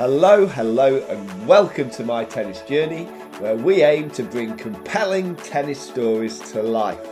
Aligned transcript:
Hello, 0.00 0.46
hello, 0.46 0.96
and 1.10 1.46
welcome 1.46 1.90
to 1.90 2.02
my 2.02 2.24
tennis 2.24 2.62
journey, 2.62 3.04
where 3.38 3.54
we 3.54 3.82
aim 3.82 4.08
to 4.12 4.22
bring 4.22 4.56
compelling 4.56 5.36
tennis 5.36 5.78
stories 5.78 6.38
to 6.52 6.62
life. 6.62 7.06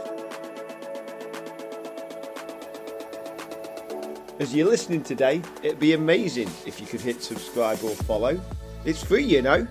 As 4.41 4.55
you're 4.55 4.71
listening 4.71 5.03
today, 5.03 5.43
it'd 5.63 5.79
be 5.79 5.93
amazing 5.93 6.49
if 6.65 6.81
you 6.81 6.87
could 6.87 7.03
hit 7.03 7.23
subscribe 7.23 7.79
or 7.85 7.91
follow. 7.91 8.41
It's 8.87 9.05
free, 9.05 9.23
you 9.23 9.43
know. 9.43 9.69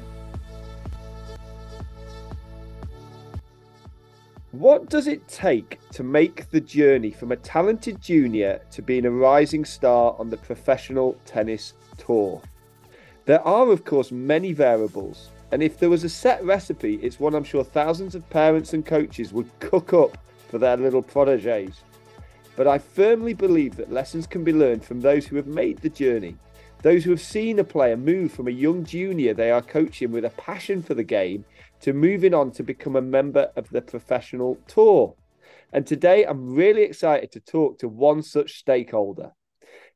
What 4.52 4.89
does 4.91 5.07
it 5.07 5.27
take 5.27 5.79
to 5.93 6.04
make 6.04 6.52
the 6.52 6.62
journey 6.62 7.09
from 7.09 7.31
a 7.31 7.38
talented 7.38 7.99
junior 7.99 8.62
to 8.70 8.84
being 8.84 9.07
a 9.07 9.12
rising 9.12 9.65
star 9.65 10.15
on 10.20 10.29
the 10.29 10.38
professional 10.38 11.18
tennis 11.26 11.73
tour? 11.98 12.43
There 13.27 13.45
are, 13.45 13.70
of 13.73 13.84
course, 13.84 14.09
many 14.09 14.54
variables, 14.54 15.31
and 15.52 15.62
if 15.62 15.77
there 15.77 15.90
was 15.90 16.05
a 16.05 16.09
set 16.09 16.41
recipe, 16.45 16.95
it's 17.04 17.20
one 17.20 17.35
I'm 17.35 17.44
sure 17.44 17.62
thousands 17.62 18.16
of 18.16 18.30
parents 18.30 18.72
and 18.72 18.85
coaches 18.85 19.34
would 19.34 19.49
cook 19.59 19.91
up 19.91 20.18
for 20.48 20.58
their 20.58 20.77
little 20.77 21.02
proteges. 21.02 21.82
But 22.55 22.68
I 22.68 22.77
firmly 22.77 23.34
believe 23.34 23.76
that 23.76 23.91
lessons 23.91 24.27
can 24.27 24.45
be 24.45 24.54
learned 24.54 24.85
from 24.85 25.02
those 25.02 25.27
who 25.27 25.35
have 25.35 25.45
made 25.45 25.80
the 25.80 25.90
journey, 25.90 26.38
those 26.84 27.04
who 27.04 27.09
have 27.09 27.20
seen 27.20 27.59
a 27.59 27.66
player 27.66 27.98
move 27.98 28.32
from 28.32 28.48
a 28.48 28.52
young 28.52 28.85
junior 28.85 29.34
they 29.34 29.52
are 29.52 29.62
coaching 29.62 30.13
with 30.13 30.23
a 30.23 30.30
passion 30.30 30.82
for 30.82 30.94
the 30.94 31.04
game 31.04 31.44
to 31.82 31.91
moving 31.91 32.34
on 32.34 32.49
to 32.52 32.63
become 32.63 32.96
a 32.96 33.02
member 33.02 33.52
of 33.57 33.68
the 33.71 33.82
professional 33.82 34.57
tour. 34.68 35.13
And 35.73 35.85
today 35.85 36.23
I'm 36.23 36.55
really 36.55 36.84
excited 36.84 37.34
to 37.34 37.41
talk 37.41 37.77
to 37.79 37.90
one 37.90 38.23
such 38.23 38.60
stakeholder. 38.60 39.34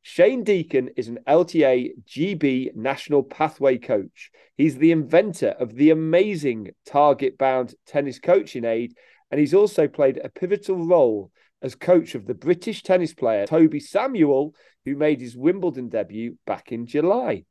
Shane 0.04 0.44
Deacon 0.44 0.90
is 0.98 1.08
an 1.08 1.20
LTA 1.28 1.92
GB 2.08 2.76
National 2.76 3.22
Pathway 3.22 3.78
Coach. 3.78 4.32
He's 4.58 4.78
the 4.78 4.92
inventor 4.92 5.50
of 5.50 5.76
the 5.76 5.92
amazing 5.92 6.72
TargetBound 6.90 7.76
tennis 7.86 8.18
coaching 8.18 8.66
aid, 8.66 8.96
and 9.30 9.40
he's 9.40 9.54
also 9.54 9.88
played 9.88 10.18
a 10.18 10.30
pivotal 10.30 10.84
role 10.84 11.32
as 11.62 11.76
coach 11.76 12.16
of 12.16 12.26
the 12.26 12.34
British 12.34 12.82
tennis 12.82 13.14
player 13.14 13.46
Toby 13.46 13.80
Samuel, 13.80 14.56
who 14.86 14.96
made 14.96 15.22
his 15.22 15.38
Wimbledon 15.38 15.88
debut 15.90 16.36
back 16.48 16.72
in 16.72 16.88
July. 16.88 17.46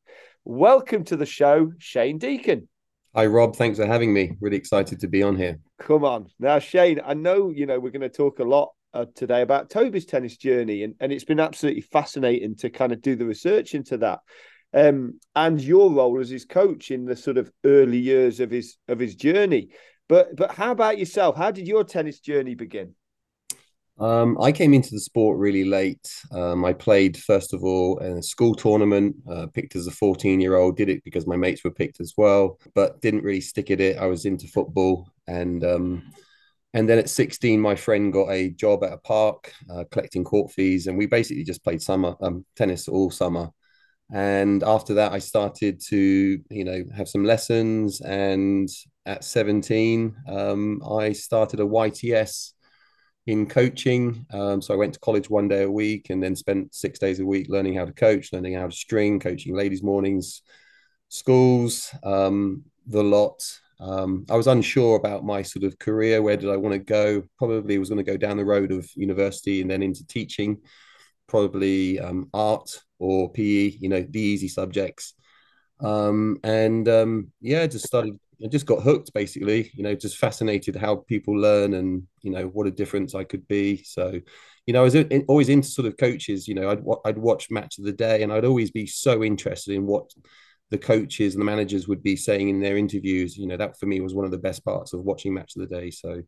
Welcome 0.44 1.04
to 1.04 1.16
the 1.16 1.26
show, 1.26 1.70
Shane 1.78 2.18
Deacon. 2.18 2.68
Hi, 3.14 3.26
Rob. 3.26 3.54
Thanks 3.54 3.78
for 3.78 3.86
having 3.86 4.12
me. 4.12 4.36
Really 4.40 4.56
excited 4.56 4.98
to 5.00 5.06
be 5.06 5.22
on 5.22 5.36
here. 5.36 5.60
Come 5.78 6.04
on. 6.04 6.26
Now, 6.40 6.58
Shane, 6.58 7.00
I 7.04 7.14
know, 7.14 7.50
you 7.50 7.66
know, 7.66 7.78
we're 7.78 7.90
going 7.90 8.00
to 8.02 8.08
talk 8.08 8.40
a 8.40 8.44
lot 8.44 8.72
uh, 8.92 9.06
today 9.14 9.42
about 9.42 9.70
Toby's 9.70 10.06
tennis 10.06 10.36
journey, 10.36 10.82
and, 10.82 10.94
and 11.00 11.12
it's 11.12 11.24
been 11.24 11.40
absolutely 11.40 11.82
fascinating 11.82 12.56
to 12.56 12.70
kind 12.70 12.92
of 12.92 13.00
do 13.00 13.16
the 13.16 13.26
research 13.26 13.74
into 13.74 13.98
that. 13.98 14.20
Um, 14.72 15.18
and 15.34 15.60
your 15.60 15.90
role 15.90 16.20
as 16.20 16.30
his 16.30 16.44
coach 16.44 16.90
in 16.90 17.04
the 17.04 17.16
sort 17.16 17.38
of 17.38 17.50
early 17.64 17.98
years 17.98 18.40
of 18.40 18.50
his 18.50 18.76
of 18.88 18.98
his 18.98 19.16
journey. 19.16 19.70
But 20.08 20.36
but 20.36 20.52
how 20.52 20.70
about 20.72 20.98
yourself? 20.98 21.36
How 21.36 21.50
did 21.50 21.66
your 21.66 21.84
tennis 21.84 22.20
journey 22.20 22.54
begin? 22.54 22.94
Um, 23.98 24.38
I 24.40 24.50
came 24.50 24.72
into 24.72 24.90
the 24.92 25.00
sport 25.00 25.38
really 25.38 25.64
late. 25.64 26.10
Um, 26.32 26.64
I 26.64 26.72
played 26.72 27.18
first 27.18 27.52
of 27.52 27.62
all 27.62 27.98
in 27.98 28.16
a 28.16 28.22
school 28.22 28.54
tournament, 28.54 29.14
uh, 29.30 29.46
picked 29.48 29.76
as 29.76 29.86
a 29.86 29.90
14 29.90 30.40
year 30.40 30.56
old. 30.56 30.76
Did 30.76 30.88
it 30.88 31.04
because 31.04 31.26
my 31.26 31.36
mates 31.36 31.62
were 31.64 31.70
picked 31.70 32.00
as 32.00 32.14
well, 32.16 32.58
but 32.74 33.00
didn't 33.02 33.24
really 33.24 33.42
stick 33.42 33.70
at 33.70 33.80
it. 33.80 33.98
I 33.98 34.06
was 34.06 34.24
into 34.24 34.46
football 34.46 35.10
and 35.26 35.62
um, 35.64 36.12
and 36.72 36.88
then 36.88 36.98
at 36.98 37.10
16, 37.10 37.60
my 37.60 37.74
friend 37.74 38.12
got 38.12 38.30
a 38.30 38.50
job 38.50 38.84
at 38.84 38.92
a 38.92 38.98
park 38.98 39.52
uh, 39.68 39.84
collecting 39.90 40.24
court 40.24 40.52
fees, 40.52 40.86
and 40.86 40.96
we 40.96 41.06
basically 41.06 41.44
just 41.44 41.64
played 41.64 41.82
summer 41.82 42.14
um, 42.20 42.44
tennis 42.56 42.88
all 42.88 43.10
summer. 43.10 43.50
And 44.12 44.62
after 44.62 44.94
that, 44.94 45.12
I 45.12 45.18
started 45.20 45.80
to, 45.88 46.40
you 46.50 46.64
know, 46.64 46.84
have 46.96 47.08
some 47.08 47.24
lessons. 47.24 48.00
And 48.00 48.68
at 49.06 49.24
17, 49.24 50.16
um, 50.28 50.82
I 50.88 51.12
started 51.12 51.60
a 51.60 51.64
YTS 51.64 52.52
in 53.26 53.46
coaching. 53.46 54.26
Um, 54.32 54.60
so 54.60 54.74
I 54.74 54.76
went 54.76 54.94
to 54.94 55.00
college 55.00 55.30
one 55.30 55.46
day 55.46 55.62
a 55.62 55.70
week 55.70 56.10
and 56.10 56.22
then 56.22 56.34
spent 56.34 56.74
six 56.74 56.98
days 56.98 57.20
a 57.20 57.26
week 57.26 57.46
learning 57.48 57.74
how 57.74 57.84
to 57.84 57.92
coach, 57.92 58.32
learning 58.32 58.54
how 58.54 58.66
to 58.66 58.72
string, 58.72 59.20
coaching 59.20 59.54
ladies' 59.54 59.82
mornings, 59.82 60.42
schools, 61.08 61.94
um, 62.02 62.64
the 62.86 63.04
lot. 63.04 63.42
Um, 63.80 64.26
I 64.30 64.36
was 64.36 64.46
unsure 64.46 64.96
about 64.96 65.24
my 65.24 65.42
sort 65.42 65.64
of 65.64 65.78
career. 65.78 66.20
Where 66.20 66.36
did 66.36 66.50
I 66.50 66.56
want 66.56 66.74
to 66.74 66.78
go? 66.78 67.22
Probably 67.38 67.78
was 67.78 67.88
going 67.88 68.04
to 68.04 68.10
go 68.10 68.16
down 68.16 68.36
the 68.36 68.44
road 68.44 68.72
of 68.72 68.88
university 68.94 69.62
and 69.62 69.70
then 69.70 69.82
into 69.82 70.06
teaching, 70.06 70.58
probably 71.26 71.98
um, 71.98 72.28
art 72.34 72.82
or 72.98 73.32
PE. 73.32 73.78
You 73.80 73.88
know, 73.88 74.06
the 74.08 74.20
easy 74.20 74.48
subjects. 74.48 75.14
Um, 75.80 76.38
and 76.44 76.88
um, 76.88 77.32
yeah, 77.40 77.66
just 77.66 77.86
started. 77.86 78.18
I 78.42 78.48
just 78.48 78.66
got 78.66 78.82
hooked, 78.82 79.12
basically. 79.12 79.70
You 79.74 79.82
know, 79.82 79.94
just 79.94 80.18
fascinated 80.18 80.76
how 80.76 80.96
people 80.96 81.38
learn 81.38 81.74
and 81.74 82.04
you 82.22 82.30
know 82.30 82.46
what 82.48 82.66
a 82.66 82.70
difference 82.70 83.14
I 83.14 83.24
could 83.24 83.46
be. 83.48 83.82
So, 83.84 84.20
you 84.66 84.72
know, 84.74 84.80
I 84.80 84.84
was 84.84 84.94
in, 84.94 85.24
always 85.28 85.48
into 85.48 85.68
sort 85.68 85.86
of 85.86 85.96
coaches. 85.96 86.46
You 86.46 86.54
know, 86.54 86.70
I'd 86.70 86.82
I'd 87.06 87.18
watch 87.18 87.50
match 87.50 87.78
of 87.78 87.84
the 87.84 87.92
day, 87.92 88.22
and 88.22 88.32
I'd 88.32 88.44
always 88.44 88.70
be 88.70 88.86
so 88.86 89.24
interested 89.24 89.74
in 89.74 89.86
what 89.86 90.10
the 90.70 90.78
coaches 90.78 91.34
and 91.34 91.40
the 91.40 91.46
managers 91.46 91.88
would 91.88 92.02
be 92.02 92.16
saying 92.16 92.48
in 92.48 92.60
their 92.60 92.76
interviews. 92.76 93.36
You 93.36 93.46
know, 93.46 93.56
that 93.56 93.78
for 93.78 93.86
me 93.86 94.00
was 94.00 94.14
one 94.14 94.24
of 94.24 94.30
the 94.30 94.38
best 94.38 94.64
parts 94.64 94.92
of 94.92 95.00
watching 95.00 95.34
match 95.34 95.56
of 95.56 95.68
the 95.68 95.74
day. 95.74 95.90
So 95.90 96.22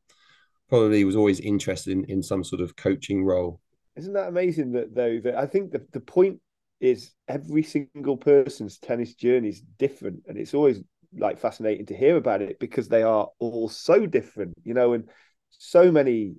probably 0.69 1.04
was 1.04 1.16
always 1.16 1.41
interested 1.41 1.92
in, 1.92 2.04
in 2.06 2.22
some 2.22 2.42
sort 2.42 2.60
of 2.60 2.76
coaching 2.76 3.25
role. 3.25 3.60
Isn't 3.97 4.14
that 4.14 4.28
amazing 4.28 4.72
that 4.72 4.94
though 4.94 5.20
that 5.20 5.36
I 5.36 5.47
think 5.47 5.72
the, 5.72 5.86
the 5.92 6.00
point 6.00 6.41
is 6.80 7.12
every 7.28 7.62
single 7.62 8.16
person's 8.16 8.78
tennis 8.78 9.14
journey 9.14 9.50
is 9.50 9.62
different 9.78 10.22
and 10.26 10.36
it's 10.36 10.54
always 10.54 10.82
like 11.16 11.38
fascinating 11.38 11.86
to 11.86 11.97
hear 11.97 12.16
about 12.16 12.42
it 12.42 12.59
because 12.59 12.88
they 12.88 13.03
are 13.03 13.28
all 13.38 13.69
so 13.69 14.06
different, 14.06 14.54
you 14.64 14.74
know, 14.74 14.94
and 14.94 15.09
so 15.50 15.92
many 15.92 16.34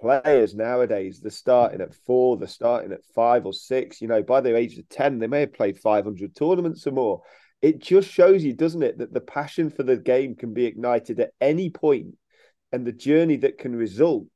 players 0.00 0.54
nowadays, 0.54 1.20
they're 1.20 1.30
starting 1.30 1.80
at 1.80 1.94
four, 1.94 2.36
they're 2.36 2.48
starting 2.48 2.92
at 2.92 3.04
five 3.14 3.46
or 3.46 3.52
six. 3.52 4.00
You 4.00 4.08
know, 4.08 4.22
by 4.22 4.40
the 4.40 4.56
age 4.56 4.78
of 4.78 4.88
10, 4.88 5.18
they 5.18 5.26
may 5.26 5.40
have 5.40 5.52
played 5.52 5.78
500 5.78 6.34
tournaments 6.34 6.86
or 6.86 6.92
more. 6.92 7.22
It 7.60 7.80
just 7.80 8.08
shows 8.08 8.44
you, 8.44 8.52
doesn't 8.52 8.82
it, 8.82 8.98
that 8.98 9.12
the 9.12 9.20
passion 9.20 9.70
for 9.70 9.82
the 9.82 9.96
game 9.96 10.36
can 10.36 10.54
be 10.54 10.66
ignited 10.66 11.18
at 11.20 11.32
any 11.40 11.70
point 11.70 12.16
and 12.72 12.86
the 12.86 12.92
journey 12.92 13.36
that 13.38 13.58
can 13.58 13.74
result 13.74 14.26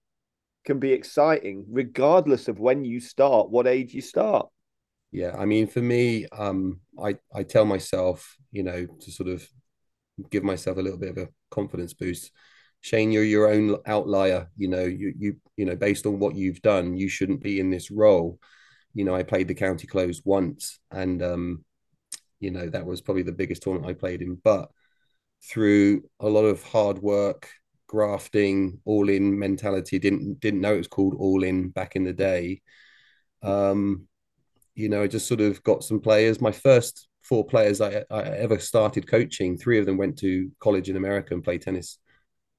can 0.65 0.79
be 0.79 0.93
exciting 0.93 1.65
regardless 1.69 2.49
of 2.49 2.59
when 2.59 2.85
you 2.85 3.01
start, 3.01 3.51
what 3.51 3.67
age 3.67 3.95
you 3.95 4.01
start. 4.01 4.49
Yeah, 5.11 5.37
I 5.37 5.45
mean, 5.45 5.67
for 5.67 5.83
me, 5.83 6.27
um, 6.33 6.81
I 7.03 7.17
I 7.35 7.43
tell 7.43 7.67
myself, 7.67 8.37
you 8.51 8.63
know, 8.63 8.87
to 8.87 9.11
sort 9.11 9.29
of 9.29 9.47
give 10.31 10.43
myself 10.43 10.79
a 10.79 10.81
little 10.81 10.99
bit 10.99 11.11
of 11.11 11.19
a 11.19 11.29
confidence 11.51 11.93
boost 11.93 12.31
Shane, 12.83 13.13
you're 13.13 13.25
your 13.25 13.49
own 13.49 13.77
outlier. 13.87 14.51
You 14.57 14.69
know, 14.69 14.85
you 14.85 15.15
you 15.17 15.37
you 15.57 15.65
know, 15.65 15.77
based 15.77 16.05
on 16.05 16.19
what 16.19 16.35
you've 16.35 16.61
done, 16.63 16.97
you 16.97 17.09
shouldn't 17.09 17.41
be 17.41 17.61
in 17.61 17.71
this 17.71 17.91
role. 17.91 18.39
You 18.93 19.05
know, 19.05 19.15
I 19.15 19.23
played 19.23 19.49
the 19.49 19.55
county 19.55 19.87
close 19.87 20.21
once, 20.25 20.81
and 20.91 21.23
um, 21.23 21.65
you 22.41 22.51
know 22.51 22.69
that 22.69 22.85
was 22.85 23.01
probably 23.01 23.23
the 23.23 23.33
biggest 23.33 23.63
tournament 23.63 23.89
I 23.91 23.95
played 23.95 24.21
in. 24.21 24.35
But 24.43 24.69
through 25.45 26.03
a 26.21 26.29
lot 26.29 26.43
of 26.45 26.63
hard 26.65 26.99
work, 26.99 27.49
grafting, 27.87 28.81
all 28.85 29.09
in 29.09 29.39
mentality, 29.39 30.01
didn't 30.01 30.41
didn't 30.41 30.61
know 30.61 30.75
it 30.75 30.79
was 30.79 30.89
called 30.89 31.15
all 31.17 31.45
in 31.45 31.69
back 31.71 31.95
in 31.95 32.03
the 32.03 32.13
day. 32.13 32.63
Um, 33.43 34.09
you 34.75 34.89
know, 34.89 35.03
I 35.03 35.07
just 35.07 35.29
sort 35.29 35.41
of 35.41 35.63
got 35.63 35.85
some 35.85 36.01
players. 36.01 36.41
My 36.41 36.53
first 36.53 37.07
four 37.23 37.47
players 37.47 37.81
I, 37.81 38.05
I 38.11 38.23
ever 38.23 38.59
started 38.59 39.07
coaching, 39.07 39.57
three 39.57 39.79
of 39.79 39.87
them 39.87 39.99
went 39.99 40.19
to 40.19 40.51
college 40.59 40.91
in 40.91 40.97
America 40.97 41.33
and 41.33 41.45
played 41.45 41.63
tennis 41.63 41.99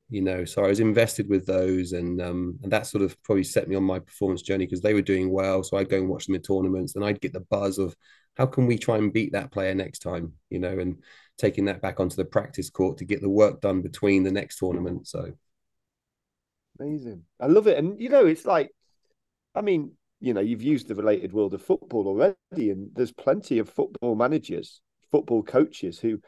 you 0.09 0.21
know 0.21 0.43
so 0.45 0.63
i 0.63 0.67
was 0.67 0.79
invested 0.79 1.29
with 1.29 1.45
those 1.45 1.93
and 1.93 2.21
um 2.21 2.59
and 2.61 2.71
that 2.71 2.85
sort 2.85 3.03
of 3.03 3.21
probably 3.23 3.43
set 3.43 3.67
me 3.67 3.75
on 3.75 3.83
my 3.83 3.99
performance 3.99 4.41
journey 4.41 4.65
because 4.65 4.81
they 4.81 4.93
were 4.93 5.01
doing 5.01 5.31
well. 5.31 5.63
So 5.63 5.77
i'd 5.77 5.89
go 5.89 5.97
and 5.97 6.09
watch 6.09 6.25
them 6.25 6.35
in 6.35 6.41
tournaments 6.41 6.95
and 6.95 7.05
i'd 7.05 7.21
get 7.21 7.33
the 7.33 7.39
buzz 7.39 7.77
of 7.77 7.95
how 8.35 8.45
can 8.45 8.65
we 8.65 8.77
try 8.77 8.97
and 8.97 9.13
beat 9.13 9.31
that 9.33 9.51
player 9.51 9.73
next 9.73 9.99
time 9.99 10.33
you 10.49 10.59
know 10.59 10.77
and 10.77 10.97
taking 11.37 11.65
that 11.65 11.81
back 11.81 11.99
onto 11.99 12.15
the 12.15 12.25
practice 12.25 12.69
court 12.69 12.97
to 12.97 13.05
get 13.05 13.21
the 13.21 13.29
work 13.29 13.61
done 13.61 13.81
between 13.81 14.23
the 14.23 14.31
next 14.31 14.57
tournament. 14.57 15.07
So. 15.07 15.31
Amazing. 16.79 17.23
I 17.39 17.47
love 17.47 17.67
it. 17.67 17.77
And 17.77 17.99
you 17.99 18.09
know 18.09 18.25
it's 18.25 18.45
like 18.45 18.71
i 19.55 19.61
mean 19.61 19.91
you 20.19 20.33
know 20.33 20.41
you've 20.41 20.63
used 20.63 20.87
the 20.87 20.95
related 20.95 21.33
world 21.33 21.53
of 21.53 21.61
football 21.61 22.07
already 22.07 22.71
and 22.71 22.89
there's 22.93 23.11
plenty 23.11 23.59
of 23.59 23.69
football 23.69 24.15
managers 24.15 24.81
football 25.11 25.43
coaches 25.43 25.99
who 25.99 26.19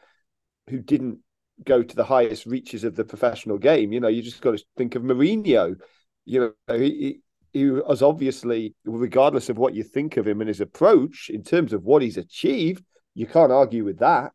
who 0.68 0.78
didn't 0.78 1.18
go 1.64 1.82
to 1.82 1.96
the 1.96 2.04
highest 2.04 2.46
reaches 2.46 2.84
of 2.84 2.96
the 2.96 3.04
professional 3.04 3.58
game. 3.58 3.92
You 3.92 4.00
know, 4.00 4.08
you 4.08 4.22
just 4.22 4.40
got 4.40 4.58
to 4.58 4.64
think 4.76 4.94
of 4.94 5.02
Mourinho. 5.02 5.76
You 6.24 6.54
know, 6.68 6.76
he, 6.76 7.20
he 7.52 7.70
was 7.70 8.02
obviously, 8.02 8.74
regardless 8.84 9.48
of 9.48 9.58
what 9.58 9.74
you 9.74 9.82
think 9.82 10.16
of 10.16 10.26
him 10.26 10.40
and 10.40 10.48
his 10.48 10.60
approach 10.60 11.30
in 11.32 11.42
terms 11.42 11.72
of 11.72 11.84
what 11.84 12.02
he's 12.02 12.18
achieved, 12.18 12.84
you 13.14 13.26
can't 13.26 13.52
argue 13.52 13.84
with 13.84 13.98
that. 14.00 14.32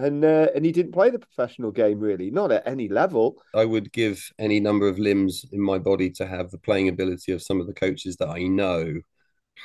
And 0.00 0.24
uh, 0.24 0.46
and 0.54 0.64
he 0.64 0.70
didn't 0.70 0.92
play 0.92 1.10
the 1.10 1.18
professional 1.18 1.72
game 1.72 1.98
really, 1.98 2.30
not 2.30 2.52
at 2.52 2.68
any 2.68 2.88
level. 2.88 3.42
I 3.52 3.64
would 3.64 3.90
give 3.92 4.30
any 4.38 4.60
number 4.60 4.86
of 4.86 4.98
limbs 4.98 5.44
in 5.50 5.60
my 5.60 5.78
body 5.78 6.10
to 6.10 6.26
have 6.26 6.52
the 6.52 6.58
playing 6.58 6.88
ability 6.88 7.32
of 7.32 7.42
some 7.42 7.60
of 7.60 7.66
the 7.66 7.74
coaches 7.74 8.16
that 8.18 8.28
I 8.28 8.44
know. 8.44 8.94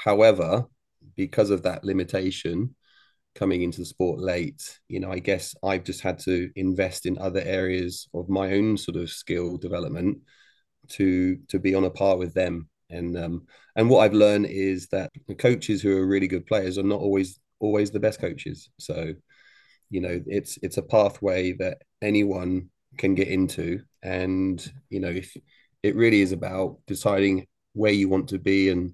However, 0.04 0.66
because 1.16 1.52
of 1.52 1.62
that 1.64 1.84
limitation, 1.84 2.76
coming 3.36 3.64
into 3.64 3.80
the 3.80 3.86
sport 3.86 4.20
late, 4.20 4.80
you 4.88 5.00
know, 5.00 5.12
I 5.12 5.20
guess 5.20 5.56
I've 5.64 5.84
just 5.84 6.02
had 6.02 6.20
to 6.20 6.52
invest 6.56 7.06
in 7.06 7.18
other 7.18 7.42
areas 7.42 8.08
of 8.14 8.30
my 8.30 8.54
own 8.54 8.78
sort 8.78 8.98
of 8.98 9.10
skill 9.10 9.58
development 9.58 10.20
to 10.90 11.38
to 11.50 11.60
be 11.60 11.76
on 11.76 11.86
a 11.86 11.90
par 11.90 12.18
with 12.18 12.34
them. 12.34 12.70
And 12.90 13.18
um, 13.18 13.48
and 13.76 13.90
what 13.90 14.00
I've 14.00 14.14
learned 14.14 14.48
is 14.48 14.88
that 14.90 15.10
the 15.28 15.36
coaches 15.36 15.82
who 15.82 15.98
are 15.98 16.06
really 16.06 16.28
good 16.28 16.46
players 16.46 16.78
are 16.78 16.84
not 16.84 17.00
always 17.00 17.40
always 17.60 17.92
the 17.92 18.00
best 18.00 18.20
coaches. 18.20 18.70
So, 18.80 19.14
you 19.90 20.02
know, 20.02 20.22
it's 20.28 20.60
it's 20.62 20.78
a 20.78 20.84
pathway 20.84 21.54
that 21.54 21.80
anyone 22.02 22.70
can 22.98 23.16
get 23.16 23.30
into, 23.30 23.82
and 24.04 24.72
you 24.90 25.00
know, 25.00 25.10
if 25.10 25.36
it 25.82 25.96
really 25.96 26.22
is 26.22 26.32
about 26.32 26.78
deciding 26.88 27.48
where 27.74 27.92
you 27.92 28.08
want 28.08 28.30
to 28.30 28.40
be 28.40 28.70
and 28.70 28.94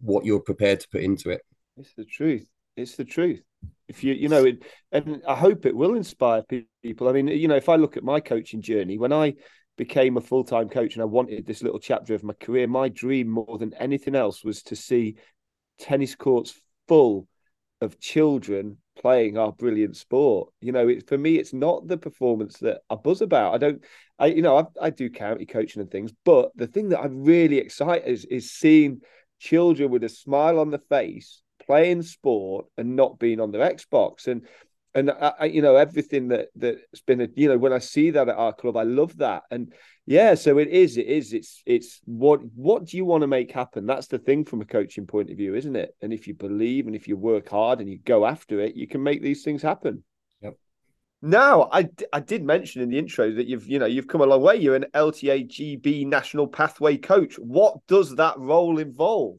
what 0.00 0.24
you're 0.24 0.40
prepared 0.40 0.80
to 0.80 0.88
put 0.88 1.02
into 1.02 1.30
it. 1.30 1.42
It's 1.76 1.94
the 1.94 2.04
truth. 2.04 2.46
It's 2.76 2.96
the 2.96 3.04
truth. 3.04 3.42
If 3.88 4.02
you, 4.02 4.14
you 4.14 4.28
know, 4.28 4.44
it, 4.44 4.62
and 4.90 5.22
I 5.28 5.34
hope 5.34 5.66
it 5.66 5.76
will 5.76 5.94
inspire 5.94 6.42
people. 6.82 7.08
I 7.08 7.12
mean, 7.12 7.28
you 7.28 7.48
know, 7.48 7.56
if 7.56 7.68
I 7.68 7.76
look 7.76 7.96
at 7.96 8.04
my 8.04 8.20
coaching 8.20 8.62
journey, 8.62 8.98
when 8.98 9.12
I 9.12 9.34
became 9.76 10.16
a 10.16 10.20
full 10.20 10.44
time 10.44 10.68
coach 10.68 10.94
and 10.94 11.02
I 11.02 11.06
wanted 11.06 11.46
this 11.46 11.62
little 11.62 11.78
chapter 11.78 12.14
of 12.14 12.22
my 12.22 12.32
career, 12.34 12.66
my 12.66 12.88
dream 12.88 13.28
more 13.28 13.58
than 13.58 13.74
anything 13.74 14.14
else 14.14 14.44
was 14.44 14.62
to 14.64 14.76
see 14.76 15.16
tennis 15.78 16.14
courts 16.14 16.58
full 16.88 17.28
of 17.80 18.00
children 18.00 18.78
playing 18.98 19.36
our 19.36 19.52
brilliant 19.52 19.96
sport. 19.96 20.50
You 20.60 20.72
know, 20.72 20.88
it, 20.88 21.08
for 21.08 21.18
me, 21.18 21.36
it's 21.36 21.52
not 21.52 21.86
the 21.86 21.98
performance 21.98 22.58
that 22.58 22.80
I 22.88 22.94
buzz 22.94 23.20
about. 23.20 23.54
I 23.54 23.58
don't, 23.58 23.82
I, 24.18 24.26
you 24.26 24.42
know, 24.42 24.58
I, 24.58 24.86
I 24.86 24.90
do 24.90 25.10
county 25.10 25.44
coaching 25.46 25.82
and 25.82 25.90
things, 25.90 26.12
but 26.24 26.52
the 26.54 26.66
thing 26.66 26.90
that 26.90 27.00
I'm 27.00 27.24
really 27.24 27.58
excited 27.58 28.08
is, 28.08 28.24
is 28.24 28.52
seeing 28.52 29.00
children 29.40 29.90
with 29.90 30.04
a 30.04 30.08
smile 30.08 30.58
on 30.58 30.70
the 30.70 30.78
face 30.78 31.41
playing 31.66 32.02
sport 32.02 32.66
and 32.76 32.96
not 32.96 33.18
being 33.18 33.40
on 33.40 33.52
their 33.52 33.68
Xbox. 33.68 34.26
And 34.26 34.46
and 34.94 35.10
I, 35.10 35.46
you 35.46 35.62
know 35.62 35.76
everything 35.76 36.28
that 36.28 36.48
that's 36.54 37.00
been 37.06 37.22
a, 37.22 37.28
you 37.34 37.48
know 37.48 37.56
when 37.56 37.72
I 37.72 37.78
see 37.78 38.10
that 38.10 38.28
at 38.28 38.36
our 38.36 38.52
club, 38.52 38.76
I 38.76 38.82
love 38.82 39.16
that. 39.18 39.44
And 39.50 39.72
yeah, 40.04 40.34
so 40.34 40.58
it 40.58 40.68
is, 40.68 40.98
it 40.98 41.06
is, 41.06 41.32
it's 41.32 41.62
it's 41.64 42.00
what 42.04 42.40
what 42.54 42.84
do 42.86 42.96
you 42.96 43.04
want 43.04 43.22
to 43.22 43.26
make 43.26 43.52
happen? 43.52 43.86
That's 43.86 44.08
the 44.08 44.18
thing 44.18 44.44
from 44.44 44.60
a 44.60 44.66
coaching 44.66 45.06
point 45.06 45.30
of 45.30 45.36
view, 45.36 45.54
isn't 45.54 45.76
it? 45.76 45.94
And 46.02 46.12
if 46.12 46.26
you 46.26 46.34
believe 46.34 46.86
and 46.86 46.96
if 46.96 47.08
you 47.08 47.16
work 47.16 47.48
hard 47.48 47.80
and 47.80 47.88
you 47.88 47.98
go 47.98 48.26
after 48.26 48.60
it, 48.60 48.76
you 48.76 48.86
can 48.86 49.02
make 49.02 49.22
these 49.22 49.44
things 49.44 49.62
happen. 49.62 50.04
Yep. 50.42 50.54
Now, 51.22 51.70
I, 51.72 51.88
I 52.12 52.20
did 52.20 52.44
mention 52.44 52.82
in 52.82 52.90
the 52.90 52.98
intro 52.98 53.32
that 53.32 53.46
you've 53.46 53.66
you 53.66 53.78
know 53.78 53.86
you've 53.86 54.08
come 54.08 54.20
a 54.20 54.26
long 54.26 54.42
way. 54.42 54.56
You're 54.56 54.76
an 54.76 54.86
LTA 54.92 55.48
GB 55.48 56.06
National 56.06 56.46
Pathway 56.46 56.98
coach. 56.98 57.36
What 57.36 57.78
does 57.86 58.16
that 58.16 58.38
role 58.38 58.78
involve? 58.78 59.38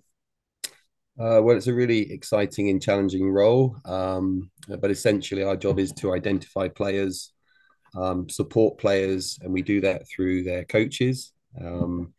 Uh, 1.19 1.39
well, 1.43 1.55
it's 1.55 1.67
a 1.67 1.73
really 1.73 2.11
exciting 2.11 2.69
and 2.69 2.81
challenging 2.81 3.31
role, 3.31 3.77
um, 3.85 4.49
but 4.79 4.89
essentially 4.89 5.43
our 5.43 5.55
job 5.55 5.77
is 5.77 5.91
to 5.91 6.13
identify 6.13 6.67
players, 6.67 7.31
um, 7.95 8.27
support 8.27 8.79
players, 8.79 9.37
and 9.43 9.53
we 9.53 9.61
do 9.61 9.79
that 9.79 10.07
through 10.09 10.43
their 10.43 10.65
coaches. 10.65 11.31
Um, 11.61 12.13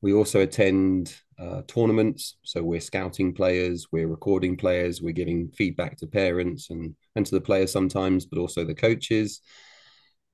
we 0.00 0.14
also 0.14 0.40
attend 0.40 1.14
uh, 1.38 1.62
tournaments, 1.66 2.38
so 2.42 2.62
we're 2.62 2.80
scouting 2.80 3.34
players, 3.34 3.88
we're 3.92 4.08
recording 4.08 4.56
players, 4.56 5.02
we're 5.02 5.12
giving 5.12 5.50
feedback 5.50 5.98
to 5.98 6.06
parents 6.06 6.70
and 6.70 6.94
and 7.16 7.26
to 7.26 7.34
the 7.34 7.40
players 7.42 7.70
sometimes, 7.70 8.24
but 8.24 8.38
also 8.38 8.64
the 8.64 8.74
coaches. 8.74 9.42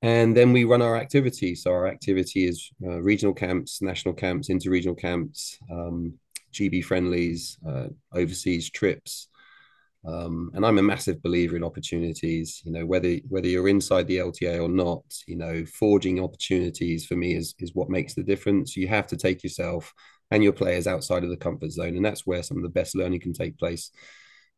And 0.01 0.37
then 0.37 0.53
we 0.53 0.63
run 0.63 0.81
our 0.81 0.95
activity. 0.95 1.55
So 1.55 1.71
our 1.71 1.87
activity 1.87 2.45
is 2.45 2.69
uh, 2.85 3.01
regional 3.01 3.33
camps, 3.33 3.81
national 3.81 4.13
camps, 4.13 4.49
inter-regional 4.49 4.95
camps, 4.95 5.57
um, 5.71 6.13
GB 6.53 6.83
friendlies, 6.83 7.57
uh, 7.67 7.87
overseas 8.13 8.69
trips. 8.69 9.27
Um, 10.05 10.51
and 10.53 10.65
I'm 10.65 10.77
a 10.77 10.83
massive 10.83 11.21
believer 11.21 11.57
in 11.57 11.63
opportunities. 11.63 12.61
You 12.63 12.71
know, 12.71 12.85
whether 12.85 13.15
whether 13.27 13.47
you're 13.47 13.67
inside 13.67 14.07
the 14.07 14.19
LTA 14.19 14.61
or 14.61 14.69
not, 14.69 15.03
you 15.27 15.35
know, 15.35 15.65
forging 15.65 16.23
opportunities 16.23 17.05
for 17.05 17.15
me 17.15 17.35
is 17.35 17.55
is 17.59 17.75
what 17.75 17.89
makes 17.89 18.13
the 18.13 18.23
difference. 18.23 18.77
You 18.77 18.87
have 18.87 19.07
to 19.07 19.17
take 19.17 19.43
yourself 19.43 19.93
and 20.31 20.43
your 20.43 20.53
players 20.53 20.87
outside 20.87 21.23
of 21.23 21.29
the 21.29 21.37
comfort 21.37 21.71
zone, 21.71 21.95
and 21.95 22.05
that's 22.05 22.25
where 22.25 22.43
some 22.43 22.57
of 22.57 22.63
the 22.63 22.69
best 22.69 22.95
learning 22.95 23.21
can 23.21 23.33
take 23.33 23.57
place. 23.57 23.91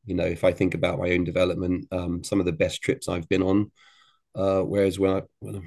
You 0.06 0.16
know, 0.16 0.26
if 0.26 0.44
I 0.44 0.52
think 0.52 0.76
about 0.76 1.00
my 1.00 1.12
own 1.12 1.24
development, 1.24 1.88
um, 1.92 2.24
some 2.24 2.40
of 2.40 2.46
the 2.46 2.52
best 2.52 2.82
trips 2.82 3.08
I've 3.08 3.30
been 3.30 3.44
on 3.44 3.72
uh, 4.36 4.62
whereas 4.62 5.00
when 5.00 5.12
I 5.12 5.22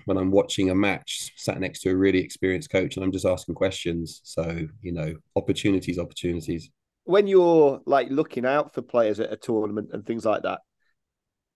when 0.05 0.17
I'm 0.17 0.31
watching 0.31 0.71
a 0.71 0.75
match, 0.75 1.33
sat 1.37 1.61
next 1.61 1.81
to 1.81 1.91
a 1.91 1.97
really 1.97 2.21
experienced 2.21 2.71
coach, 2.71 2.97
and 2.97 3.05
I'm 3.05 3.13
just 3.13 3.27
asking 3.27 3.55
questions. 3.55 4.21
So 4.25 4.67
you 4.81 4.93
know, 4.93 5.15
opportunities, 5.37 5.99
opportunities. 5.99 6.71
When 7.05 7.27
you're 7.27 7.81
like 7.87 8.09
looking 8.11 8.47
out 8.47 8.75
for 8.75 8.83
players 8.83 9.19
at 9.19 9.33
a 9.33 9.37
tournament 9.37 9.91
and 9.93 10.07
things 10.07 10.25
like 10.25 10.43
that, 10.43 10.61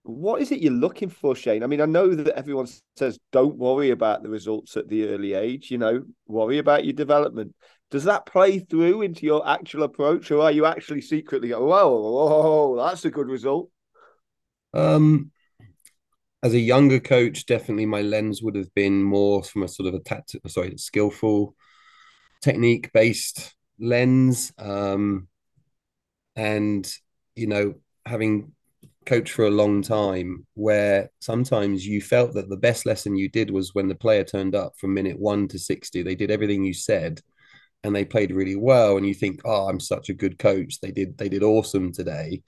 what 0.03 0.43
is 0.43 0.51
it 0.51 0.61
you're 0.61 0.73
looking 0.73 1.09
for, 1.09 1.37
Shane? 1.37 1.63
I 1.63 1.69
mean, 1.69 1.81
I 1.81 1.87
know 1.87 2.15
that 2.15 2.37
everyone 2.37 2.67
says 2.97 3.19
don't 3.31 3.57
worry 3.57 3.91
about 3.91 4.23
the 4.23 4.29
results 4.29 4.77
at 4.77 4.89
the 4.89 5.09
early 5.09 5.35
age. 5.35 5.71
You 5.71 5.79
know, 5.79 6.03
worry 6.27 6.59
about 6.59 6.85
your 6.85 6.95
development. 6.95 7.55
Does 7.93 8.05
that 8.05 8.27
play 8.27 8.59
through 8.59 9.03
into 9.03 9.27
your 9.27 9.49
actual 9.49 9.85
approach, 9.85 10.33
or 10.33 10.43
are 10.43 10.51
you 10.51 10.67
actually 10.67 11.03
secretly 11.03 11.51
go, 11.51 11.65
"Whoa, 11.65 12.01
whoa, 12.01 12.77
that's 12.85 13.05
a 13.05 13.11
good 13.11 13.29
result"? 13.29 13.71
Um, 14.75 15.31
as 16.47 16.55
a 16.55 16.61
younger 16.61 17.01
coach, 17.01 17.45
definitely 17.45 17.87
my 17.87 18.03
lens 18.03 18.41
would 18.41 18.55
have 18.55 18.73
been 18.73 19.03
more 19.03 19.43
from 19.43 19.65
a 19.65 19.69
sort 19.69 19.89
of 19.89 19.95
a 19.95 19.99
tactic, 19.99 20.41
sorry, 20.47 20.79
skillful, 20.79 21.57
technique 22.41 22.93
based 22.93 23.53
lens. 23.81 24.53
Um, 24.57 25.27
and 26.37 26.89
you 27.35 27.49
know, 27.49 27.75
having 28.07 28.53
coached 29.07 29.33
for 29.33 29.47
a 29.47 29.51
long 29.51 29.83
time, 29.83 30.47
where 30.55 31.11
sometimes 31.21 31.85
you 31.85 32.01
felt 32.01 32.35
that 32.35 32.49
the 32.49 32.57
best 32.57 32.87
lesson 32.87 33.17
you 33.17 33.29
did 33.29 33.51
was 33.51 33.75
when 33.75 33.89
the 33.89 33.97
player 33.97 34.23
turned 34.23 34.55
up 34.55 34.75
from 34.79 34.95
minute 34.95 35.19
one 35.19 35.49
to 35.49 35.59
sixty. 35.59 36.05
They 36.05 36.15
did 36.15 36.31
everything 36.31 36.63
you 36.63 36.75
said, 36.75 37.21
and 37.83 37.95
they 37.95 38.05
played 38.05 38.31
really 38.31 38.57
well. 38.57 38.97
And 38.97 39.05
you 39.05 39.15
think, 39.15 39.41
oh, 39.45 39.69
I'm 39.69 39.81
such 39.81 40.11
a 40.11 40.15
good 40.15 40.39
coach. 40.39 40.81
They 40.81 40.93
did 40.93 41.19
they 41.19 41.29
did 41.29 41.43
awesome 41.43 41.91
today 41.93 42.45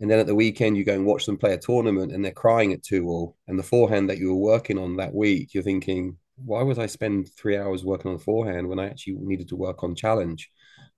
and 0.00 0.10
then 0.10 0.18
at 0.18 0.26
the 0.26 0.34
weekend, 0.34 0.76
you 0.76 0.84
go 0.84 0.94
and 0.94 1.06
watch 1.06 1.26
them 1.26 1.38
play 1.38 1.52
a 1.54 1.58
tournament 1.58 2.12
and 2.12 2.24
they're 2.24 2.32
crying 2.32 2.72
at 2.72 2.82
two 2.82 3.06
all. 3.08 3.36
And 3.46 3.58
the 3.58 3.62
forehand 3.62 4.10
that 4.10 4.18
you 4.18 4.28
were 4.28 4.52
working 4.52 4.78
on 4.78 4.96
that 4.96 5.14
week, 5.14 5.54
you're 5.54 5.62
thinking, 5.62 6.16
why 6.36 6.62
would 6.62 6.78
I 6.78 6.86
spend 6.86 7.28
three 7.36 7.56
hours 7.56 7.84
working 7.84 8.10
on 8.10 8.18
forehand 8.18 8.68
when 8.68 8.78
I 8.78 8.86
actually 8.86 9.14
needed 9.20 9.48
to 9.48 9.56
work 9.56 9.84
on 9.84 9.94
challenge 9.94 10.50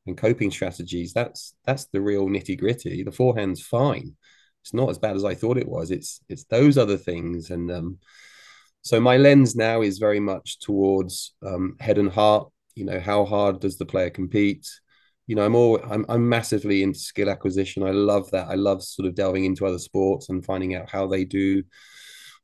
and 0.07 0.17
coping 0.17 0.51
strategies? 0.51 1.13
That's 1.13 1.55
that's 1.65 1.87
the 1.87 2.01
real 2.01 2.29
nitty 2.29 2.59
gritty. 2.59 3.03
The 3.03 3.13
forehand's 3.13 3.63
fine. 3.63 4.17
It's 4.63 4.73
not 4.73 4.89
as 4.89 4.99
bad 4.99 5.17
as 5.17 5.25
I 5.25 5.35
thought 5.35 5.59
it 5.59 5.69
was. 5.69 5.91
It's 5.91 6.21
it's 6.29 6.45
those 6.45 6.79
other 6.79 6.97
things. 6.97 7.51
And 7.51 7.71
um, 7.71 7.99
so 8.83 9.01
my 9.01 9.19
lens 9.19 9.55
now 9.55 9.83
is 9.83 9.99
very 9.99 10.21
much 10.21 10.61
towards 10.61 11.35
um, 11.45 11.77
head 11.81 11.99
and 11.99 12.11
heart. 12.11 12.49
You 12.75 12.87
know, 12.87 13.01
how 13.01 13.25
hard 13.25 13.61
does 13.61 13.77
the 13.77 13.87
player 13.87 14.11
compete? 14.11 14.67
You 15.27 15.35
know, 15.37 15.45
I'm 15.45 15.55
all 15.55 15.81
I'm 15.91 16.05
I'm 16.09 16.29
massively 16.29 16.83
into 16.83 16.99
skill 16.99 17.31
acquisition. 17.31 17.83
I 17.83 17.91
love 17.91 18.31
that. 18.33 18.49
I 18.49 18.55
love 18.55 18.83
sort 18.83 19.09
of 19.09 19.15
delving 19.15 19.45
into 19.45 19.67
other 19.67 19.79
sports 19.79 20.29
and 20.29 20.45
finding 20.45 20.75
out 20.75 20.91
how 20.91 21.07
they 21.07 21.25
do 21.25 21.63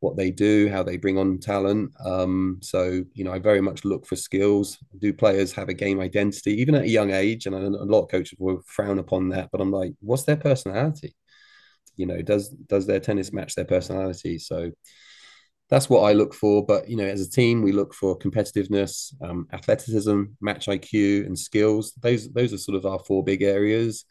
what 0.00 0.16
they 0.16 0.30
do, 0.30 0.68
how 0.70 0.82
they 0.82 0.96
bring 0.96 1.18
on 1.18 1.38
talent. 1.38 1.92
Um, 2.04 2.58
so 2.62 3.04
you 3.12 3.24
know, 3.24 3.32
I 3.32 3.38
very 3.38 3.60
much 3.60 3.84
look 3.84 4.06
for 4.06 4.16
skills. 4.16 4.78
Do 4.98 5.12
players 5.12 5.52
have 5.52 5.68
a 5.68 5.74
game 5.74 6.00
identity, 6.00 6.52
even 6.60 6.74
at 6.74 6.84
a 6.84 6.88
young 6.88 7.10
age? 7.10 7.46
And 7.46 7.54
a 7.54 7.84
lot 7.84 8.02
of 8.04 8.10
coaches 8.10 8.38
will 8.38 8.62
frown 8.66 8.98
upon 8.98 9.28
that, 9.30 9.50
but 9.52 9.60
I'm 9.60 9.70
like, 9.70 9.92
what's 10.00 10.24
their 10.24 10.36
personality? 10.36 11.14
You 11.96 12.06
know, 12.06 12.22
does 12.22 12.48
does 12.48 12.86
their 12.86 13.00
tennis 13.00 13.32
match 13.32 13.54
their 13.54 13.64
personality? 13.66 14.38
So 14.38 14.72
that's 15.70 15.88
what 15.88 16.02
I 16.02 16.12
look 16.12 16.34
for. 16.34 16.64
But 16.66 16.88
you 16.88 16.96
know, 16.96 17.04
as 17.04 17.20
a 17.20 17.30
team, 17.30 17.62
we 17.62 17.72
look 17.72 17.94
for 17.94 18.18
competitiveness, 18.18 19.14
um, 19.22 19.46
athleticism, 19.52 20.24
match 20.40 20.66
IQ, 20.66 21.26
and 21.26 21.38
skills. 21.38 21.92
Those 22.00 22.30
those 22.32 22.52
are 22.52 22.58
sort 22.58 22.76
of 22.76 22.84
our 22.84 22.98
four 22.98 23.24
big 23.24 23.42
areas. 23.42 24.04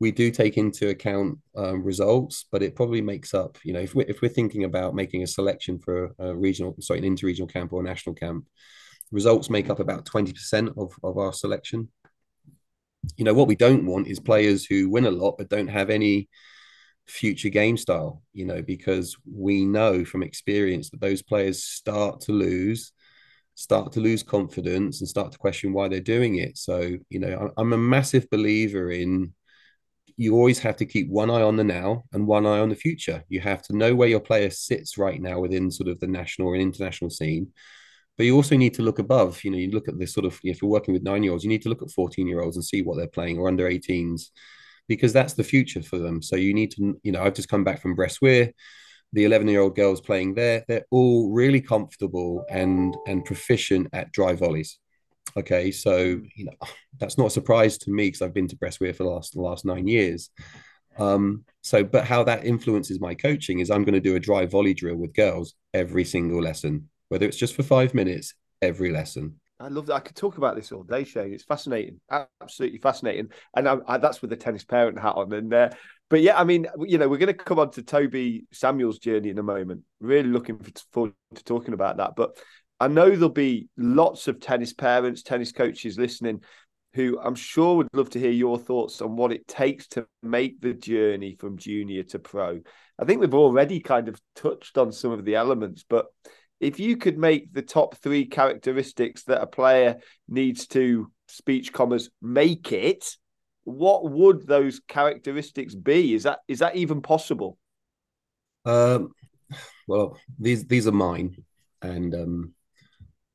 We 0.00 0.10
do 0.10 0.30
take 0.30 0.56
into 0.56 0.88
account 0.88 1.38
um, 1.56 1.84
results, 1.84 2.46
but 2.50 2.62
it 2.62 2.74
probably 2.74 3.02
makes 3.02 3.34
up. 3.34 3.58
You 3.62 3.74
know, 3.74 3.80
if 3.80 3.94
we're 3.94 4.06
if 4.08 4.22
we're 4.22 4.30
thinking 4.30 4.64
about 4.64 4.94
making 4.94 5.22
a 5.22 5.26
selection 5.26 5.78
for 5.78 6.12
a 6.18 6.34
regional, 6.34 6.74
sorry, 6.80 7.06
an 7.06 7.16
interregional 7.16 7.52
camp 7.52 7.72
or 7.72 7.82
a 7.82 7.84
national 7.84 8.14
camp, 8.14 8.46
results 9.10 9.50
make 9.50 9.68
up 9.68 9.80
about 9.80 10.06
twenty 10.06 10.32
percent 10.32 10.70
of 10.78 10.92
of 11.04 11.18
our 11.18 11.34
selection. 11.34 11.90
You 13.16 13.24
know, 13.24 13.34
what 13.34 13.48
we 13.48 13.56
don't 13.56 13.84
want 13.84 14.06
is 14.06 14.18
players 14.18 14.64
who 14.64 14.88
win 14.88 15.04
a 15.04 15.10
lot 15.10 15.36
but 15.36 15.50
don't 15.50 15.68
have 15.68 15.90
any 15.90 16.28
future 17.06 17.48
game 17.48 17.76
style, 17.76 18.22
you 18.32 18.44
know, 18.44 18.62
because 18.62 19.16
we 19.30 19.64
know 19.64 20.04
from 20.04 20.22
experience 20.22 20.90
that 20.90 21.00
those 21.00 21.22
players 21.22 21.64
start 21.64 22.20
to 22.22 22.32
lose, 22.32 22.92
start 23.54 23.92
to 23.92 24.00
lose 24.00 24.22
confidence 24.22 25.00
and 25.00 25.08
start 25.08 25.32
to 25.32 25.38
question 25.38 25.72
why 25.72 25.88
they're 25.88 26.00
doing 26.00 26.36
it. 26.36 26.56
So, 26.56 26.96
you 27.10 27.18
know, 27.18 27.50
I'm 27.56 27.72
a 27.72 27.78
massive 27.78 28.28
believer 28.30 28.90
in 28.90 29.32
you 30.16 30.34
always 30.34 30.58
have 30.58 30.76
to 30.76 30.86
keep 30.86 31.08
one 31.08 31.30
eye 31.30 31.42
on 31.42 31.56
the 31.56 31.64
now 31.64 32.04
and 32.12 32.26
one 32.26 32.46
eye 32.46 32.60
on 32.60 32.68
the 32.68 32.74
future. 32.74 33.24
You 33.28 33.40
have 33.40 33.62
to 33.62 33.76
know 33.76 33.94
where 33.94 34.08
your 34.08 34.20
player 34.20 34.50
sits 34.50 34.98
right 34.98 35.20
now 35.20 35.40
within 35.40 35.70
sort 35.70 35.88
of 35.88 36.00
the 36.00 36.06
national 36.06 36.52
and 36.52 36.62
international 36.62 37.10
scene. 37.10 37.52
But 38.18 38.26
you 38.26 38.36
also 38.36 38.56
need 38.56 38.74
to 38.74 38.82
look 38.82 38.98
above. 38.98 39.42
You 39.42 39.50
know, 39.50 39.56
you 39.56 39.70
look 39.70 39.88
at 39.88 39.98
this 39.98 40.12
sort 40.12 40.26
of, 40.26 40.38
if 40.44 40.60
you're 40.60 40.70
working 40.70 40.92
with 40.92 41.02
nine 41.02 41.22
year 41.22 41.32
olds, 41.32 41.44
you 41.44 41.50
need 41.50 41.62
to 41.62 41.70
look 41.70 41.82
at 41.82 41.90
14 41.90 42.26
year 42.26 42.42
olds 42.42 42.56
and 42.56 42.64
see 42.64 42.82
what 42.82 42.98
they're 42.98 43.06
playing 43.06 43.38
or 43.38 43.48
under 43.48 43.68
18s 43.68 44.30
because 44.94 45.12
that's 45.12 45.34
the 45.34 45.44
future 45.44 45.82
for 45.82 45.98
them. 45.98 46.22
So 46.22 46.36
you 46.36 46.54
need 46.54 46.70
to, 46.72 46.98
you 47.02 47.12
know, 47.12 47.22
I've 47.22 47.34
just 47.34 47.48
come 47.48 47.64
back 47.64 47.80
from 47.80 47.96
Bressuire. 47.96 48.52
The 49.14 49.24
11 49.24 49.48
year 49.48 49.60
old 49.60 49.76
girls 49.76 50.00
playing 50.00 50.34
there, 50.34 50.64
they're 50.68 50.86
all 50.90 51.30
really 51.30 51.60
comfortable 51.60 52.46
and 52.48 52.96
and 53.06 53.24
proficient 53.24 53.88
at 53.92 54.10
drive 54.12 54.38
volleys. 54.38 54.78
Okay, 55.36 55.70
so 55.70 56.20
you 56.34 56.44
know 56.46 56.52
that's 56.98 57.18
not 57.18 57.26
a 57.28 57.30
surprise 57.30 57.78
to 57.78 57.90
me 57.90 58.06
because 58.06 58.22
I've 58.22 58.34
been 58.34 58.48
to 58.48 58.56
Bressuire 58.56 58.96
for 58.96 59.04
the 59.04 59.10
last 59.10 59.34
the 59.34 59.42
last 59.42 59.64
nine 59.64 59.86
years. 59.86 60.30
Um, 60.98 61.44
so, 61.62 61.84
but 61.84 62.06
how 62.06 62.24
that 62.24 62.44
influences 62.44 63.00
my 63.00 63.14
coaching 63.14 63.60
is 63.60 63.70
I'm 63.70 63.84
going 63.84 63.94
to 63.94 64.00
do 64.00 64.16
a 64.16 64.20
drive 64.20 64.50
volley 64.50 64.74
drill 64.74 64.96
with 64.96 65.14
girls 65.14 65.54
every 65.72 66.04
single 66.04 66.42
lesson, 66.42 66.88
whether 67.08 67.26
it's 67.26 67.36
just 67.36 67.54
for 67.54 67.62
five 67.62 67.94
minutes 67.94 68.34
every 68.60 68.90
lesson. 68.90 69.40
I 69.62 69.68
love 69.68 69.86
that. 69.86 69.94
I 69.94 70.00
could 70.00 70.16
talk 70.16 70.38
about 70.38 70.56
this 70.56 70.72
all 70.72 70.82
day, 70.82 71.04
Shane. 71.04 71.32
It's 71.32 71.44
fascinating, 71.44 72.00
absolutely 72.10 72.78
fascinating. 72.78 73.28
And 73.54 73.68
I, 73.68 73.76
I, 73.86 73.98
that's 73.98 74.20
with 74.20 74.30
the 74.30 74.36
tennis 74.36 74.64
parent 74.64 74.98
hat 74.98 75.14
on. 75.14 75.32
And 75.32 75.54
uh, 75.54 75.70
but 76.10 76.20
yeah, 76.20 76.38
I 76.38 76.42
mean, 76.42 76.66
you 76.80 76.98
know, 76.98 77.08
we're 77.08 77.18
going 77.18 77.28
to 77.28 77.34
come 77.34 77.60
on 77.60 77.70
to 77.72 77.82
Toby 77.82 78.44
Samuel's 78.52 78.98
journey 78.98 79.30
in 79.30 79.38
a 79.38 79.42
moment. 79.42 79.82
Really 80.00 80.28
looking 80.28 80.58
forward 80.90 81.14
to 81.36 81.44
talking 81.44 81.74
about 81.74 81.98
that. 81.98 82.14
But 82.16 82.36
I 82.80 82.88
know 82.88 83.10
there'll 83.10 83.28
be 83.28 83.68
lots 83.76 84.26
of 84.26 84.40
tennis 84.40 84.72
parents, 84.72 85.22
tennis 85.22 85.52
coaches 85.52 85.96
listening 85.96 86.42
who 86.94 87.18
I'm 87.20 87.36
sure 87.36 87.76
would 87.76 87.88
love 87.94 88.10
to 88.10 88.18
hear 88.18 88.30
your 88.30 88.58
thoughts 88.58 89.00
on 89.00 89.16
what 89.16 89.32
it 89.32 89.48
takes 89.48 89.86
to 89.88 90.06
make 90.22 90.60
the 90.60 90.74
journey 90.74 91.36
from 91.38 91.56
junior 91.56 92.02
to 92.04 92.18
pro. 92.18 92.60
I 92.98 93.04
think 93.04 93.20
we've 93.20 93.32
already 93.32 93.80
kind 93.80 94.08
of 94.08 94.20
touched 94.36 94.76
on 94.76 94.92
some 94.92 95.12
of 95.12 95.24
the 95.24 95.36
elements, 95.36 95.84
but 95.88 96.06
if 96.62 96.80
you 96.80 96.96
could 96.96 97.18
make 97.18 97.52
the 97.52 97.62
top 97.62 97.96
three 97.96 98.24
characteristics 98.26 99.24
that 99.24 99.42
a 99.42 99.46
player 99.46 99.98
needs 100.28 100.66
to 100.68 101.10
speech 101.28 101.72
commas 101.72 102.08
make 102.22 102.72
it, 102.72 103.16
what 103.64 104.10
would 104.10 104.46
those 104.46 104.80
characteristics 104.88 105.74
be? 105.74 106.14
Is 106.14 106.22
that 106.22 106.38
is 106.48 106.60
that 106.60 106.76
even 106.76 107.02
possible? 107.02 107.58
Um, 108.64 109.12
well, 109.86 110.18
these 110.38 110.64
these 110.66 110.86
are 110.86 110.92
mine, 110.92 111.36
and 111.82 112.14
um, 112.14 112.54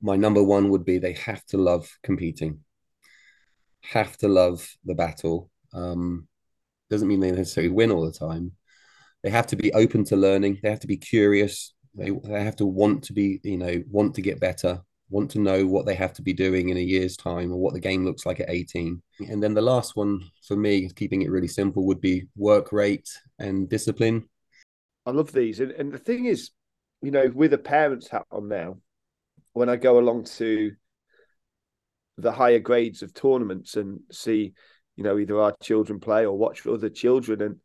my 0.01 0.15
number 0.15 0.41
one 0.41 0.69
would 0.69 0.85
be 0.85 0.97
they 0.97 1.13
have 1.13 1.45
to 1.47 1.57
love 1.57 1.89
competing 2.01 2.61
have 3.91 4.17
to 4.17 4.27
love 4.27 4.69
the 4.85 4.95
battle. 4.95 5.49
Um, 5.73 6.27
doesn't 6.89 7.07
mean 7.07 7.19
they 7.19 7.31
necessarily 7.31 7.71
win 7.71 7.91
all 7.91 8.05
the 8.05 8.11
time. 8.11 8.53
They 9.23 9.29
have 9.29 9.47
to 9.47 9.55
be 9.55 9.73
open 9.73 10.03
to 10.05 10.15
learning. 10.15 10.59
They 10.61 10.69
have 10.69 10.81
to 10.81 10.87
be 10.87 10.97
curious. 10.97 11.73
They, 11.97 12.11
they 12.11 12.43
have 12.43 12.55
to 12.57 12.65
want 12.65 13.03
to 13.05 13.13
be, 13.13 13.39
you 13.43 13.57
know, 13.57 13.83
want 13.89 14.15
to 14.15 14.21
get 14.21 14.39
better, 14.39 14.81
want 15.09 15.31
to 15.31 15.39
know 15.39 15.65
what 15.65 15.85
they 15.85 15.95
have 15.95 16.13
to 16.13 16.21
be 16.21 16.33
doing 16.33 16.69
in 16.69 16.77
a 16.77 16.81
year's 16.81 17.17
time 17.17 17.51
or 17.51 17.57
what 17.57 17.73
the 17.73 17.79
game 17.79 18.05
looks 18.05 18.25
like 18.25 18.39
at 18.39 18.49
18. 18.49 19.01
And 19.27 19.41
then 19.41 19.53
the 19.53 19.61
last 19.61 19.95
one 19.95 20.21
for 20.47 20.55
me, 20.55 20.89
keeping 20.95 21.23
it 21.23 21.31
really 21.31 21.47
simple, 21.47 21.85
would 21.87 22.01
be 22.01 22.27
work 22.35 22.71
rate 22.71 23.09
and 23.39 23.67
discipline. 23.67 24.29
I 25.05 25.11
love 25.11 25.31
these. 25.31 25.59
And, 25.59 25.71
and 25.71 25.91
the 25.91 25.97
thing 25.97 26.25
is, 26.25 26.51
you 27.01 27.11
know, 27.11 27.31
with 27.33 27.53
a 27.53 27.57
parent's 27.57 28.09
hat 28.09 28.25
on 28.31 28.47
now, 28.47 28.77
when 29.53 29.69
I 29.69 29.75
go 29.75 29.97
along 29.97 30.25
to 30.25 30.71
the 32.17 32.31
higher 32.31 32.59
grades 32.59 33.01
of 33.01 33.13
tournaments 33.13 33.75
and 33.75 33.99
see, 34.11 34.53
you 34.95 35.03
know, 35.03 35.17
either 35.17 35.39
our 35.39 35.55
children 35.61 35.99
play 35.99 36.25
or 36.25 36.37
watch 36.37 36.65
other 36.65 36.89
children. 36.89 37.41
And 37.41 37.55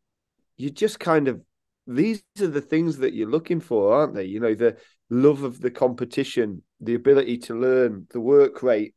you 0.56 0.70
just 0.70 1.00
kind 1.00 1.28
of, 1.28 1.40
these 1.86 2.22
are 2.40 2.46
the 2.46 2.60
things 2.60 2.98
that 2.98 3.14
you're 3.14 3.30
looking 3.30 3.60
for, 3.60 3.94
aren't 3.94 4.14
they? 4.14 4.24
You 4.24 4.40
know, 4.40 4.54
the 4.54 4.76
love 5.10 5.42
of 5.42 5.60
the 5.60 5.70
competition, 5.70 6.62
the 6.80 6.94
ability 6.94 7.38
to 7.38 7.58
learn, 7.58 8.06
the 8.10 8.20
work 8.20 8.62
rate, 8.62 8.94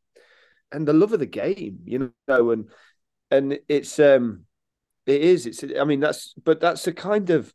and 0.72 0.86
the 0.86 0.92
love 0.92 1.12
of 1.12 1.20
the 1.20 1.26
game, 1.26 1.78
you 1.84 2.12
know, 2.28 2.50
and, 2.50 2.68
and 3.30 3.58
it's, 3.68 3.98
um, 3.98 4.44
it 5.06 5.20
is, 5.20 5.46
it's, 5.46 5.64
I 5.78 5.84
mean, 5.84 6.00
that's, 6.00 6.34
but 6.44 6.60
that's 6.60 6.86
a 6.86 6.92
kind 6.92 7.30
of, 7.30 7.52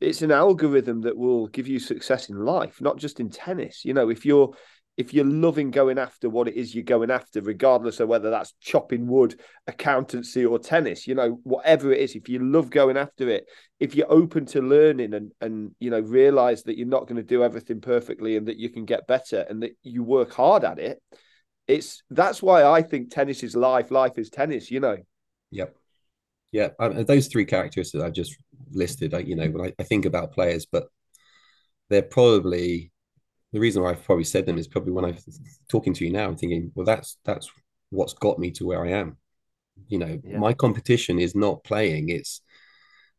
it's 0.00 0.20
an 0.20 0.30
algorithm 0.30 1.02
that 1.02 1.16
will 1.16 1.46
give 1.48 1.66
you 1.66 1.78
success 1.78 2.28
in 2.28 2.36
life, 2.36 2.80
not 2.82 2.98
just 2.98 3.18
in 3.20 3.30
tennis. 3.30 3.84
You 3.84 3.94
know, 3.94 4.10
if 4.10 4.26
you're 4.26 4.54
if 4.96 5.12
you're 5.12 5.26
loving 5.26 5.70
going 5.70 5.98
after 5.98 6.30
what 6.30 6.48
it 6.48 6.54
is 6.54 6.74
you're 6.74 6.82
going 6.82 7.10
after, 7.10 7.42
regardless 7.42 8.00
of 8.00 8.08
whether 8.08 8.30
that's 8.30 8.54
chopping 8.60 9.06
wood, 9.06 9.38
accountancy, 9.66 10.44
or 10.44 10.58
tennis, 10.58 11.06
you 11.06 11.14
know, 11.14 11.38
whatever 11.42 11.92
it 11.92 12.00
is, 12.00 12.14
if 12.14 12.28
you 12.28 12.38
love 12.38 12.70
going 12.70 12.96
after 12.96 13.28
it, 13.28 13.46
if 13.78 13.94
you're 13.94 14.10
open 14.10 14.46
to 14.46 14.62
learning 14.62 15.12
and 15.12 15.32
and 15.40 15.72
you 15.78 15.90
know 15.90 16.00
realize 16.00 16.62
that 16.62 16.78
you're 16.78 16.86
not 16.86 17.06
going 17.06 17.16
to 17.16 17.22
do 17.22 17.44
everything 17.44 17.80
perfectly 17.80 18.36
and 18.36 18.48
that 18.48 18.56
you 18.56 18.70
can 18.70 18.86
get 18.86 19.06
better 19.06 19.44
and 19.48 19.62
that 19.62 19.76
you 19.82 20.02
work 20.02 20.32
hard 20.32 20.64
at 20.64 20.78
it, 20.78 21.02
it's 21.68 22.02
that's 22.10 22.42
why 22.42 22.64
I 22.64 22.82
think 22.82 23.10
tennis 23.10 23.42
is 23.42 23.54
life, 23.54 23.90
life 23.90 24.16
is 24.16 24.30
tennis. 24.30 24.70
You 24.70 24.80
know. 24.80 24.96
Yep. 25.50 25.76
Yeah, 26.52 26.68
those 26.78 27.26
three 27.26 27.44
characteristics 27.44 28.00
that 28.00 28.06
I've 28.06 28.14
just 28.14 28.34
listed, 28.70 29.12
I, 29.12 29.18
you 29.18 29.36
know, 29.36 29.48
when 29.48 29.66
I, 29.66 29.72
I 29.78 29.82
think 29.82 30.06
about 30.06 30.32
players, 30.32 30.64
but 30.64 30.86
they're 31.90 32.02
probably 32.02 32.92
the 33.56 33.60
reason 33.60 33.82
why 33.82 33.88
I've 33.88 34.04
probably 34.04 34.24
said 34.24 34.44
them 34.44 34.58
is 34.58 34.68
probably 34.68 34.92
when 34.92 35.06
I'm 35.06 35.16
talking 35.70 35.94
to 35.94 36.04
you 36.04 36.12
now, 36.12 36.26
I'm 36.26 36.36
thinking, 36.36 36.72
well, 36.74 36.84
that's 36.84 37.16
that's 37.24 37.50
what's 37.88 38.12
got 38.12 38.38
me 38.38 38.50
to 38.50 38.66
where 38.66 38.84
I 38.84 38.90
am. 38.90 39.16
You 39.88 39.98
know, 39.98 40.20
yeah. 40.22 40.36
my 40.36 40.52
competition 40.52 41.18
is 41.18 41.34
not 41.34 41.64
playing; 41.64 42.10
it's 42.10 42.42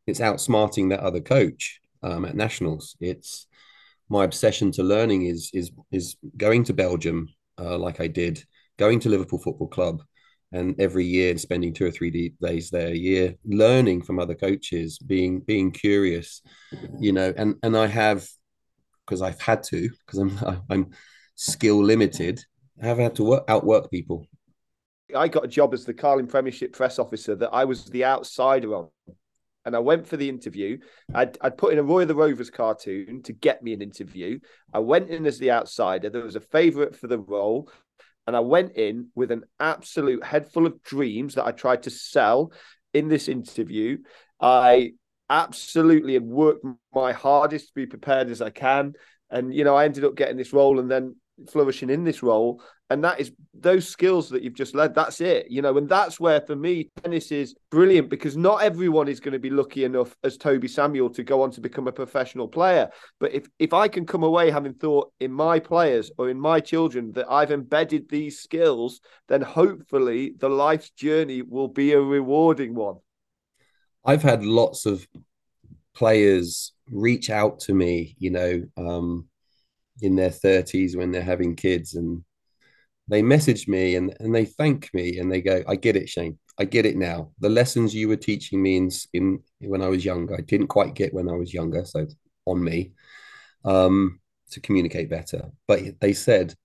it's 0.05 0.19
outsmarting 0.19 0.91
that 0.91 0.99
other 0.99 1.21
coach 1.21 1.79
um, 2.03 2.23
at 2.23 2.35
nationals. 2.35 2.95
It's 2.99 3.47
my 4.09 4.25
obsession 4.25 4.71
to 4.73 4.83
learning 4.83 5.25
is 5.25 5.49
is 5.55 5.71
is 5.91 6.17
going 6.37 6.65
to 6.65 6.73
Belgium 6.75 7.29
uh, 7.59 7.79
like 7.79 7.99
I 7.99 8.05
did, 8.05 8.43
going 8.77 8.99
to 8.99 9.09
Liverpool 9.09 9.39
Football 9.39 9.69
Club, 9.69 10.03
and 10.51 10.79
every 10.79 11.05
year 11.05 11.31
and 11.31 11.41
spending 11.41 11.73
two 11.73 11.87
or 11.87 11.91
three 11.91 12.31
days 12.39 12.69
there 12.69 12.89
a 12.89 12.95
year, 12.95 13.33
learning 13.43 14.03
from 14.03 14.19
other 14.19 14.35
coaches, 14.35 14.99
being 14.99 15.39
being 15.39 15.71
curious, 15.71 16.43
you 16.99 17.11
know, 17.11 17.33
and 17.35 17.55
and 17.63 17.75
I 17.75 17.87
have 17.87 18.27
because 19.07 19.21
I've 19.21 19.41
had 19.41 19.63
to 19.63 19.89
because 20.05 20.19
I'm 20.19 20.61
I'm 20.69 20.91
skill 21.35 21.83
limited. 21.83 22.43
I've 22.81 22.97
had 22.97 23.15
to 23.15 23.23
work, 23.23 23.45
outwork 23.47 23.89
people. 23.89 24.27
I 25.15 25.27
got 25.27 25.45
a 25.45 25.47
job 25.47 25.73
as 25.73 25.85
the 25.85 25.93
Carling 25.93 26.27
Premiership 26.27 26.73
press 26.73 26.99
officer 26.99 27.35
that 27.35 27.53
I 27.53 27.65
was 27.65 27.85
the 27.85 28.05
outsider 28.05 28.75
on. 28.75 28.89
And 29.65 29.75
I 29.75 29.79
went 29.79 30.07
for 30.07 30.15
the 30.15 30.29
interview. 30.29 30.77
I'd, 31.13 31.37
I'd 31.41 31.57
put 31.57 31.73
in 31.73 31.79
a 31.79 31.83
Roy 31.83 32.03
of 32.03 32.07
the 32.07 32.15
Rovers 32.15 32.49
cartoon 32.49 33.21
to 33.23 33.33
get 33.33 33.63
me 33.63 33.73
an 33.73 33.81
interview. 33.81 34.39
I 34.73 34.79
went 34.79 35.09
in 35.09 35.25
as 35.25 35.39
the 35.39 35.51
outsider. 35.51 36.09
There 36.09 36.23
was 36.23 36.37
a 36.37 36.41
favourite 36.41 36.95
for 36.95 37.07
the 37.07 37.19
role. 37.19 37.69
And 38.25 38.35
I 38.35 38.41
went 38.41 38.77
in 38.77 39.09
with 39.15 39.31
an 39.31 39.43
absolute 39.59 40.23
head 40.23 40.51
full 40.51 40.65
of 40.65 40.81
dreams 40.83 41.35
that 41.35 41.45
I 41.45 41.51
tried 41.51 41.83
to 41.83 41.89
sell 41.89 42.51
in 42.93 43.07
this 43.07 43.27
interview. 43.27 43.99
I 44.39 44.93
absolutely 45.29 46.15
and 46.15 46.27
worked 46.27 46.65
my 46.93 47.11
hardest 47.11 47.67
to 47.67 47.73
be 47.73 47.85
prepared 47.85 48.29
as 48.29 48.41
I 48.41 48.49
can. 48.49 48.93
And 49.29 49.53
you 49.53 49.63
know, 49.63 49.75
I 49.75 49.85
ended 49.85 50.05
up 50.05 50.15
getting 50.15 50.37
this 50.37 50.53
role 50.53 50.79
and 50.79 50.89
then 50.89 51.15
flourishing 51.49 51.89
in 51.89 52.03
this 52.03 52.23
role. 52.23 52.61
And 52.89 53.03
that 53.03 53.19
is 53.19 53.33
those 53.53 53.85
skills 53.87 54.29
that 54.29 54.43
you've 54.43 54.53
just 54.53 54.73
led. 54.73 54.95
That's 54.95 55.19
it, 55.19 55.47
you 55.49 55.61
know, 55.61 55.77
and 55.77 55.89
that's 55.89 56.21
where 56.21 56.39
for 56.39 56.55
me 56.55 56.89
tennis 57.03 57.33
is 57.33 57.53
brilliant 57.69 58.09
because 58.09 58.37
not 58.37 58.63
everyone 58.63 59.09
is 59.09 59.19
going 59.19 59.33
to 59.33 59.39
be 59.39 59.49
lucky 59.49 59.83
enough 59.83 60.15
as 60.23 60.37
Toby 60.37 60.69
Samuel 60.69 61.09
to 61.09 61.23
go 61.23 61.41
on 61.41 61.51
to 61.51 61.61
become 61.61 61.89
a 61.89 61.91
professional 61.91 62.47
player. 62.47 62.89
But 63.19 63.33
if 63.33 63.45
if 63.59 63.73
I 63.73 63.89
can 63.89 64.05
come 64.05 64.23
away 64.23 64.49
having 64.49 64.73
thought 64.73 65.11
in 65.19 65.33
my 65.33 65.59
players 65.59 66.11
or 66.17 66.29
in 66.29 66.39
my 66.39 66.61
children 66.61 67.11
that 67.13 67.29
I've 67.29 67.51
embedded 67.51 68.07
these 68.07 68.39
skills, 68.39 69.01
then 69.27 69.41
hopefully 69.41 70.33
the 70.37 70.49
life's 70.49 70.91
journey 70.91 71.41
will 71.41 71.67
be 71.67 71.91
a 71.91 71.99
rewarding 71.99 72.73
one. 72.73 72.95
I've 74.07 74.23
had 74.23 74.43
lots 74.43 74.85
of 74.85 75.05
players 75.93 76.71
reach 76.89 77.29
out 77.29 77.59
to 77.61 77.73
me, 77.73 78.15
you 78.17 78.31
know, 78.31 78.63
um, 78.77 79.27
in 80.01 80.15
their 80.15 80.29
30s 80.29 80.95
when 80.95 81.11
they're 81.11 81.21
having 81.21 81.55
kids 81.55 81.95
and 81.95 82.23
they 83.09 83.21
message 83.21 83.67
me 83.67 83.95
and, 83.95 84.15
and 84.19 84.33
they 84.33 84.45
thank 84.45 84.89
me 84.93 85.17
and 85.17 85.31
they 85.31 85.41
go, 85.41 85.63
I 85.67 85.75
get 85.75 85.95
it, 85.95 86.07
Shane. 86.07 86.39
I 86.59 86.65
get 86.65 86.85
it 86.85 86.97
now. 86.97 87.31
The 87.39 87.49
lessons 87.49 87.93
you 87.93 88.07
were 88.07 88.15
teaching 88.15 88.61
me 88.61 88.77
in, 88.77 88.89
in 89.13 89.39
when 89.59 89.81
I 89.81 89.89
was 89.89 90.03
younger, 90.03 90.35
I 90.35 90.41
didn't 90.41 90.67
quite 90.67 90.95
get 90.95 91.13
when 91.13 91.29
I 91.29 91.33
was 91.33 91.53
younger. 91.53 91.85
So 91.85 92.07
on 92.45 92.63
me 92.63 92.93
um, 93.65 94.19
to 94.51 94.59
communicate 94.61 95.09
better. 95.09 95.51
But 95.67 95.99
they 95.99 96.13
said, 96.13 96.55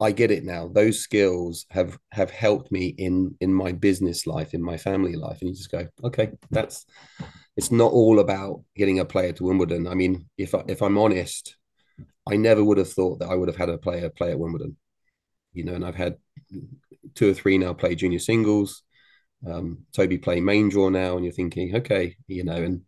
I 0.00 0.12
get 0.12 0.30
it 0.30 0.44
now. 0.44 0.68
Those 0.68 1.00
skills 1.00 1.66
have 1.70 1.98
have 2.12 2.30
helped 2.30 2.70
me 2.70 2.94
in 2.98 3.34
in 3.40 3.52
my 3.52 3.72
business 3.72 4.26
life, 4.26 4.54
in 4.54 4.62
my 4.62 4.76
family 4.76 5.16
life, 5.16 5.38
and 5.40 5.50
you 5.50 5.56
just 5.56 5.70
go, 5.70 5.86
okay, 6.04 6.32
that's. 6.50 6.86
It's 7.56 7.72
not 7.72 7.90
all 7.90 8.20
about 8.20 8.62
getting 8.76 9.00
a 9.00 9.04
player 9.04 9.32
to 9.32 9.42
Wimbledon. 9.42 9.88
I 9.88 9.94
mean, 9.94 10.28
if 10.38 10.54
I, 10.54 10.62
if 10.68 10.80
I'm 10.80 10.96
honest, 10.96 11.56
I 12.30 12.36
never 12.36 12.62
would 12.62 12.78
have 12.78 12.92
thought 12.92 13.18
that 13.18 13.30
I 13.30 13.34
would 13.34 13.48
have 13.48 13.56
had 13.56 13.68
a 13.68 13.78
player 13.78 14.08
play 14.10 14.30
at 14.30 14.38
Wimbledon. 14.38 14.76
You 15.52 15.64
know, 15.64 15.74
and 15.74 15.84
I've 15.84 15.96
had 15.96 16.18
two 17.14 17.30
or 17.30 17.34
three 17.34 17.58
now 17.58 17.72
play 17.72 17.94
junior 17.94 18.20
singles. 18.20 18.82
Um, 19.46 19.86
Toby 19.92 20.18
play 20.18 20.40
main 20.40 20.68
draw 20.68 20.88
now, 20.88 21.16
and 21.16 21.24
you're 21.24 21.32
thinking, 21.32 21.76
okay, 21.76 22.16
you 22.26 22.44
know, 22.44 22.56
and 22.56 22.82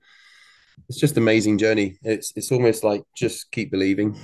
it's 0.88 1.00
just 1.00 1.16
amazing 1.16 1.58
journey. 1.58 1.98
It's 2.02 2.32
it's 2.36 2.52
almost 2.52 2.84
like 2.84 3.02
just 3.16 3.50
keep 3.50 3.70
believing. 3.70 4.16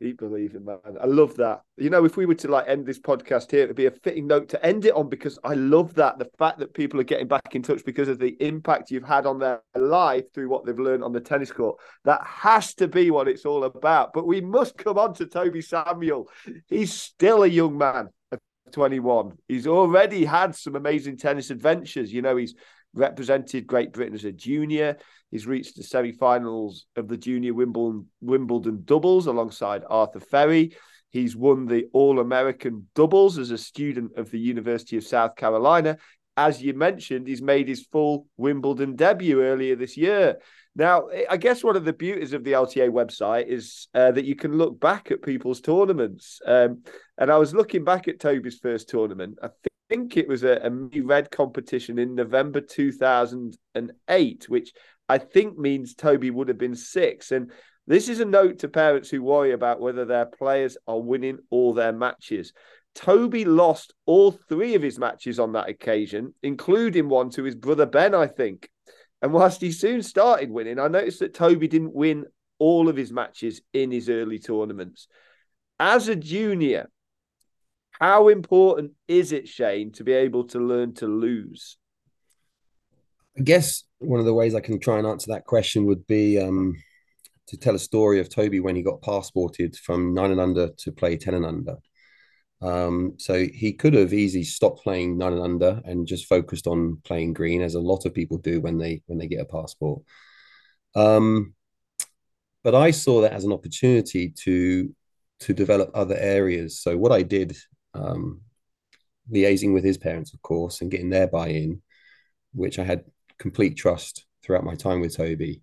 Keep 0.00 0.20
believing, 0.20 0.64
man. 0.64 0.78
I 0.98 1.04
love 1.04 1.36
that. 1.36 1.60
You 1.76 1.90
know, 1.90 2.06
if 2.06 2.16
we 2.16 2.24
were 2.24 2.34
to 2.36 2.48
like 2.48 2.66
end 2.66 2.86
this 2.86 2.98
podcast 2.98 3.50
here, 3.50 3.64
it'd 3.64 3.76
be 3.76 3.84
a 3.84 3.90
fitting 3.90 4.26
note 4.26 4.48
to 4.48 4.64
end 4.64 4.86
it 4.86 4.94
on 4.94 5.10
because 5.10 5.38
I 5.44 5.52
love 5.52 5.92
that. 5.96 6.18
The 6.18 6.30
fact 6.38 6.58
that 6.60 6.72
people 6.72 6.98
are 7.00 7.04
getting 7.04 7.28
back 7.28 7.54
in 7.54 7.62
touch 7.62 7.84
because 7.84 8.08
of 8.08 8.18
the 8.18 8.34
impact 8.40 8.90
you've 8.90 9.04
had 9.04 9.26
on 9.26 9.38
their 9.38 9.60
life 9.74 10.32
through 10.32 10.48
what 10.48 10.64
they've 10.64 10.78
learned 10.78 11.04
on 11.04 11.12
the 11.12 11.20
tennis 11.20 11.52
court. 11.52 11.76
That 12.04 12.22
has 12.24 12.72
to 12.76 12.88
be 12.88 13.10
what 13.10 13.28
it's 13.28 13.44
all 13.44 13.64
about. 13.64 14.14
But 14.14 14.26
we 14.26 14.40
must 14.40 14.78
come 14.78 14.96
on 14.96 15.12
to 15.14 15.26
Toby 15.26 15.60
Samuel. 15.60 16.30
He's 16.66 16.94
still 16.94 17.42
a 17.42 17.48
young 17.48 17.76
man 17.76 18.08
of 18.32 18.38
21. 18.72 19.36
He's 19.48 19.66
already 19.66 20.24
had 20.24 20.54
some 20.54 20.76
amazing 20.76 21.18
tennis 21.18 21.50
adventures. 21.50 22.10
You 22.10 22.22
know, 22.22 22.36
he's 22.36 22.54
represented 22.94 23.66
Great 23.66 23.92
Britain 23.92 24.14
as 24.14 24.24
a 24.24 24.32
junior. 24.32 24.96
He's 25.30 25.46
reached 25.46 25.76
the 25.76 25.82
semi-finals 25.82 26.86
of 26.96 27.08
the 27.08 27.16
junior 27.16 27.54
Wimbledon 27.54 28.06
Wimbledon 28.20 28.82
doubles 28.84 29.26
alongside 29.26 29.84
Arthur 29.88 30.20
Fery. 30.20 30.74
He's 31.10 31.36
won 31.36 31.66
the 31.66 31.86
All-American 31.92 32.88
doubles 32.94 33.38
as 33.38 33.50
a 33.50 33.58
student 33.58 34.12
of 34.16 34.30
the 34.30 34.38
University 34.38 34.96
of 34.96 35.04
South 35.04 35.36
Carolina. 35.36 35.98
As 36.36 36.62
you 36.62 36.72
mentioned, 36.74 37.26
he's 37.26 37.42
made 37.42 37.68
his 37.68 37.86
full 37.90 38.26
Wimbledon 38.36 38.96
debut 38.96 39.42
earlier 39.42 39.76
this 39.76 39.96
year. 39.96 40.36
Now, 40.76 41.08
I 41.28 41.36
guess 41.36 41.64
one 41.64 41.76
of 41.76 41.84
the 41.84 41.92
beauties 41.92 42.32
of 42.32 42.44
the 42.44 42.52
LTA 42.52 42.90
website 42.90 43.48
is 43.48 43.88
uh, 43.92 44.12
that 44.12 44.24
you 44.24 44.36
can 44.36 44.56
look 44.56 44.78
back 44.78 45.10
at 45.10 45.22
people's 45.22 45.60
tournaments. 45.60 46.40
Um, 46.46 46.82
and 47.18 47.30
I 47.30 47.38
was 47.38 47.52
looking 47.52 47.84
back 47.84 48.06
at 48.06 48.20
Toby's 48.20 48.58
first 48.58 48.88
tournament. 48.88 49.38
I 49.42 49.48
think 49.90 50.16
it 50.16 50.28
was 50.28 50.44
a, 50.44 50.64
a 50.64 51.02
red 51.02 51.30
competition 51.30 51.98
in 51.98 52.14
November 52.14 52.60
2008, 52.60 54.48
which 54.48 54.72
I 55.08 55.18
think 55.18 55.58
means 55.58 55.94
Toby 55.94 56.30
would 56.30 56.48
have 56.48 56.58
been 56.58 56.76
six. 56.76 57.32
And 57.32 57.50
this 57.88 58.08
is 58.08 58.20
a 58.20 58.24
note 58.24 58.60
to 58.60 58.68
parents 58.68 59.10
who 59.10 59.20
worry 59.20 59.50
about 59.50 59.80
whether 59.80 60.04
their 60.04 60.26
players 60.26 60.76
are 60.86 61.00
winning 61.00 61.38
all 61.50 61.74
their 61.74 61.92
matches. 61.92 62.52
Toby 62.94 63.44
lost 63.44 63.92
all 64.06 64.30
three 64.30 64.76
of 64.76 64.82
his 64.82 64.98
matches 64.98 65.40
on 65.40 65.52
that 65.52 65.68
occasion, 65.68 66.34
including 66.42 67.08
one 67.08 67.30
to 67.30 67.42
his 67.42 67.56
brother 67.56 67.86
Ben, 67.86 68.14
I 68.14 68.28
think. 68.28 68.70
And 69.22 69.32
whilst 69.32 69.60
he 69.60 69.72
soon 69.72 70.02
started 70.02 70.50
winning, 70.50 70.78
I 70.78 70.86
noticed 70.86 71.18
that 71.18 71.34
Toby 71.34 71.66
didn't 71.66 71.94
win 71.94 72.26
all 72.60 72.88
of 72.88 72.96
his 72.96 73.12
matches 73.12 73.60
in 73.72 73.90
his 73.90 74.08
early 74.08 74.38
tournaments. 74.38 75.08
As 75.80 76.08
a 76.08 76.14
junior, 76.14 76.88
how 78.00 78.28
important 78.28 78.92
is 79.06 79.32
it, 79.32 79.46
Shane, 79.46 79.92
to 79.92 80.04
be 80.04 80.12
able 80.12 80.44
to 80.48 80.58
learn 80.58 80.94
to 80.94 81.06
lose? 81.06 81.76
I 83.38 83.42
guess 83.42 83.84
one 83.98 84.20
of 84.20 84.26
the 84.26 84.34
ways 84.34 84.54
I 84.54 84.60
can 84.60 84.80
try 84.80 84.98
and 84.98 85.06
answer 85.06 85.30
that 85.32 85.44
question 85.44 85.86
would 85.86 86.06
be 86.06 86.40
um, 86.40 86.74
to 87.48 87.56
tell 87.56 87.74
a 87.74 87.78
story 87.78 88.18
of 88.20 88.28
Toby 88.28 88.60
when 88.60 88.74
he 88.74 88.82
got 88.82 89.02
passported 89.02 89.76
from 89.76 90.14
nine 90.14 90.30
and 90.30 90.40
under 90.40 90.70
to 90.78 90.92
play 90.92 91.16
10 91.16 91.34
and 91.34 91.44
under. 91.46 91.76
Um, 92.62 93.14
so 93.18 93.46
he 93.46 93.72
could 93.72 93.94
have 93.94 94.12
easily 94.12 94.44
stopped 94.44 94.82
playing 94.82 95.18
nine 95.18 95.32
and 95.32 95.42
under 95.42 95.80
and 95.84 96.06
just 96.06 96.26
focused 96.26 96.66
on 96.66 96.98
playing 97.04 97.32
green, 97.32 97.62
as 97.62 97.74
a 97.74 97.80
lot 97.80 98.06
of 98.06 98.14
people 98.14 98.38
do 98.38 98.60
when 98.60 98.78
they 98.78 99.02
when 99.06 99.18
they 99.18 99.26
get 99.26 99.40
a 99.40 99.46
passport. 99.46 100.02
Um, 100.94 101.54
but 102.62 102.74
I 102.74 102.90
saw 102.90 103.22
that 103.22 103.32
as 103.32 103.44
an 103.44 103.52
opportunity 103.52 104.30
to 104.44 104.94
to 105.40 105.54
develop 105.54 105.90
other 105.94 106.16
areas. 106.16 106.80
So 106.80 106.98
what 106.98 107.12
I 107.12 107.22
did, 107.22 107.56
um, 107.94 108.40
liaising 109.32 109.72
with 109.72 109.84
his 109.84 109.98
parents, 109.98 110.34
of 110.34 110.42
course, 110.42 110.80
and 110.80 110.90
getting 110.90 111.10
their 111.10 111.26
buy-in, 111.26 111.82
which 112.52 112.78
I 112.78 112.84
had 112.84 113.04
complete 113.38 113.76
trust 113.76 114.24
throughout 114.42 114.64
my 114.64 114.74
time 114.74 115.00
with 115.00 115.16
Toby, 115.16 115.62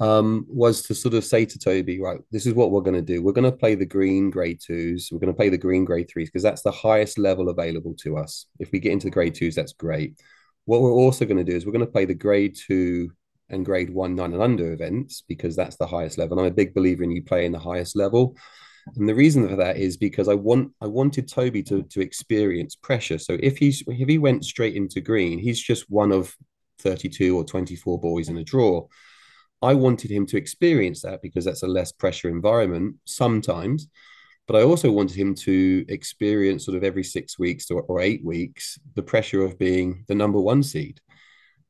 um, 0.00 0.44
was 0.48 0.82
to 0.82 0.94
sort 0.94 1.14
of 1.14 1.24
say 1.24 1.44
to 1.44 1.58
Toby, 1.58 2.00
right, 2.00 2.18
this 2.30 2.46
is 2.46 2.54
what 2.54 2.70
we're 2.70 2.80
going 2.80 2.96
to 2.96 3.02
do. 3.02 3.22
We're 3.22 3.32
going 3.32 3.50
to 3.50 3.56
play 3.56 3.74
the 3.74 3.86
green 3.86 4.30
grade 4.30 4.60
twos. 4.64 5.08
We're 5.10 5.20
going 5.20 5.32
to 5.32 5.36
play 5.36 5.48
the 5.48 5.58
green 5.58 5.84
grade 5.84 6.10
threes 6.10 6.28
because 6.28 6.42
that's 6.42 6.62
the 6.62 6.72
highest 6.72 7.18
level 7.18 7.48
available 7.48 7.94
to 8.00 8.16
us. 8.16 8.46
If 8.58 8.72
we 8.72 8.80
get 8.80 8.92
into 8.92 9.06
the 9.06 9.12
grade 9.12 9.34
twos, 9.34 9.54
that's 9.54 9.72
great. 9.72 10.20
What 10.64 10.80
we're 10.80 10.92
also 10.92 11.24
going 11.24 11.36
to 11.36 11.44
do 11.44 11.56
is 11.56 11.64
we're 11.64 11.72
going 11.72 11.86
to 11.86 11.92
play 11.92 12.06
the 12.06 12.14
grade 12.14 12.56
two 12.56 13.12
and 13.50 13.64
grade 13.64 13.90
one 13.90 14.14
nine 14.14 14.32
and 14.32 14.42
under 14.42 14.72
events 14.72 15.22
because 15.28 15.54
that's 15.54 15.76
the 15.76 15.86
highest 15.86 16.18
level. 16.18 16.38
And 16.38 16.46
I'm 16.46 16.52
a 16.52 16.56
big 16.56 16.74
believer 16.74 17.04
in 17.04 17.10
you 17.10 17.22
playing 17.22 17.52
the 17.52 17.58
highest 17.58 17.96
level. 17.96 18.36
And 18.96 19.08
the 19.08 19.14
reason 19.14 19.48
for 19.48 19.56
that 19.56 19.76
is 19.76 19.96
because 19.96 20.28
I 20.28 20.34
want 20.34 20.72
I 20.80 20.86
wanted 20.86 21.28
Toby 21.28 21.62
to 21.64 21.82
to 21.82 22.00
experience 22.00 22.76
pressure. 22.76 23.18
So 23.18 23.38
if 23.42 23.56
he's 23.56 23.82
if 23.86 24.08
he 24.08 24.18
went 24.18 24.44
straight 24.44 24.76
into 24.76 25.00
green, 25.00 25.38
he's 25.38 25.60
just 25.60 25.90
one 25.90 26.12
of 26.12 26.34
32 26.80 27.36
or 27.36 27.44
24 27.44 27.98
boys 27.98 28.28
in 28.28 28.36
a 28.36 28.44
draw. 28.44 28.86
I 29.62 29.74
wanted 29.74 30.10
him 30.10 30.26
to 30.26 30.36
experience 30.36 31.02
that 31.02 31.22
because 31.22 31.44
that's 31.44 31.62
a 31.62 31.68
less 31.68 31.92
pressure 31.92 32.28
environment 32.28 32.96
sometimes. 33.06 33.88
But 34.46 34.56
I 34.56 34.62
also 34.62 34.90
wanted 34.90 35.16
him 35.16 35.34
to 35.36 35.86
experience 35.88 36.66
sort 36.66 36.76
of 36.76 36.84
every 36.84 37.04
six 37.04 37.38
weeks 37.38 37.70
or, 37.70 37.82
or 37.82 38.00
eight 38.00 38.22
weeks 38.22 38.78
the 38.94 39.02
pressure 39.02 39.42
of 39.42 39.58
being 39.58 40.04
the 40.06 40.14
number 40.14 40.38
one 40.38 40.62
seed. 40.62 41.00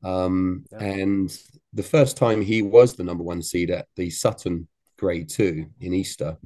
Um, 0.03 0.65
yeah. 0.71 0.83
And 0.83 1.41
the 1.73 1.83
first 1.83 2.17
time 2.17 2.41
he 2.41 2.61
was 2.61 2.95
the 2.95 3.05
number 3.05 3.23
one 3.23 3.41
seed 3.41 3.71
at 3.71 3.87
the 3.95 4.09
Sutton 4.09 4.67
grade 4.97 5.29
two 5.29 5.67
in 5.79 5.93
Easter, 5.93 6.37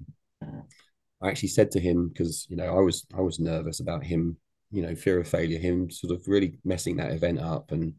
I 1.21 1.29
actually 1.29 1.49
said 1.49 1.71
to 1.71 1.79
him 1.79 2.10
because 2.10 2.47
you 2.49 2.55
know 2.55 2.77
I 2.77 2.79
was 2.79 3.05
I 3.17 3.21
was 3.21 3.39
nervous 3.39 3.79
about 3.79 4.03
him, 4.03 4.38
you 4.71 4.82
know, 4.82 4.95
fear 4.95 5.19
of 5.19 5.27
failure, 5.27 5.60
him 5.60 5.89
sort 5.89 6.13
of 6.13 6.27
really 6.27 6.55
messing 6.63 6.97
that 6.97 7.12
event 7.12 7.39
up 7.39 7.71
and 7.71 7.93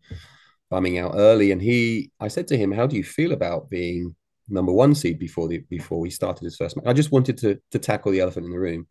bumming 0.70 0.98
out 0.98 1.14
early. 1.16 1.52
And 1.52 1.60
he, 1.60 2.12
I 2.20 2.28
said 2.28 2.48
to 2.48 2.56
him, 2.56 2.72
"How 2.72 2.86
do 2.86 2.96
you 2.96 3.04
feel 3.04 3.32
about 3.32 3.70
being 3.70 4.14
number 4.48 4.72
one 4.72 4.94
seed 4.94 5.18
before 5.18 5.48
the 5.48 5.58
before 5.58 6.00
we 6.00 6.10
started 6.10 6.44
his 6.44 6.56
first 6.56 6.76
match?" 6.76 6.86
I 6.86 6.92
just 6.92 7.12
wanted 7.12 7.38
to 7.38 7.58
to 7.72 7.78
tackle 7.78 8.12
the 8.12 8.20
elephant 8.20 8.46
in 8.46 8.52
the 8.52 8.58
room. 8.58 8.86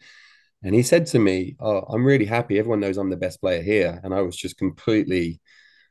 And 0.64 0.76
he 0.76 0.84
said 0.84 1.06
to 1.08 1.20
me, 1.20 1.56
oh, 1.60 1.80
I'm 1.88 2.06
really 2.06 2.26
happy. 2.26 2.60
Everyone 2.60 2.82
knows 2.82 2.98
I'm 2.98 3.10
the 3.10 3.18
best 3.18 3.40
player 3.40 3.62
here. 3.62 4.00
And 4.04 4.14
I 4.14 4.22
was 4.22 4.36
just 4.36 4.58
completely, 4.58 5.40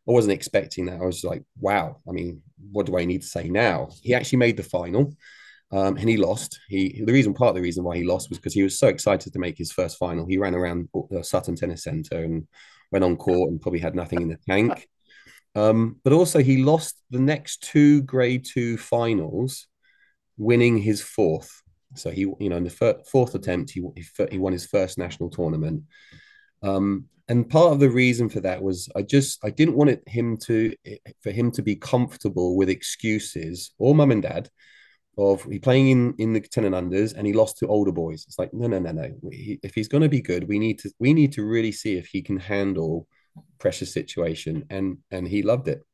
I 0.07 0.13
wasn't 0.13 0.35
expecting 0.35 0.87
that. 0.87 1.01
I 1.01 1.05
was 1.05 1.25
like, 1.25 1.43
wow. 1.59 2.01
I 2.09 2.13
mean, 2.13 2.43
what 2.71 2.87
do 2.87 2.99
I 2.99 3.05
need 3.07 3.23
to 3.23 3.27
say 3.27 3.49
now? 3.49 3.89
He 4.03 4.15
actually 4.15 4.39
made 4.39 4.57
the 4.57 4.63
final. 4.63 5.15
Um, 5.71 5.99
and 5.99 6.09
he 6.09 6.17
lost. 6.17 6.59
He 6.69 7.03
the 7.05 7.13
reason 7.13 7.35
part 7.35 7.51
of 7.51 7.55
the 7.57 7.63
reason 7.63 7.85
why 7.85 7.97
he 7.97 8.05
lost 8.05 8.31
was 8.31 8.39
because 8.39 8.55
he 8.55 8.63
was 8.63 8.79
so 8.79 8.89
excited 8.89 9.33
to 9.33 9.39
make 9.39 9.59
his 9.59 9.71
first 9.71 9.99
final. 9.99 10.27
He 10.27 10.39
ran 10.39 10.55
around 10.55 10.89
the 11.11 11.23
Sutton 11.23 11.57
Tennis 11.57 11.85
Centre 11.85 12.25
and 12.25 12.47
went 12.91 13.05
on 13.05 13.17
court 13.17 13.51
and 13.51 13.61
probably 13.61 13.81
had 13.81 13.95
nothing 13.95 14.23
in 14.23 14.29
the 14.29 14.39
tank. 14.49 14.89
Um, 15.55 15.97
but 16.05 16.13
also, 16.13 16.39
he 16.39 16.63
lost 16.63 17.03
the 17.11 17.19
next 17.19 17.63
two 17.63 18.03
grade 18.03 18.47
two 18.51 18.79
finals, 18.79 19.67
winning 20.39 20.79
his 20.79 21.03
fourth. 21.03 21.63
So 21.95 22.11
he, 22.11 22.21
you 22.21 22.49
know, 22.49 22.57
in 22.57 22.65
the 22.65 22.71
fir- 22.71 23.03
fourth 23.11 23.35
attempt, 23.35 23.71
he, 23.71 23.83
he 24.31 24.39
won 24.39 24.53
his 24.53 24.67
first 24.67 24.97
national 24.97 25.31
tournament. 25.31 25.83
Um, 26.63 27.07
and 27.29 27.49
part 27.49 27.73
of 27.73 27.81
the 27.81 27.91
reason 27.91 28.31
for 28.31 28.41
that 28.41 28.63
was 28.63 28.89
I 28.97 29.03
just 29.03 29.45
I 29.45 29.51
didn't 29.51 29.77
want 29.77 29.91
it, 29.91 30.03
him 30.07 30.39
to 30.45 30.75
for 31.21 31.31
him 31.31 31.51
to 31.53 31.63
be 31.63 31.77
comfortable 31.77 32.57
with 32.57 32.71
excuses 32.71 33.73
or 33.79 33.95
mum 33.95 34.13
and 34.13 34.23
dad 34.23 34.49
of 35.19 35.43
he 35.45 35.59
playing 35.59 35.89
in 35.89 36.15
in 36.19 36.33
the 36.33 36.41
ten 36.41 36.65
and 36.65 36.75
unders 36.75 37.13
and 37.15 37.27
he 37.27 37.33
lost 37.33 37.59
to 37.59 37.67
older 37.67 37.93
boys. 37.93 38.25
It's 38.27 38.39
like 38.39 38.55
no 38.55 38.69
no 38.69 38.79
no 38.79 38.93
no. 38.93 39.11
If 39.23 39.75
he's 39.75 39.89
going 39.89 40.03
to 40.03 40.09
be 40.09 40.23
good, 40.23 40.49
we 40.49 40.59
need 40.59 40.79
to 40.81 40.91
we 40.99 41.13
need 41.13 41.33
to 41.33 41.45
really 41.45 41.73
see 41.73 41.97
if 41.97 42.07
he 42.07 42.23
can 42.23 42.39
handle 42.39 43.09
pressure 43.59 43.87
situation, 43.87 44.65
and 44.71 44.99
and 45.11 45.27
he 45.27 45.43
loved 45.43 45.69
it. 45.69 45.85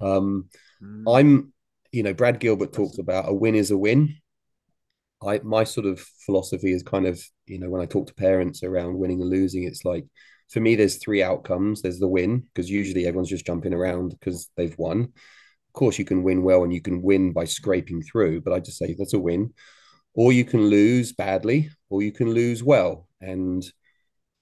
Um, 0.00 0.48
mm. 0.82 1.18
I'm, 1.18 1.52
you 1.90 2.02
know, 2.02 2.14
Brad 2.14 2.40
Gilbert 2.40 2.72
talks 2.72 2.98
about 2.98 3.28
a 3.28 3.34
win 3.34 3.54
is 3.54 3.70
a 3.70 3.78
win. 3.78 4.16
I 5.26 5.40
my 5.42 5.64
sort 5.64 5.86
of 5.86 6.00
philosophy 6.26 6.72
is 6.72 6.82
kind 6.82 7.06
of, 7.06 7.22
you 7.46 7.58
know, 7.58 7.70
when 7.70 7.82
I 7.82 7.86
talk 7.86 8.08
to 8.08 8.14
parents 8.14 8.62
around 8.62 8.98
winning 8.98 9.20
and 9.20 9.30
losing, 9.30 9.64
it's 9.64 9.84
like 9.84 10.04
for 10.50 10.60
me, 10.60 10.74
there's 10.74 10.96
three 10.96 11.22
outcomes. 11.22 11.80
There's 11.80 11.98
the 11.98 12.08
win 12.08 12.40
because 12.40 12.68
usually 12.68 13.06
everyone's 13.06 13.30
just 13.30 13.46
jumping 13.46 13.72
around 13.72 14.10
because 14.10 14.50
they've 14.56 14.76
won. 14.76 15.12
Of 15.72 15.78
course, 15.78 15.98
you 15.98 16.04
can 16.04 16.22
win 16.22 16.42
well 16.42 16.64
and 16.64 16.72
you 16.72 16.82
can 16.82 17.00
win 17.00 17.32
by 17.32 17.44
scraping 17.46 18.02
through, 18.02 18.42
but 18.42 18.52
I 18.52 18.60
just 18.60 18.76
say 18.76 18.94
that's 18.98 19.14
a 19.14 19.18
win. 19.18 19.54
Or 20.14 20.30
you 20.30 20.44
can 20.44 20.66
lose 20.66 21.12
badly, 21.12 21.70
or 21.88 22.02
you 22.02 22.12
can 22.12 22.30
lose 22.34 22.62
well. 22.62 23.08
And 23.22 23.64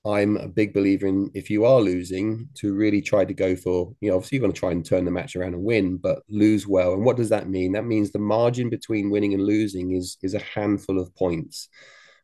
I'm 0.05 0.39
a 0.39 0.49
big 0.49 0.73
believer 0.75 1.07
in 1.07 1.31
if 1.35 1.51
you 1.51 1.65
are 1.67 1.81
losing 1.81 2.49
to 2.57 2.75
really 2.75 3.03
try 3.03 3.25
to 3.25 3.35
go 3.35 3.55
for, 3.55 3.95
you 4.01 4.11
know, 4.11 4.17
obviously 4.17 4.39
you're 4.39 4.43
going 4.43 4.55
to 4.55 4.59
try 4.59 4.73
and 4.73 4.85
turn 4.85 5.05
the 5.05 5.11
match 5.11 5.37
around 5.37 5.55
and 5.55 5.63
win, 5.63 5.99
but 5.99 6.23
lose 6.29 6.67
well. 6.67 6.95
And 6.95 7.05
what 7.05 7.17
does 7.19 7.29
that 7.29 7.49
mean? 7.49 7.73
That 7.73 7.85
means 7.87 8.11
the 8.11 8.19
margin 8.19 8.71
between 8.71 9.11
winning 9.11 9.35
and 9.35 9.45
losing 9.45 9.93
is 9.93 10.17
is 10.23 10.35
a 10.35 10.41
handful 10.41 10.99
of 10.99 11.15
points. 11.15 11.69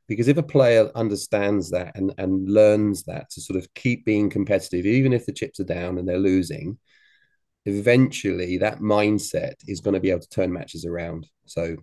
Because 0.09 0.29
if 0.29 0.39
a 0.39 0.43
player 0.43 0.91
understands 0.95 1.71
that 1.71 1.93
and, 1.97 2.15
and 2.19 2.49
learns 2.49 3.05
that 3.05 3.29
to 3.31 3.41
sort 3.41 3.59
of 3.59 3.73
keep 3.75 4.05
being 4.05 4.31
competitive, 4.31 4.87
even 4.87 5.13
if 5.13 5.27
the 5.27 5.33
chips 5.33 5.61
are 5.61 5.65
down 5.65 5.99
and 5.99 6.09
they're 6.09 6.19
losing, 6.19 6.79
eventually 7.67 8.59
that 8.59 8.81
mindset 8.81 9.55
is 9.67 9.81
going 9.81 9.95
to 9.95 10.01
be 10.01 10.11
able 10.11 10.21
to 10.21 10.29
turn 10.29 10.53
matches 10.53 10.85
around. 10.85 11.29
So 11.47 11.77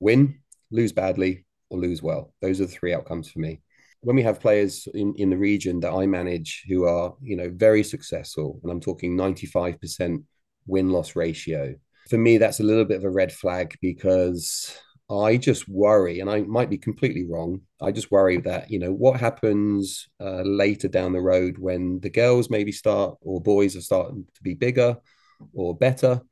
win, 0.00 0.40
lose 0.70 0.92
badly, 0.92 1.46
or 1.70 1.78
lose 1.78 2.02
well. 2.02 2.34
Those 2.40 2.60
are 2.60 2.66
the 2.66 2.72
three 2.72 2.94
outcomes 2.94 3.30
for 3.30 3.38
me 3.38 3.60
when 4.00 4.16
we 4.16 4.22
have 4.22 4.38
players 4.38 4.86
in, 4.92 5.14
in 5.16 5.30
the 5.30 5.36
region 5.38 5.80
that 5.80 5.92
I 5.92 6.04
manage 6.06 6.64
who 6.68 6.84
are, 6.84 7.14
you 7.22 7.36
know, 7.36 7.50
very 7.50 7.82
successful, 7.82 8.60
and 8.62 8.70
I'm 8.70 8.80
talking 8.80 9.16
95% 9.16 10.22
win 10.66 10.90
loss 10.90 11.16
ratio, 11.16 11.74
for 12.08 12.18
me, 12.18 12.38
that's 12.38 12.60
a 12.60 12.64
little 12.64 12.84
bit 12.84 12.98
of 12.98 13.04
a 13.04 13.10
red 13.10 13.32
flag 13.32 13.76
because 13.80 14.76
I 15.10 15.36
just 15.36 15.68
worry, 15.68 16.20
and 16.20 16.30
I 16.30 16.42
might 16.42 16.70
be 16.70 16.78
completely 16.78 17.24
wrong. 17.24 17.60
I 17.80 17.92
just 17.92 18.10
worry 18.10 18.38
that 18.38 18.70
you 18.70 18.78
know 18.78 18.92
what 18.92 19.20
happens 19.20 20.08
uh, 20.20 20.42
later 20.42 20.88
down 20.88 21.12
the 21.12 21.20
road 21.20 21.58
when 21.58 22.00
the 22.00 22.10
girls 22.10 22.48
maybe 22.48 22.72
start 22.72 23.16
or 23.20 23.40
boys 23.40 23.76
are 23.76 23.82
starting 23.82 24.24
to 24.34 24.42
be 24.42 24.54
bigger 24.54 24.96
or 25.52 25.76
better, 25.76 26.22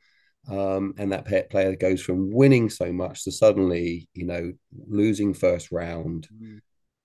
um, 0.49 0.95
and 0.97 1.13
that 1.13 1.51
player 1.51 1.77
goes 1.77 2.01
from 2.01 2.31
winning 2.31 2.71
so 2.71 2.93
much 2.93 3.25
to 3.25 3.33
suddenly 3.33 4.09
you 4.15 4.25
know 4.25 4.53
losing 4.89 5.35
first 5.35 5.71
round. 5.71 6.29
Mm. 6.33 6.61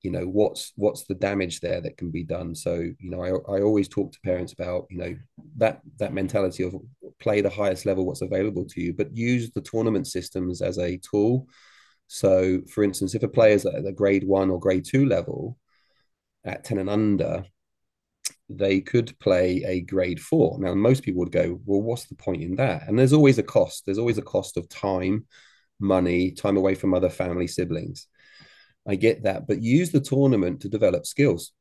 You 0.08 0.14
know 0.14 0.26
what's 0.26 0.72
what's 0.78 1.04
the 1.04 1.16
damage 1.16 1.60
there 1.60 1.82
that 1.82 1.98
can 1.98 2.12
be 2.12 2.24
done. 2.24 2.56
So 2.56 2.76
you 2.76 3.10
know 3.10 3.22
I, 3.22 3.58
I 3.58 3.62
always 3.62 3.90
talk 3.90 4.14
to 4.14 4.22
parents 4.22 4.54
about 4.54 4.86
you 4.90 4.98
know 4.98 5.16
that 5.58 5.82
that 6.00 6.14
mentality 6.14 6.64
of 6.64 6.76
play 7.20 7.42
the 7.42 7.50
highest 7.50 7.86
level 7.86 8.06
what's 8.06 8.22
available 8.22 8.64
to 8.70 8.80
you, 8.80 8.94
but 8.94 9.14
use 9.14 9.52
the 9.52 9.60
tournament 9.60 10.08
systems 10.08 10.62
as 10.62 10.78
a 10.78 10.96
tool. 11.00 11.50
So, 12.08 12.62
for 12.74 12.86
instance, 12.86 13.16
if 13.16 13.24
a 13.24 13.28
player's 13.28 13.66
at 13.66 13.84
the 13.84 13.92
grade 13.92 14.24
one 14.24 14.50
or 14.50 14.62
grade 14.62 14.86
two 14.86 15.06
level 15.06 15.58
at 16.46 16.64
10 16.64 16.78
and 16.78 16.90
under, 16.90 17.44
they 18.48 18.80
could 18.80 19.20
play 19.20 19.62
a 19.68 19.82
grade 19.82 20.22
four. 20.22 20.58
Now, 20.58 20.74
most 20.74 21.04
people 21.04 21.20
would 21.20 21.34
go, 21.34 21.60
well, 21.66 21.82
what's 21.82 22.06
the 22.06 22.16
point 22.16 22.44
in 22.44 22.56
that? 22.56 22.88
And 22.88 22.98
there's 22.98 23.12
always 23.12 23.40
a 23.40 23.44
cost. 23.44 23.84
There's 23.86 23.98
always 23.98 24.18
a 24.18 24.22
cost 24.22 24.56
of 24.56 24.70
time, 24.70 25.26
money, 25.82 26.32
time 26.32 26.56
away 26.56 26.76
from 26.76 26.94
other 26.94 27.10
family 27.10 27.48
siblings. 27.48 28.08
I 28.88 28.96
get 28.96 29.24
that, 29.24 29.48
but 29.48 29.62
use 29.62 29.92
the 29.92 30.00
tournament 30.00 30.62
to 30.62 30.70
develop 30.70 31.06
skills 31.06 31.52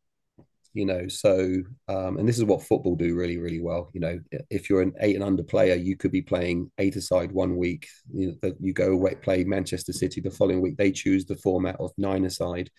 you 0.76 0.84
know 0.84 1.08
so 1.08 1.62
um, 1.88 2.18
and 2.18 2.28
this 2.28 2.36
is 2.36 2.44
what 2.44 2.62
football 2.62 2.94
do 2.96 3.14
really 3.14 3.38
really 3.38 3.60
well 3.60 3.90
you 3.94 4.00
know 4.00 4.20
if 4.50 4.68
you're 4.68 4.82
an 4.82 4.92
eight 5.00 5.14
and 5.14 5.24
under 5.24 5.42
player 5.42 5.74
you 5.74 5.96
could 5.96 6.12
be 6.12 6.20
playing 6.20 6.70
eight 6.76 6.94
aside 6.96 7.32
one 7.32 7.56
week 7.56 7.88
you 8.12 8.28
know 8.28 8.34
that 8.42 8.56
you 8.60 8.74
go 8.74 8.92
away 8.92 9.14
play 9.14 9.42
manchester 9.42 9.92
city 9.92 10.20
the 10.20 10.30
following 10.30 10.60
week 10.60 10.76
they 10.76 10.92
choose 10.92 11.24
the 11.24 11.36
format 11.36 11.76
of 11.80 11.90
nine 11.96 12.26
aside. 12.26 12.70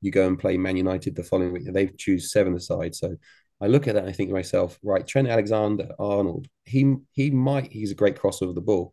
You 0.00 0.10
go 0.10 0.26
and 0.26 0.38
play 0.38 0.58
man 0.58 0.76
united 0.76 1.14
the 1.14 1.22
following 1.22 1.52
week 1.52 1.72
they 1.72 1.86
choose 1.86 2.32
seven 2.32 2.54
aside. 2.54 2.94
So 2.94 3.16
i 3.60 3.68
look 3.68 3.86
at 3.86 3.94
that 3.94 4.02
and 4.02 4.10
i 4.10 4.12
think 4.12 4.30
to 4.30 4.34
myself 4.34 4.76
right 4.82 5.06
trent 5.06 5.28
alexander 5.28 5.88
arnold 6.00 6.48
he 6.64 6.96
he 7.12 7.30
might 7.30 7.70
he's 7.70 7.92
a 7.92 8.00
great 8.02 8.18
crosser 8.18 8.46
of 8.46 8.56
the 8.56 8.60
ball 8.60 8.92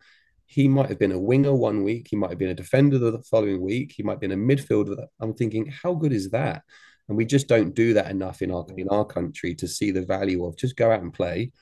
he 0.52 0.68
might 0.68 0.90
have 0.90 1.00
been 1.00 1.14
a 1.14 1.20
winger 1.20 1.56
one 1.56 1.82
week 1.82 2.10
he 2.10 2.18
might 2.18 2.30
have 2.30 2.38
been 2.38 2.50
a 2.50 2.54
defender 2.54 3.00
the 3.00 3.24
following 3.24 3.62
week 3.62 3.94
he 3.96 4.04
might 4.04 4.14
have 4.14 4.20
been 4.20 4.34
a 4.34 4.36
midfielder. 4.36 5.06
I'm 5.22 5.34
thinking 5.34 5.68
how 5.68 5.94
good 5.94 6.12
is 6.12 6.30
that? 6.32 6.64
And 7.08 7.18
we 7.18 7.24
just 7.24 7.48
don't 7.48 7.74
do 7.74 7.94
that 7.94 8.12
enough 8.12 8.42
in 8.42 8.52
our 8.52 8.66
in 8.76 8.90
our 8.90 9.06
country 9.06 9.56
to 9.56 9.68
see 9.68 9.92
the 9.92 10.02
value 10.02 10.44
of 10.44 10.58
just 10.58 10.76
go 10.76 10.92
out 10.92 11.02
and 11.02 11.14
play. 11.14 11.54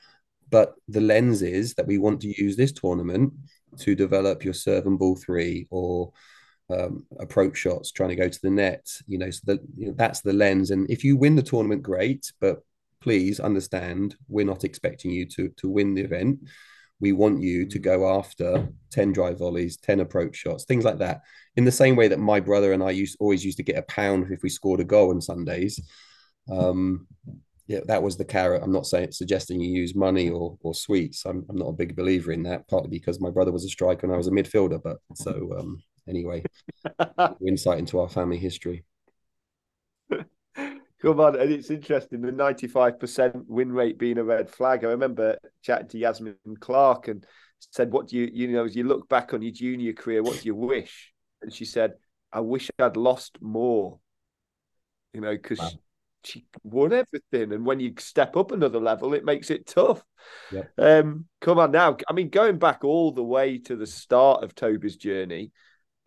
But 0.49 0.73
the 0.87 1.01
lens 1.01 1.43
is 1.43 1.75
that 1.75 1.85
we 1.85 1.99
want 1.99 2.21
to 2.21 2.41
use 2.43 2.57
this 2.57 2.71
tournament 2.71 3.31
to 3.77 3.93
develop 3.93 4.43
your 4.43 4.55
serve 4.55 4.87
and 4.87 4.97
ball 4.97 5.15
three 5.15 5.67
or 5.69 6.11
um, 6.71 7.05
approach 7.19 7.57
shots 7.57 7.91
trying 7.91 8.09
to 8.09 8.15
go 8.15 8.29
to 8.29 8.41
the 8.41 8.49
net 8.49 8.87
you 9.07 9.19
know 9.19 9.29
so 9.29 9.41
that 9.45 9.59
you 9.77 9.87
know, 9.87 9.93
that's 9.95 10.21
the 10.21 10.33
lens. 10.33 10.71
And 10.71 10.89
if 10.89 11.03
you 11.03 11.15
win 11.15 11.35
the 11.35 11.43
tournament 11.43 11.83
great 11.83 12.33
but 12.41 12.63
please 13.01 13.39
understand 13.39 14.15
we're 14.27 14.53
not 14.53 14.63
expecting 14.63 15.11
you 15.11 15.27
to 15.27 15.49
to 15.57 15.69
win 15.69 15.93
the 15.93 16.01
event 16.01 16.39
we 16.99 17.11
want 17.11 17.41
you 17.41 17.65
to 17.65 17.79
go 17.79 18.17
after 18.17 18.67
10 18.91 19.13
drive 19.13 19.39
volleys 19.39 19.77
10 19.77 19.99
approach 19.99 20.35
shots 20.35 20.65
things 20.65 20.83
like 20.83 20.97
that. 20.99 21.21
In 21.55 21.65
the 21.65 21.71
same 21.71 21.95
way 21.95 22.07
that 22.07 22.19
my 22.19 22.39
brother 22.39 22.73
and 22.73 22.83
i 22.83 22.91
used 22.91 23.17
always 23.19 23.43
used 23.43 23.57
to 23.57 23.63
get 23.63 23.77
a 23.77 23.83
pound 23.83 24.31
if 24.31 24.43
we 24.43 24.49
scored 24.49 24.79
a 24.79 24.85
goal 24.85 25.11
on 25.11 25.21
sundays 25.21 25.79
um, 26.51 27.07
yeah 27.67 27.79
that 27.85 28.01
was 28.01 28.17
the 28.17 28.25
carrot. 28.25 28.63
I'm 28.63 28.71
not 28.71 28.87
saying 28.87 29.11
suggesting 29.11 29.61
you 29.61 29.69
use 29.69 29.95
money 29.95 30.29
or 30.29 30.57
or 30.61 30.73
sweets. 30.73 31.25
I'm, 31.25 31.45
I'm 31.49 31.57
not 31.57 31.69
a 31.69 31.73
big 31.73 31.95
believer 31.95 32.31
in 32.31 32.43
that 32.43 32.67
partly 32.67 32.89
because 32.89 33.21
my 33.21 33.29
brother 33.29 33.51
was 33.51 33.65
a 33.65 33.69
striker 33.69 34.05
and 34.05 34.13
i 34.13 34.17
was 34.17 34.27
a 34.27 34.31
midfielder 34.31 34.81
but 34.83 34.97
so 35.13 35.55
um, 35.57 35.81
anyway 36.07 36.43
insight 37.47 37.79
into 37.79 37.99
our 37.99 38.09
family 38.09 38.37
history 38.37 38.83
Come 41.01 41.19
on, 41.21 41.39
and 41.39 41.51
it's 41.51 41.69
interesting 41.69 42.21
the 42.21 42.31
95% 42.31 43.45
win 43.47 43.71
rate 43.71 43.97
being 43.97 44.17
a 44.17 44.23
red 44.23 44.49
flag. 44.49 44.83
I 44.83 44.89
remember 44.89 45.37
chatting 45.61 45.87
to 45.89 45.97
Yasmin 45.97 46.35
Clarke 46.59 47.07
and 47.07 47.25
said, 47.71 47.91
What 47.91 48.09
do 48.09 48.17
you, 48.17 48.29
you 48.31 48.49
know, 48.49 48.65
as 48.65 48.75
you 48.75 48.83
look 48.83 49.07
back 49.07 49.33
on 49.33 49.41
your 49.41 49.53
junior 49.53 49.93
career, 49.93 50.21
what 50.21 50.41
do 50.41 50.45
you 50.45 50.55
wish? 50.55 51.13
And 51.41 51.53
she 51.53 51.63
said, 51.63 51.93
I 52.33 52.41
wish 52.41 52.69
I'd 52.77 52.97
lost 52.97 53.37
more, 53.41 53.99
you 55.13 55.21
know, 55.21 55.31
because 55.31 55.59
wow. 55.59 55.69
she 56.25 56.45
won 56.63 56.91
everything. 56.91 57.53
And 57.53 57.65
when 57.65 57.79
you 57.79 57.93
step 57.97 58.35
up 58.35 58.51
another 58.51 58.79
level, 58.79 59.13
it 59.13 59.23
makes 59.23 59.49
it 59.49 59.67
tough. 59.67 60.03
Yep. 60.51 60.71
Um, 60.77 61.25
come 61.39 61.59
on 61.59 61.71
now. 61.71 61.95
I 62.09 62.13
mean, 62.13 62.29
going 62.29 62.59
back 62.59 62.83
all 62.83 63.13
the 63.13 63.23
way 63.23 63.57
to 63.59 63.77
the 63.77 63.87
start 63.87 64.43
of 64.43 64.53
Toby's 64.53 64.97
journey, 64.97 65.51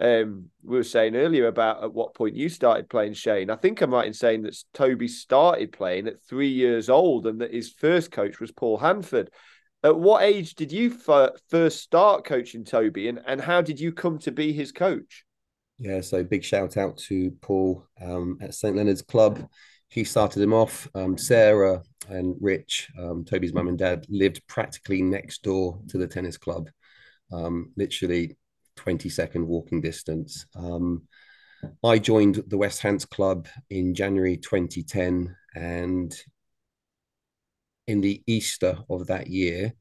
um, 0.00 0.46
we 0.62 0.76
were 0.76 0.84
saying 0.84 1.14
earlier 1.14 1.46
about 1.46 1.84
at 1.84 1.92
what 1.92 2.14
point 2.14 2.34
you 2.34 2.48
started 2.48 2.88
playing 2.88 3.14
Shane. 3.14 3.50
I 3.50 3.56
think 3.56 3.80
I'm 3.80 3.92
right 3.92 4.06
in 4.06 4.14
saying 4.14 4.42
that 4.42 4.56
Toby 4.74 5.08
started 5.08 5.72
playing 5.72 6.08
at 6.08 6.22
three 6.22 6.50
years 6.50 6.88
old 6.88 7.26
and 7.26 7.40
that 7.40 7.54
his 7.54 7.70
first 7.70 8.10
coach 8.10 8.40
was 8.40 8.50
Paul 8.50 8.78
Hanford. 8.78 9.30
At 9.84 9.98
what 9.98 10.22
age 10.22 10.54
did 10.54 10.72
you 10.72 10.96
f- 11.06 11.30
first 11.50 11.80
start 11.80 12.24
coaching 12.24 12.64
Toby 12.64 13.08
and, 13.08 13.20
and 13.26 13.40
how 13.40 13.60
did 13.60 13.80
you 13.80 13.92
come 13.92 14.18
to 14.20 14.32
be 14.32 14.52
his 14.52 14.72
coach? 14.72 15.24
Yeah, 15.78 16.00
so 16.00 16.22
big 16.22 16.44
shout 16.44 16.76
out 16.76 16.96
to 16.98 17.32
Paul 17.40 17.84
um, 18.00 18.38
at 18.40 18.54
St. 18.54 18.76
Leonard's 18.76 19.02
Club. 19.02 19.48
He 19.88 20.04
started 20.04 20.42
him 20.42 20.52
off. 20.52 20.88
Um, 20.94 21.18
Sarah 21.18 21.82
and 22.08 22.36
Rich, 22.40 22.90
um, 22.98 23.24
Toby's 23.24 23.52
mum 23.52 23.68
and 23.68 23.78
dad, 23.78 24.06
lived 24.08 24.46
practically 24.46 25.02
next 25.02 25.42
door 25.42 25.80
to 25.88 25.98
the 25.98 26.06
tennis 26.06 26.38
club. 26.38 26.70
Um, 27.32 27.72
literally 27.76 28.36
20 28.76 29.08
second 29.08 29.46
walking 29.46 29.80
distance. 29.80 30.46
Um, 30.54 31.08
I 31.84 31.98
joined 31.98 32.42
the 32.48 32.58
West 32.58 32.82
Hants 32.82 33.04
Club 33.04 33.46
in 33.70 33.94
January 33.94 34.36
2010, 34.36 35.34
and 35.54 36.14
in 37.86 38.00
the 38.00 38.22
Easter 38.26 38.78
of 38.90 39.06
that 39.06 39.28
year, 39.28 39.74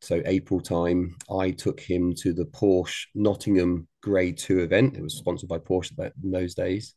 so 0.00 0.22
April 0.26 0.60
time, 0.60 1.16
I 1.30 1.50
took 1.52 1.80
him 1.80 2.14
to 2.16 2.32
the 2.32 2.44
Porsche 2.44 3.06
Nottingham 3.14 3.88
Grade 4.02 4.38
Two 4.38 4.60
event. 4.60 4.96
It 4.96 5.02
was 5.02 5.16
sponsored 5.16 5.48
by 5.48 5.58
Porsche 5.58 5.92
in 6.22 6.30
those 6.30 6.54
days, 6.54 6.94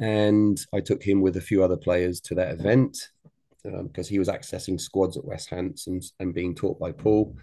and 0.00 0.60
I 0.74 0.80
took 0.80 1.02
him 1.02 1.20
with 1.20 1.36
a 1.36 1.40
few 1.40 1.62
other 1.62 1.76
players 1.76 2.20
to 2.22 2.34
that 2.36 2.52
event 2.52 2.98
because 3.62 4.08
um, 4.08 4.10
he 4.10 4.18
was 4.18 4.28
accessing 4.28 4.80
squads 4.80 5.16
at 5.16 5.24
West 5.24 5.50
Hants 5.50 5.86
and, 5.86 6.02
and 6.20 6.34
being 6.34 6.54
taught 6.54 6.78
by 6.78 6.92
Paul 6.92 7.36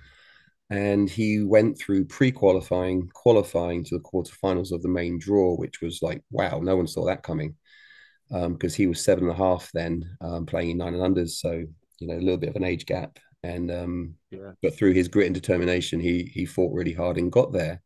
and 0.69 1.09
he 1.09 1.43
went 1.43 1.77
through 1.77 2.05
pre-qualifying, 2.05 3.09
qualifying 3.13 3.83
to 3.83 3.97
the 3.97 4.03
quarterfinals 4.03 4.71
of 4.71 4.81
the 4.81 4.89
main 4.89 5.19
draw, 5.19 5.55
which 5.55 5.81
was 5.81 6.01
like, 6.01 6.23
wow, 6.31 6.59
no 6.61 6.75
one 6.75 6.87
saw 6.87 7.05
that 7.05 7.23
coming, 7.23 7.55
because 8.29 8.73
um, 8.73 8.77
he 8.77 8.87
was 8.87 9.03
seven 9.03 9.25
and 9.25 9.33
a 9.33 9.37
half 9.37 9.69
then, 9.73 10.03
um, 10.21 10.45
playing 10.45 10.71
in 10.71 10.77
nine 10.77 10.95
and 10.95 11.15
unders, 11.15 11.31
so 11.31 11.63
you 11.99 12.07
know 12.07 12.15
a 12.15 12.19
little 12.19 12.37
bit 12.37 12.49
of 12.49 12.55
an 12.55 12.63
age 12.63 12.85
gap, 12.85 13.19
and 13.43 13.71
um, 13.71 14.15
yeah. 14.31 14.51
but 14.61 14.75
through 14.75 14.93
his 14.93 15.07
grit 15.07 15.27
and 15.27 15.35
determination, 15.35 15.99
he 15.99 16.23
he 16.23 16.45
fought 16.45 16.73
really 16.73 16.93
hard 16.93 17.17
and 17.17 17.31
got 17.31 17.51
there, 17.51 17.81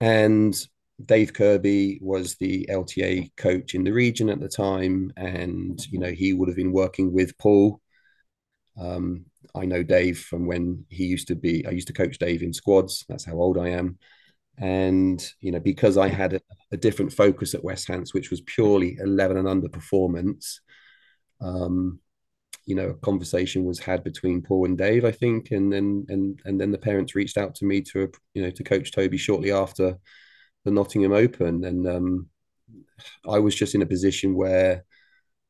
and. 0.00 0.56
Dave 1.04 1.34
Kirby 1.34 1.98
was 2.00 2.36
the 2.36 2.66
LTA 2.70 3.30
coach 3.36 3.74
in 3.74 3.84
the 3.84 3.92
region 3.92 4.30
at 4.30 4.40
the 4.40 4.48
time, 4.48 5.12
and 5.18 5.78
you 5.92 5.98
know 5.98 6.10
he 6.10 6.32
would 6.32 6.48
have 6.48 6.56
been 6.56 6.72
working 6.72 7.12
with 7.12 7.36
Paul 7.36 7.82
um, 8.78 9.24
I 9.56 9.64
know 9.64 9.82
Dave 9.82 10.18
from 10.20 10.46
when 10.46 10.84
he 10.88 11.06
used 11.06 11.28
to 11.28 11.34
be, 11.34 11.66
I 11.66 11.70
used 11.70 11.86
to 11.88 11.92
coach 11.92 12.18
Dave 12.18 12.42
in 12.42 12.52
squads. 12.52 13.04
That's 13.08 13.24
how 13.24 13.34
old 13.34 13.58
I 13.58 13.70
am. 13.70 13.98
And, 14.58 15.24
you 15.40 15.52
know, 15.52 15.60
because 15.60 15.96
I 15.96 16.08
had 16.08 16.34
a, 16.34 16.40
a 16.72 16.76
different 16.76 17.12
focus 17.12 17.54
at 17.54 17.64
West 17.64 17.88
Hants, 17.88 18.14
which 18.14 18.30
was 18.30 18.40
purely 18.42 18.96
11 19.00 19.36
and 19.36 19.48
under 19.48 19.68
performance, 19.68 20.60
um, 21.40 22.00
you 22.64 22.74
know, 22.74 22.88
a 22.88 22.94
conversation 22.94 23.64
was 23.64 23.78
had 23.78 24.02
between 24.02 24.42
Paul 24.42 24.66
and 24.66 24.76
Dave, 24.76 25.04
I 25.04 25.12
think. 25.12 25.50
And 25.52 25.72
then, 25.72 26.06
and, 26.08 26.40
and 26.44 26.60
then 26.60 26.72
the 26.72 26.78
parents 26.78 27.14
reached 27.14 27.38
out 27.38 27.54
to 27.56 27.64
me 27.64 27.80
to, 27.82 28.10
you 28.34 28.42
know, 28.42 28.50
to 28.50 28.64
coach 28.64 28.90
Toby 28.90 29.16
shortly 29.16 29.52
after 29.52 29.98
the 30.64 30.70
Nottingham 30.70 31.12
Open. 31.12 31.64
And 31.64 31.86
um, 31.86 32.28
I 33.28 33.38
was 33.38 33.54
just 33.54 33.74
in 33.74 33.82
a 33.82 33.86
position 33.86 34.34
where, 34.34 34.84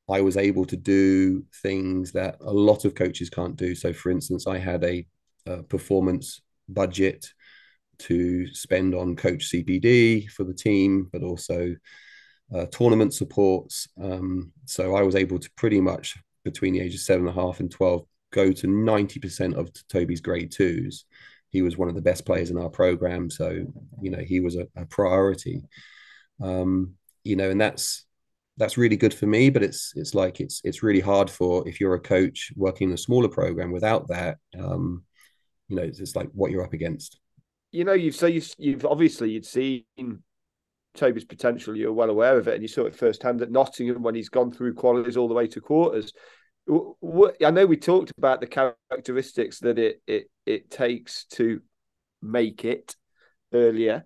I 0.08 0.20
was 0.20 0.36
able 0.36 0.64
to 0.66 0.76
do 0.76 1.44
things 1.62 2.12
that 2.12 2.36
a 2.40 2.52
lot 2.52 2.84
of 2.84 2.94
coaches 2.94 3.28
can't 3.28 3.56
do. 3.56 3.74
So, 3.74 3.92
for 3.92 4.10
instance, 4.10 4.46
I 4.46 4.58
had 4.58 4.84
a, 4.84 5.06
a 5.46 5.62
performance 5.64 6.40
budget 6.68 7.32
to 7.98 8.46
spend 8.54 8.94
on 8.94 9.16
coach 9.16 9.50
CPD 9.50 10.30
for 10.30 10.44
the 10.44 10.54
team, 10.54 11.08
but 11.12 11.22
also 11.22 11.74
uh, 12.54 12.66
tournament 12.66 13.14
supports. 13.14 13.88
Um, 14.00 14.52
so 14.64 14.94
I 14.94 15.02
was 15.02 15.16
able 15.16 15.38
to 15.38 15.50
pretty 15.56 15.80
much 15.80 16.16
between 16.44 16.74
the 16.74 16.80
ages 16.80 17.04
seven 17.04 17.26
and 17.26 17.36
a 17.36 17.40
half 17.40 17.60
and 17.60 17.70
12 17.70 18.04
go 18.32 18.52
to 18.52 18.66
90% 18.66 19.54
of 19.54 19.70
Toby's 19.88 20.20
grade 20.20 20.52
twos. 20.52 21.04
He 21.50 21.62
was 21.62 21.76
one 21.76 21.88
of 21.88 21.94
the 21.94 22.02
best 22.02 22.26
players 22.26 22.50
in 22.50 22.58
our 22.58 22.68
program. 22.68 23.30
So, 23.30 23.66
you 24.00 24.10
know, 24.10 24.22
he 24.22 24.40
was 24.40 24.56
a, 24.56 24.68
a 24.76 24.84
priority. 24.86 25.62
Um, 26.40 26.94
you 27.24 27.34
know, 27.34 27.50
and 27.50 27.60
that's 27.60 28.04
that's 28.56 28.78
really 28.78 28.96
good 28.96 29.12
for 29.12 29.26
me 29.26 29.50
but 29.50 29.62
it's 29.62 29.92
it's 29.96 30.14
like 30.14 30.40
it's 30.40 30.60
it's 30.64 30.82
really 30.82 31.00
hard 31.00 31.30
for 31.30 31.66
if 31.68 31.80
you're 31.80 31.94
a 31.94 32.00
coach 32.00 32.52
working 32.56 32.88
in 32.88 32.94
a 32.94 32.98
smaller 32.98 33.28
program 33.28 33.70
without 33.70 34.08
that 34.08 34.38
um 34.58 35.02
you 35.68 35.76
know 35.76 35.82
it's, 35.82 36.00
it's 36.00 36.16
like 36.16 36.28
what 36.32 36.50
you're 36.50 36.64
up 36.64 36.72
against 36.72 37.18
you 37.76 37.84
know, 37.84 37.92
you've 37.92 38.16
so 38.16 38.26
you've, 38.26 38.50
you've 38.56 38.86
obviously 38.86 39.30
you'd 39.30 39.44
seen 39.44 39.84
Toby's 40.94 41.26
potential. 41.26 41.76
You're 41.76 41.92
well 41.92 42.08
aware 42.08 42.38
of 42.38 42.48
it, 42.48 42.54
and 42.54 42.62
you 42.62 42.68
saw 42.68 42.86
it 42.86 42.96
firsthand 42.96 43.42
at 43.42 43.50
Nottingham 43.50 44.02
when 44.02 44.14
he's 44.14 44.30
gone 44.30 44.50
through 44.50 44.74
qualities 44.74 45.18
all 45.18 45.28
the 45.28 45.34
way 45.34 45.46
to 45.48 45.60
quarters. 45.60 46.12
I 46.68 47.50
know 47.50 47.66
we 47.66 47.76
talked 47.76 48.12
about 48.16 48.40
the 48.40 48.46
characteristics 48.46 49.60
that 49.60 49.78
it 49.78 50.00
it 50.06 50.30
it 50.46 50.70
takes 50.70 51.26
to 51.32 51.60
make 52.22 52.64
it 52.64 52.96
earlier. 53.52 54.04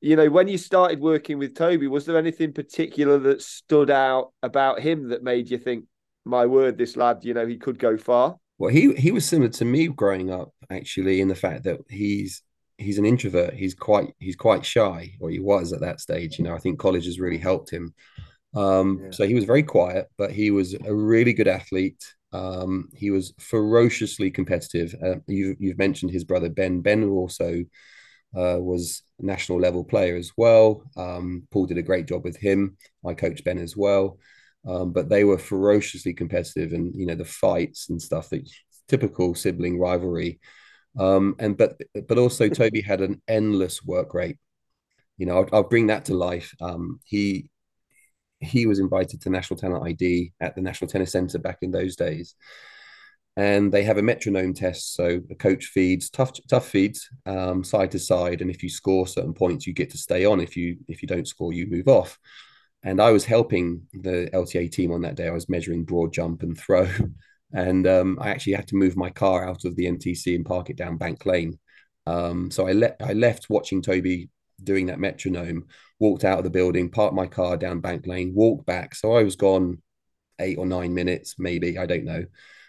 You 0.00 0.16
know, 0.16 0.28
when 0.30 0.48
you 0.48 0.58
started 0.58 1.00
working 1.00 1.38
with 1.38 1.56
Toby, 1.56 1.88
was 1.88 2.06
there 2.06 2.16
anything 2.16 2.52
particular 2.52 3.18
that 3.18 3.42
stood 3.42 3.90
out 3.90 4.32
about 4.42 4.80
him 4.80 5.08
that 5.08 5.22
made 5.22 5.50
you 5.50 5.58
think, 5.58 5.86
"My 6.24 6.46
word, 6.46 6.78
this 6.78 6.96
lad, 6.96 7.24
you 7.24 7.34
know, 7.34 7.46
he 7.46 7.56
could 7.56 7.78
go 7.78 7.96
far"? 7.96 8.36
Well, 8.58 8.70
he 8.70 8.94
he 8.94 9.10
was 9.10 9.24
similar 9.24 9.50
to 9.50 9.64
me 9.64 9.88
growing 9.88 10.30
up, 10.30 10.52
actually, 10.70 11.20
in 11.20 11.28
the 11.28 11.34
fact 11.34 11.64
that 11.64 11.80
he's 11.88 12.42
he's 12.76 12.98
an 12.98 13.04
introvert. 13.04 13.54
He's 13.54 13.74
quite 13.74 14.14
he's 14.18 14.36
quite 14.36 14.64
shy, 14.64 15.14
or 15.20 15.30
he 15.30 15.40
was 15.40 15.72
at 15.72 15.80
that 15.80 16.00
stage. 16.00 16.38
You 16.38 16.44
know, 16.44 16.54
I 16.54 16.58
think 16.58 16.78
college 16.78 17.06
has 17.06 17.20
really 17.20 17.38
helped 17.38 17.70
him. 17.70 17.94
Um, 18.54 19.00
yeah. 19.02 19.10
So 19.10 19.26
he 19.26 19.34
was 19.34 19.44
very 19.44 19.62
quiet, 19.62 20.06
but 20.16 20.32
he 20.32 20.50
was 20.50 20.74
a 20.74 20.94
really 20.94 21.32
good 21.32 21.48
athlete. 21.48 22.02
Um, 22.32 22.88
he 22.94 23.10
was 23.10 23.34
ferociously 23.38 24.30
competitive. 24.30 24.94
Uh, 25.02 25.16
you, 25.26 25.56
you've 25.58 25.78
mentioned 25.78 26.12
his 26.12 26.24
brother 26.24 26.48
Ben. 26.48 26.80
Ben 26.80 27.04
also 27.04 27.64
uh, 28.36 28.58
was 28.60 29.02
national 29.18 29.60
level 29.60 29.84
player 29.84 30.16
as 30.16 30.32
well. 30.36 30.84
Um, 30.96 31.46
Paul 31.50 31.66
did 31.66 31.78
a 31.78 31.82
great 31.82 32.06
job 32.06 32.24
with 32.24 32.36
him. 32.36 32.76
I 33.06 33.14
coached 33.14 33.44
Ben 33.44 33.58
as 33.58 33.76
well. 33.76 34.18
Um, 34.66 34.92
but 34.92 35.08
they 35.08 35.24
were 35.24 35.38
ferociously 35.38 36.12
competitive, 36.12 36.72
and 36.72 36.94
you 36.94 37.06
know 37.06 37.14
the 37.14 37.24
fights 37.24 37.88
and 37.90 38.00
stuff 38.02 38.28
that 38.30 38.48
typical 38.88 39.34
sibling 39.34 39.78
rivalry. 39.78 40.40
Um, 40.98 41.36
and 41.38 41.56
but 41.56 41.80
but 42.08 42.18
also 42.18 42.48
Toby 42.48 42.80
had 42.82 43.00
an 43.00 43.22
endless 43.28 43.84
work 43.84 44.14
rate. 44.14 44.38
You 45.16 45.26
know, 45.26 45.38
I'll, 45.38 45.48
I'll 45.52 45.68
bring 45.68 45.88
that 45.88 46.06
to 46.06 46.14
life. 46.14 46.54
Um, 46.60 47.00
he 47.04 47.50
he 48.40 48.66
was 48.66 48.78
invited 48.78 49.20
to 49.22 49.30
National 49.30 49.58
Talent 49.58 49.86
ID 49.86 50.32
at 50.40 50.54
the 50.54 50.62
National 50.62 50.88
Tennis 50.88 51.12
Centre 51.12 51.38
back 51.38 51.58
in 51.62 51.70
those 51.70 51.96
days. 51.96 52.34
And 53.38 53.70
they 53.70 53.84
have 53.84 53.98
a 53.98 54.02
metronome 54.02 54.52
test. 54.52 54.94
So 54.96 55.20
the 55.28 55.36
coach 55.36 55.66
feeds 55.66 56.10
tough 56.10 56.32
tough 56.48 56.68
feeds 56.68 57.08
um, 57.24 57.62
side 57.62 57.92
to 57.92 57.98
side, 57.98 58.42
and 58.42 58.50
if 58.50 58.64
you 58.64 58.68
score 58.68 59.06
certain 59.06 59.32
points, 59.32 59.64
you 59.64 59.72
get 59.72 59.90
to 59.90 59.98
stay 59.98 60.24
on. 60.24 60.40
If 60.40 60.56
you 60.56 60.78
if 60.88 61.02
you 61.02 61.08
don't 61.08 61.28
score, 61.28 61.52
you 61.52 61.68
move 61.68 61.86
off. 61.86 62.18
And 62.82 63.00
I 63.00 63.12
was 63.12 63.24
helping 63.24 63.82
the 63.92 64.28
LTA 64.32 64.68
team 64.68 64.90
on 64.92 65.02
that 65.02 65.14
day. 65.14 65.28
I 65.28 65.32
was 65.32 65.48
measuring 65.48 65.84
broad 65.84 66.12
jump 66.12 66.42
and 66.42 66.58
throw, 66.58 66.88
and 67.52 67.86
um, 67.86 68.18
I 68.20 68.30
actually 68.30 68.54
had 68.54 68.66
to 68.68 68.76
move 68.76 68.96
my 68.96 69.10
car 69.10 69.48
out 69.48 69.64
of 69.64 69.76
the 69.76 69.86
NTC 69.86 70.34
and 70.34 70.44
park 70.44 70.68
it 70.70 70.76
down 70.76 70.96
Bank 70.96 71.24
Lane. 71.24 71.58
Um, 72.08 72.50
so 72.50 72.66
I, 72.66 72.72
le- 72.72 72.96
I 73.00 73.12
left 73.12 73.50
watching 73.50 73.82
Toby 73.82 74.30
doing 74.64 74.86
that 74.86 74.98
metronome, 74.98 75.66
walked 76.00 76.24
out 76.24 76.38
of 76.38 76.44
the 76.44 76.50
building, 76.50 76.90
parked 76.90 77.14
my 77.14 77.26
car 77.26 77.56
down 77.56 77.80
Bank 77.80 78.06
Lane, 78.06 78.32
walked 78.34 78.66
back. 78.66 78.94
So 78.94 79.12
I 79.12 79.22
was 79.22 79.36
gone 79.36 79.82
eight 80.40 80.58
or 80.58 80.66
nine 80.66 80.94
minutes, 80.94 81.34
maybe, 81.38 81.78
I 81.78 81.86
don't 81.86 82.04
know, 82.04 82.24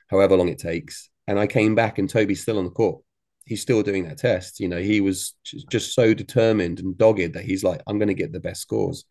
however 0.09 0.35
long 0.35 0.49
it 0.49 0.59
takes. 0.59 1.09
And 1.27 1.39
I 1.39 1.47
came 1.47 1.75
back 1.75 1.97
and 1.99 2.09
Toby's 2.09 2.41
still 2.41 2.57
on 2.57 2.65
the 2.65 2.71
court. 2.71 3.03
He's 3.45 3.61
still 3.61 3.83
doing 3.83 4.03
that 4.05 4.17
test. 4.17 4.59
You 4.59 4.67
know, 4.67 4.79
he 4.79 5.01
was 5.01 5.35
just 5.43 5.93
so 5.93 6.13
determined 6.13 6.79
and 6.79 6.97
dogged 6.97 7.33
that 7.33 7.45
he's 7.45 7.63
like, 7.63 7.81
I'm 7.87 7.97
going 7.97 8.07
to 8.09 8.13
get 8.13 8.31
the 8.31 8.39
best 8.39 8.61
scores. 8.61 9.05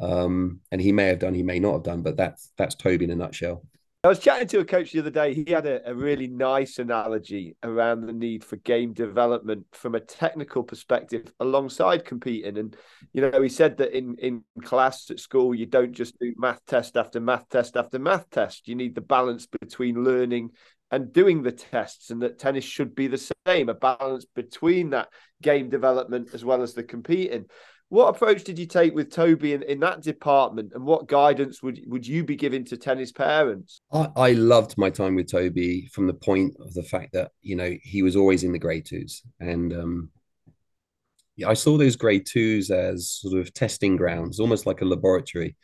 Um, 0.00 0.60
and 0.70 0.80
he 0.80 0.92
may 0.92 1.06
have 1.06 1.18
done, 1.18 1.34
he 1.34 1.42
may 1.42 1.58
not 1.58 1.74
have 1.74 1.82
done, 1.82 2.02
but 2.02 2.16
that's 2.16 2.50
that's 2.56 2.74
Toby 2.74 3.04
in 3.04 3.10
a 3.10 3.14
nutshell. 3.14 3.62
I 4.04 4.08
was 4.08 4.18
chatting 4.18 4.48
to 4.48 4.58
a 4.58 4.64
coach 4.64 4.90
the 4.90 4.98
other 4.98 5.10
day. 5.10 5.32
He 5.32 5.48
had 5.48 5.64
a, 5.64 5.88
a, 5.88 5.94
really 5.94 6.26
nice 6.26 6.80
analogy 6.80 7.54
around 7.62 8.00
the 8.00 8.12
need 8.12 8.42
for 8.42 8.56
game 8.56 8.92
development 8.92 9.64
from 9.70 9.94
a 9.94 10.00
technical 10.00 10.64
perspective 10.64 11.32
alongside 11.38 12.04
competing. 12.04 12.58
And, 12.58 12.76
you 13.12 13.20
know, 13.20 13.40
he 13.40 13.48
said 13.48 13.76
that 13.76 13.96
in, 13.96 14.16
in 14.18 14.42
class 14.64 15.08
at 15.12 15.20
school, 15.20 15.54
you 15.54 15.66
don't 15.66 15.92
just 15.92 16.18
do 16.18 16.34
math 16.36 16.58
test 16.66 16.96
after 16.96 17.20
math 17.20 17.48
test 17.48 17.76
after 17.76 18.00
math 18.00 18.28
test. 18.30 18.66
You 18.66 18.74
need 18.74 18.96
the 18.96 19.02
balance 19.02 19.46
between 19.46 20.02
learning 20.02 20.50
and 20.90 21.12
doing 21.12 21.44
the 21.44 21.52
tests, 21.52 22.10
and 22.10 22.20
that 22.22 22.40
tennis 22.40 22.64
should 22.64 22.96
be 22.96 23.06
the 23.06 23.32
same 23.46 23.68
a 23.68 23.74
balance 23.74 24.26
between 24.34 24.90
that 24.90 25.10
game 25.40 25.70
development 25.70 26.30
as 26.34 26.44
well 26.44 26.62
as 26.62 26.74
the 26.74 26.82
competing. 26.82 27.46
What 27.92 28.08
approach 28.08 28.44
did 28.44 28.58
you 28.58 28.64
take 28.64 28.94
with 28.94 29.10
Toby 29.10 29.52
in, 29.52 29.62
in 29.64 29.78
that 29.80 30.00
department, 30.00 30.72
and 30.74 30.82
what 30.82 31.08
guidance 31.08 31.62
would 31.62 31.78
would 31.86 32.06
you 32.06 32.24
be 32.24 32.36
giving 32.36 32.64
to 32.64 32.78
tennis 32.78 33.12
parents? 33.12 33.82
I, 33.92 34.08
I 34.16 34.32
loved 34.32 34.78
my 34.78 34.88
time 34.88 35.14
with 35.14 35.30
Toby 35.30 35.90
from 35.92 36.06
the 36.06 36.14
point 36.14 36.56
of 36.58 36.72
the 36.72 36.84
fact 36.84 37.12
that 37.12 37.32
you 37.42 37.54
know 37.54 37.76
he 37.82 38.02
was 38.02 38.16
always 38.16 38.44
in 38.44 38.52
the 38.52 38.58
grade 38.58 38.86
twos, 38.86 39.20
and 39.40 39.74
um, 39.74 40.10
yeah, 41.36 41.50
I 41.50 41.52
saw 41.52 41.76
those 41.76 41.96
grade 41.96 42.24
twos 42.24 42.70
as 42.70 43.10
sort 43.10 43.38
of 43.38 43.52
testing 43.52 43.96
grounds, 43.96 44.40
almost 44.40 44.64
like 44.64 44.80
a 44.80 44.86
laboratory. 44.86 45.54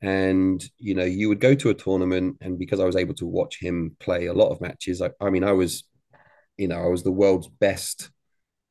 And 0.00 0.64
you 0.78 0.94
know, 0.94 1.04
you 1.04 1.28
would 1.28 1.40
go 1.40 1.54
to 1.54 1.68
a 1.68 1.74
tournament, 1.74 2.38
and 2.40 2.58
because 2.58 2.80
I 2.80 2.86
was 2.86 2.96
able 2.96 3.16
to 3.16 3.26
watch 3.26 3.60
him 3.60 3.96
play 4.00 4.28
a 4.28 4.32
lot 4.32 4.48
of 4.48 4.62
matches, 4.62 5.02
I, 5.02 5.10
I 5.20 5.28
mean, 5.28 5.44
I 5.44 5.52
was, 5.52 5.84
you 6.56 6.68
know, 6.68 6.82
I 6.82 6.88
was 6.88 7.02
the 7.02 7.12
world's 7.12 7.48
best 7.48 8.10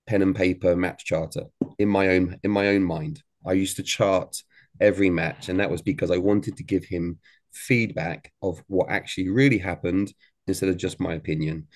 pen 0.07 0.23
and 0.23 0.35
paper 0.35 0.75
match 0.75 1.05
charter 1.05 1.43
in 1.79 1.89
my 1.89 2.09
own 2.09 2.37
in 2.43 2.51
my 2.51 2.67
own 2.67 2.83
mind. 2.83 3.23
I 3.45 3.53
used 3.53 3.77
to 3.77 3.83
chart 3.83 4.43
every 4.79 5.09
match, 5.09 5.49
and 5.49 5.59
that 5.59 5.71
was 5.71 5.81
because 5.81 6.11
I 6.11 6.17
wanted 6.17 6.57
to 6.57 6.63
give 6.63 6.85
him 6.85 7.19
feedback 7.51 8.31
of 8.41 8.63
what 8.67 8.89
actually 8.89 9.29
really 9.29 9.57
happened 9.57 10.13
instead 10.47 10.69
of 10.69 10.77
just 10.77 10.99
my 10.99 11.13
opinion. 11.13 11.67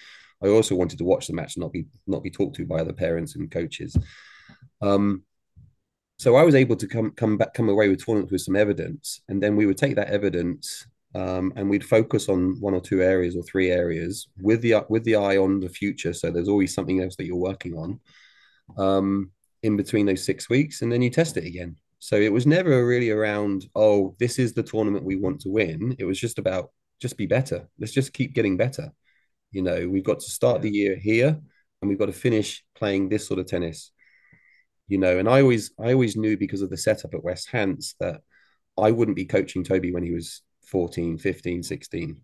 I 0.43 0.49
also 0.49 0.75
wanted 0.75 0.97
to 0.99 1.05
watch 1.05 1.27
the 1.27 1.33
match 1.33 1.57
not 1.57 1.71
be 1.71 1.85
not 2.05 2.23
be 2.23 2.29
talked 2.29 2.55
to 2.57 2.65
by 2.65 2.79
other 2.79 2.93
parents 2.93 3.35
and 3.35 3.49
coaches. 3.49 3.97
Um, 4.81 5.23
so 6.19 6.35
I 6.35 6.43
was 6.43 6.55
able 6.55 6.75
to 6.75 6.87
come 6.87 7.11
come 7.11 7.37
back 7.37 7.53
come 7.53 7.69
away 7.69 7.89
with 7.89 8.05
tournaments 8.05 8.31
with 8.31 8.41
some 8.41 8.55
evidence, 8.55 9.21
and 9.29 9.41
then 9.41 9.55
we 9.55 9.65
would 9.65 9.77
take 9.77 9.95
that 9.95 10.09
evidence 10.09 10.85
um, 11.15 11.53
and 11.55 11.69
we'd 11.69 11.85
focus 11.85 12.27
on 12.27 12.59
one 12.59 12.73
or 12.73 12.81
two 12.81 13.01
areas 13.01 13.35
or 13.35 13.43
three 13.43 13.71
areas 13.71 14.27
with 14.41 14.61
the 14.61 14.85
with 14.89 15.03
the 15.03 15.15
eye 15.15 15.37
on 15.37 15.59
the 15.59 15.69
future. 15.69 16.13
So 16.13 16.31
there's 16.31 16.49
always 16.49 16.73
something 16.73 17.01
else 17.01 17.15
that 17.17 17.25
you're 17.25 17.35
working 17.35 17.75
on, 17.75 17.99
um, 18.77 19.31
in 19.63 19.77
between 19.77 20.05
those 20.05 20.23
six 20.23 20.49
weeks, 20.49 20.81
and 20.81 20.91
then 20.91 21.01
you 21.01 21.09
test 21.09 21.37
it 21.37 21.45
again. 21.45 21.77
So 21.99 22.17
it 22.17 22.33
was 22.33 22.45
never 22.45 22.85
really 22.85 23.09
around, 23.09 23.65
oh, 23.75 24.15
this 24.19 24.37
is 24.37 24.53
the 24.53 24.61
tournament 24.61 25.05
we 25.05 25.15
want 25.15 25.39
to 25.41 25.49
win. 25.49 25.95
It 25.97 26.03
was 26.03 26.19
just 26.19 26.37
about 26.37 26.71
just 26.99 27.17
be 27.17 27.25
better. 27.25 27.69
Let's 27.79 27.93
just 27.93 28.11
keep 28.13 28.33
getting 28.33 28.57
better. 28.57 28.91
You 29.51 29.61
know, 29.61 29.87
we've 29.87 30.03
got 30.03 30.19
to 30.19 30.29
start 30.29 30.61
the 30.61 30.69
year 30.69 30.97
here 30.97 31.39
and 31.81 31.89
we've 31.89 31.97
got 31.97 32.07
to 32.07 32.13
finish 32.13 32.63
playing 32.75 33.07
this 33.07 33.25
sort 33.25 33.39
of 33.39 33.47
tennis. 33.47 33.91
You 34.89 34.97
know, 34.97 35.17
and 35.17 35.29
I 35.29 35.41
always 35.41 35.71
I 35.79 35.93
always 35.93 36.17
knew 36.17 36.37
because 36.37 36.61
of 36.61 36.69
the 36.69 36.77
setup 36.77 37.13
at 37.13 37.23
West 37.23 37.47
Hants 37.49 37.95
that 38.01 38.19
I 38.77 38.91
wouldn't 38.91 39.15
be 39.15 39.25
coaching 39.25 39.63
Toby 39.63 39.93
when 39.93 40.03
he 40.03 40.11
was 40.11 40.41
14, 40.65 41.17
15, 41.17 41.63
16. 41.63 42.17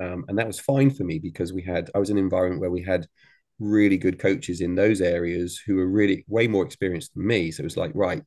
Um, 0.00 0.24
and 0.26 0.38
that 0.38 0.46
was 0.46 0.58
fine 0.58 0.90
for 0.90 1.04
me 1.04 1.20
because 1.20 1.52
we 1.52 1.62
had 1.62 1.88
I 1.94 1.98
was 1.98 2.10
in 2.10 2.18
an 2.18 2.24
environment 2.24 2.60
where 2.60 2.70
we 2.70 2.82
had 2.82 3.06
really 3.58 3.96
good 3.96 4.18
coaches 4.18 4.60
in 4.60 4.74
those 4.74 5.00
areas 5.00 5.60
who 5.64 5.76
were 5.76 5.86
really 5.86 6.24
way 6.28 6.48
more 6.48 6.64
experienced 6.64 7.14
than 7.14 7.26
me. 7.26 7.50
So 7.50 7.62
it 7.62 7.64
was 7.64 7.76
like, 7.76 7.92
right, 7.94 8.22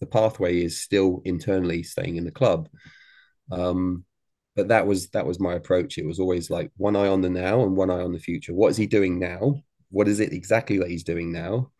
the 0.00 0.06
pathway 0.06 0.62
is 0.62 0.82
still 0.82 1.22
internally 1.24 1.82
staying 1.82 2.16
in 2.16 2.24
the 2.24 2.30
club. 2.30 2.68
Um, 3.50 4.04
but 4.56 4.68
that 4.68 4.86
was 4.86 5.08
that 5.10 5.26
was 5.26 5.40
my 5.40 5.54
approach. 5.54 5.98
It 5.98 6.06
was 6.06 6.20
always 6.20 6.50
like 6.50 6.70
one 6.76 6.96
eye 6.96 7.08
on 7.08 7.20
the 7.20 7.30
now 7.30 7.62
and 7.62 7.76
one 7.76 7.90
eye 7.90 8.02
on 8.02 8.12
the 8.12 8.18
future. 8.18 8.54
What 8.54 8.68
is 8.68 8.76
he 8.76 8.86
doing 8.86 9.18
now? 9.18 9.56
What 9.90 10.08
is 10.08 10.20
it 10.20 10.32
exactly 10.32 10.78
that 10.78 10.90
he's 10.90 11.04
doing 11.04 11.32
now? 11.32 11.70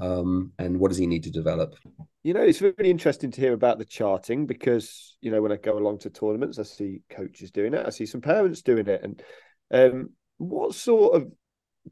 Um, 0.00 0.52
and 0.58 0.78
what 0.80 0.88
does 0.88 0.98
he 0.98 1.06
need 1.06 1.24
to 1.24 1.30
develop? 1.30 1.74
You 2.22 2.34
know, 2.34 2.40
it's 2.40 2.62
really 2.62 2.90
interesting 2.90 3.30
to 3.30 3.40
hear 3.40 3.52
about 3.52 3.78
the 3.78 3.84
charting 3.84 4.46
because 4.46 5.16
you 5.20 5.30
know 5.30 5.42
when 5.42 5.52
I 5.52 5.56
go 5.56 5.76
along 5.76 5.98
to 6.00 6.10
tournaments, 6.10 6.58
I 6.58 6.62
see 6.62 7.02
coaches 7.10 7.50
doing 7.50 7.74
it, 7.74 7.86
I 7.86 7.90
see 7.90 8.06
some 8.06 8.22
parents 8.22 8.62
doing 8.62 8.86
it, 8.86 9.02
and 9.02 9.22
um, 9.70 10.10
what 10.38 10.74
sort 10.74 11.16
of 11.16 11.32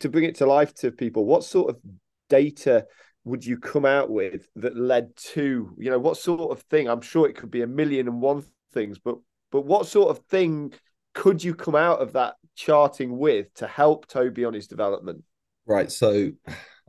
to 0.00 0.08
bring 0.08 0.24
it 0.24 0.36
to 0.36 0.46
life 0.46 0.74
to 0.74 0.90
people, 0.90 1.24
what 1.24 1.44
sort 1.44 1.70
of 1.70 1.80
data 2.28 2.86
would 3.24 3.44
you 3.44 3.58
come 3.58 3.84
out 3.84 4.10
with 4.10 4.48
that 4.56 4.76
led 4.76 5.14
to, 5.16 5.74
you 5.78 5.90
know, 5.90 5.98
what 5.98 6.16
sort 6.16 6.50
of 6.50 6.62
thing? 6.62 6.88
I'm 6.88 7.00
sure 7.00 7.28
it 7.28 7.36
could 7.36 7.50
be 7.50 7.62
a 7.62 7.66
million 7.66 8.08
and 8.08 8.20
one 8.20 8.44
things, 8.72 8.98
but 8.98 9.18
but 9.50 9.66
what 9.66 9.86
sort 9.86 10.10
of 10.10 10.24
thing 10.26 10.72
could 11.14 11.44
you 11.44 11.54
come 11.54 11.74
out 11.74 12.00
of 12.00 12.14
that 12.14 12.36
charting 12.56 13.18
with 13.18 13.52
to 13.54 13.66
help 13.66 14.06
Toby 14.06 14.44
on 14.44 14.54
his 14.54 14.66
development? 14.66 15.22
Right. 15.66 15.92
So, 15.92 16.32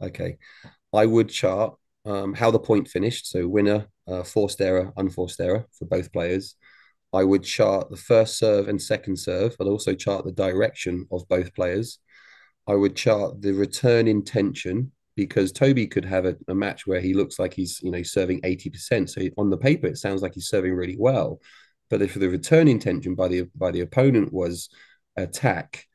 okay, 0.01 0.37
I 0.93 1.05
would 1.05 1.29
chart 1.29 1.75
um, 2.05 2.33
how 2.33 2.51
the 2.51 2.59
point 2.59 2.87
finished. 2.87 3.29
So 3.29 3.47
winner, 3.47 3.87
uh, 4.07 4.23
forced 4.23 4.61
error, 4.61 4.93
unforced 4.95 5.39
error 5.39 5.67
for 5.77 5.85
both 5.85 6.11
players. 6.11 6.55
I 7.11 7.23
would 7.23 7.43
chart 7.43 7.89
the 7.91 7.97
first 7.97 8.39
serve 8.39 8.67
and 8.67 8.81
second 8.81 9.19
serve. 9.19 9.55
I'd 9.59 9.67
also 9.67 9.93
chart 9.93 10.25
the 10.25 10.31
direction 10.31 11.05
of 11.11 11.27
both 11.27 11.53
players. 11.53 11.99
I 12.67 12.75
would 12.75 12.95
chart 12.95 13.41
the 13.41 13.53
return 13.53 14.07
intention 14.07 14.91
because 15.15 15.51
Toby 15.51 15.85
could 15.87 16.05
have 16.05 16.25
a, 16.25 16.35
a, 16.47 16.55
match 16.55 16.87
where 16.87 16.99
he 16.99 17.13
looks 17.13 17.37
like 17.37 17.53
he's 17.53 17.81
you 17.81 17.91
know 17.91 18.03
serving 18.03 18.41
80%. 18.41 19.09
So 19.09 19.21
on 19.37 19.49
the 19.49 19.57
paper 19.57 19.87
it 19.87 19.97
sounds 19.97 20.21
like 20.21 20.33
he's 20.33 20.47
serving 20.47 20.73
really 20.73 20.97
well. 20.97 21.39
But 21.89 22.01
if 22.01 22.13
the 22.15 22.29
return 22.29 22.67
intention 22.67 23.15
by 23.15 23.27
the 23.27 23.43
by 23.55 23.71
the 23.71 23.81
opponent 23.81 24.33
was 24.33 24.69
attack, 25.15 25.85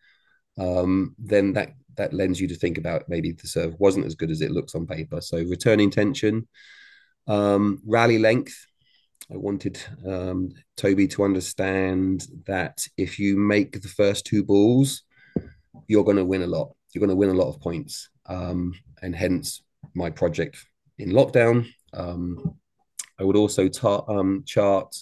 um, 0.59 1.15
then 1.19 1.55
that 1.55 1.73
that 1.97 2.15
lends 2.15 2.41
you 2.41 2.49
to 2.49 2.55
think 2.55 2.79
about 2.79 3.09
maybe 3.09 3.33
the 3.33 3.49
serve 3.49 3.75
wasn't 3.79 4.07
as 4.07 4.15
good 4.15 4.31
as 4.31 4.41
it 4.41 4.53
looks 4.53 4.75
on 4.75 4.87
paper. 4.87 5.21
So 5.21 5.39
return 5.39 5.81
intention, 5.81 6.47
um, 7.27 7.83
rally 7.85 8.19
length. 8.19 8.67
I 9.31 9.37
wanted 9.37 9.79
um, 10.07 10.53
Toby 10.77 11.07
to 11.09 11.25
understand 11.25 12.27
that 12.47 12.87
if 12.97 13.19
you 13.19 13.37
make 13.37 13.83
the 13.83 13.89
first 13.89 14.25
two 14.25 14.43
balls, 14.43 15.03
you're 15.89 16.05
going 16.05 16.17
to 16.17 16.25
win 16.25 16.43
a 16.43 16.47
lot. 16.47 16.75
You're 16.93 17.01
going 17.01 17.11
to 17.11 17.17
win 17.17 17.31
a 17.31 17.35
lot 17.35 17.49
of 17.49 17.61
points, 17.61 18.09
um, 18.27 18.75
and 19.03 19.17
hence 19.17 19.63
my 19.95 20.11
project 20.11 20.65
in 20.99 21.11
lockdown. 21.11 21.67
Um, 21.93 22.57
I 23.19 23.25
would 23.25 23.37
also 23.37 23.69
um, 24.09 24.45
chart 24.47 24.95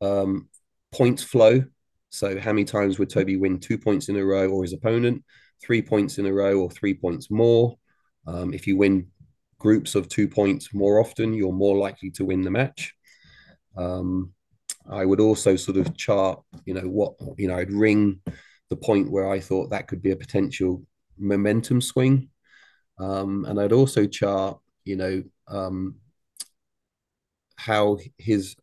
um, 0.00 0.48
points 0.92 1.22
flow. 1.22 1.64
So 2.10 2.38
how 2.38 2.52
many 2.52 2.64
times 2.64 2.98
would 2.98 3.08
Toby 3.08 3.36
win 3.36 3.58
two 3.58 3.78
points 3.78 4.10
in 4.10 4.16
a 4.16 4.24
row 4.24 4.50
or 4.50 4.62
his 4.62 4.74
opponent, 4.74 5.24
three 5.64 5.80
points 5.80 6.18
in 6.18 6.26
a 6.26 6.32
row 6.32 6.60
or 6.60 6.70
three 6.70 6.94
points 6.94 7.30
more? 7.30 7.78
Um, 8.26 8.52
if 8.52 8.66
you 8.66 8.76
win 8.76 9.08
groups 9.58 9.94
of 9.94 10.08
two 10.08 10.28
points 10.28 10.74
more 10.74 11.00
often, 11.00 11.32
you're 11.32 11.52
more 11.52 11.78
likely 11.78 12.10
to 12.10 12.24
win 12.24 12.42
the 12.42 12.50
match. 12.50 12.94
Um, 13.76 14.32
I 14.90 15.04
would 15.04 15.20
also 15.20 15.56
sort 15.56 15.78
of 15.78 15.96
chart, 15.96 16.42
you 16.66 16.74
know, 16.74 16.82
what, 16.82 17.14
you 17.38 17.48
know, 17.48 17.56
I'd 17.56 17.72
ring 17.72 18.20
the 18.72 18.76
point 18.76 19.10
where 19.10 19.28
I 19.28 19.38
thought 19.38 19.68
that 19.68 19.86
could 19.86 20.00
be 20.00 20.12
a 20.12 20.16
potential 20.16 20.82
momentum 21.18 21.82
swing. 21.82 22.30
Um, 22.98 23.44
and 23.46 23.60
I'd 23.60 23.74
also 23.74 24.06
chart, 24.06 24.58
you 24.86 24.96
know, 24.96 25.22
um, 25.46 25.96
how 27.56 27.98
his 28.16 28.56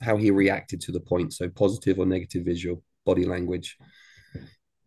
how 0.00 0.16
he 0.16 0.30
reacted 0.30 0.80
to 0.80 0.92
the 0.92 1.00
point 1.00 1.34
so 1.34 1.50
positive 1.50 1.98
or 1.98 2.06
negative 2.06 2.42
visual 2.46 2.82
body 3.04 3.26
language. 3.26 3.76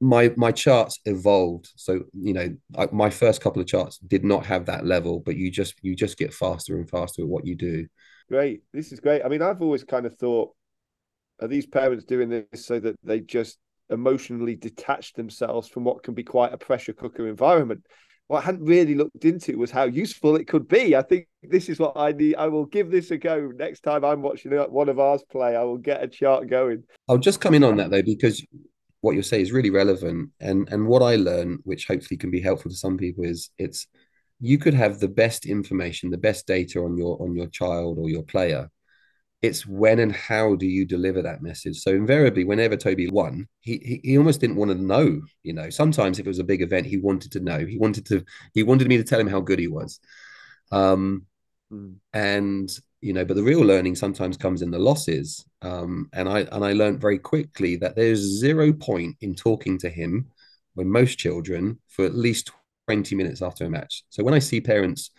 My 0.01 0.33
my 0.35 0.51
charts 0.51 0.99
evolved. 1.05 1.69
So 1.75 2.05
you 2.13 2.33
know 2.33 2.49
I, 2.75 2.87
my 2.91 3.11
first 3.11 3.41
couple 3.41 3.61
of 3.61 3.67
charts 3.67 3.99
did 3.99 4.25
not 4.25 4.43
have 4.47 4.65
that 4.65 4.87
level 4.87 5.19
but 5.19 5.35
you 5.35 5.51
just 5.51 5.75
you 5.83 5.95
just 5.95 6.17
get 6.17 6.33
faster 6.33 6.77
and 6.77 6.89
faster 6.89 7.21
at 7.21 7.27
what 7.27 7.45
you 7.45 7.55
do. 7.55 7.87
Great. 8.27 8.63
This 8.73 8.91
is 8.91 8.99
great. 8.99 9.21
I 9.23 9.27
mean 9.27 9.43
i've 9.43 9.61
always 9.61 9.83
kind 9.83 10.07
of 10.07 10.15
thought 10.15 10.49
are 11.39 11.47
these 11.47 11.67
parents 11.67 12.05
doing 12.05 12.29
this 12.29 12.65
so 12.65 12.79
that 12.79 12.95
they 13.03 13.19
just 13.19 13.59
emotionally 13.89 14.55
detached 14.55 15.15
themselves 15.15 15.67
from 15.67 15.83
what 15.83 16.03
can 16.03 16.13
be 16.13 16.23
quite 16.23 16.53
a 16.53 16.57
pressure 16.57 16.93
cooker 16.93 17.27
environment 17.27 17.83
what 18.27 18.43
I 18.43 18.45
hadn't 18.45 18.65
really 18.65 18.93
looked 18.93 19.23
into 19.23 19.57
was 19.57 19.71
how 19.71 19.85
useful 19.85 20.35
it 20.35 20.47
could 20.47 20.67
be. 20.67 20.95
I 20.95 21.01
think 21.01 21.27
this 21.43 21.69
is 21.69 21.79
what 21.79 21.93
I 21.95 22.11
need. 22.11 22.35
I 22.35 22.47
will 22.47 22.65
give 22.65 22.91
this 22.91 23.11
a 23.11 23.17
go 23.17 23.51
next 23.55 23.81
time 23.81 24.03
I'm 24.03 24.21
watching 24.21 24.51
one 24.51 24.89
of 24.89 24.99
ours 24.99 25.23
play. 25.31 25.55
I 25.55 25.63
will 25.63 25.77
get 25.77 26.03
a 26.03 26.07
chart 26.07 26.49
going. 26.49 26.83
I'll 27.07 27.17
just 27.17 27.39
come 27.39 27.53
in 27.53 27.63
on 27.63 27.77
that 27.77 27.89
though, 27.89 28.03
because 28.03 28.45
what 28.99 29.15
you 29.15 29.21
say 29.21 29.41
is 29.41 29.53
really 29.53 29.69
relevant. 29.69 30.31
And 30.41 30.67
and 30.69 30.87
what 30.87 31.01
I 31.01 31.15
learned, 31.15 31.61
which 31.63 31.87
hopefully 31.87 32.17
can 32.17 32.29
be 32.29 32.41
helpful 32.41 32.69
to 32.69 32.77
some 32.77 32.97
people, 32.97 33.23
is 33.23 33.49
it's 33.57 33.87
you 34.41 34.57
could 34.57 34.73
have 34.73 34.99
the 34.99 35.07
best 35.07 35.45
information, 35.45 36.09
the 36.09 36.17
best 36.17 36.45
data 36.47 36.81
on 36.81 36.97
your 36.97 37.21
on 37.21 37.33
your 37.33 37.47
child 37.47 37.97
or 37.97 38.09
your 38.09 38.23
player, 38.23 38.69
it's 39.41 39.67
when 39.67 39.99
and 39.99 40.11
how 40.11 40.55
do 40.55 40.65
you 40.65 40.85
deliver 40.85 41.21
that 41.21 41.43
message. 41.43 41.79
So 41.79 41.91
invariably, 41.91 42.43
whenever 42.43 42.75
Toby 42.75 43.07
won, 43.09 43.47
he, 43.59 43.77
he 43.77 44.01
he 44.03 44.17
almost 44.17 44.41
didn't 44.41 44.55
want 44.55 44.71
to 44.71 44.77
know. 44.77 45.21
You 45.43 45.53
know, 45.53 45.69
sometimes 45.69 46.17
if 46.17 46.25
it 46.25 46.29
was 46.29 46.39
a 46.39 46.43
big 46.43 46.61
event, 46.61 46.87
he 46.87 46.97
wanted 46.97 47.31
to 47.33 47.39
know. 47.39 47.59
He 47.65 47.77
wanted 47.77 48.05
to 48.07 48.25
he 48.53 48.63
wanted 48.63 48.87
me 48.87 48.97
to 48.97 49.03
tell 49.03 49.19
him 49.19 49.27
how 49.27 49.41
good 49.41 49.59
he 49.59 49.67
was. 49.67 49.99
Um, 50.71 51.25
mm. 51.71 51.95
and 52.13 52.69
you 53.01 53.13
know, 53.13 53.25
but 53.25 53.35
the 53.35 53.43
real 53.43 53.61
learning 53.61 53.95
sometimes 53.95 54.37
comes 54.37 54.63
in 54.63 54.71
the 54.71 54.79
losses. 54.79 55.45
Um, 55.61 56.09
and 56.13 56.27
I 56.27 56.39
and 56.41 56.65
I 56.65 56.73
learned 56.73 56.99
very 56.99 57.19
quickly 57.19 57.75
that 57.77 57.95
there's 57.95 58.19
zero 58.19 58.73
point 58.73 59.17
in 59.21 59.35
talking 59.35 59.77
to 59.79 59.89
him 59.89 60.31
when 60.73 60.89
most 60.89 61.19
children 61.19 61.79
for 61.89 62.05
at 62.05 62.15
least 62.15 62.51
20 62.87 63.15
minutes 63.15 63.41
after 63.41 63.65
a 63.65 63.69
match. 63.69 64.03
So 64.09 64.23
when 64.23 64.33
I 64.33 64.39
see 64.39 64.61
parents 64.61 65.11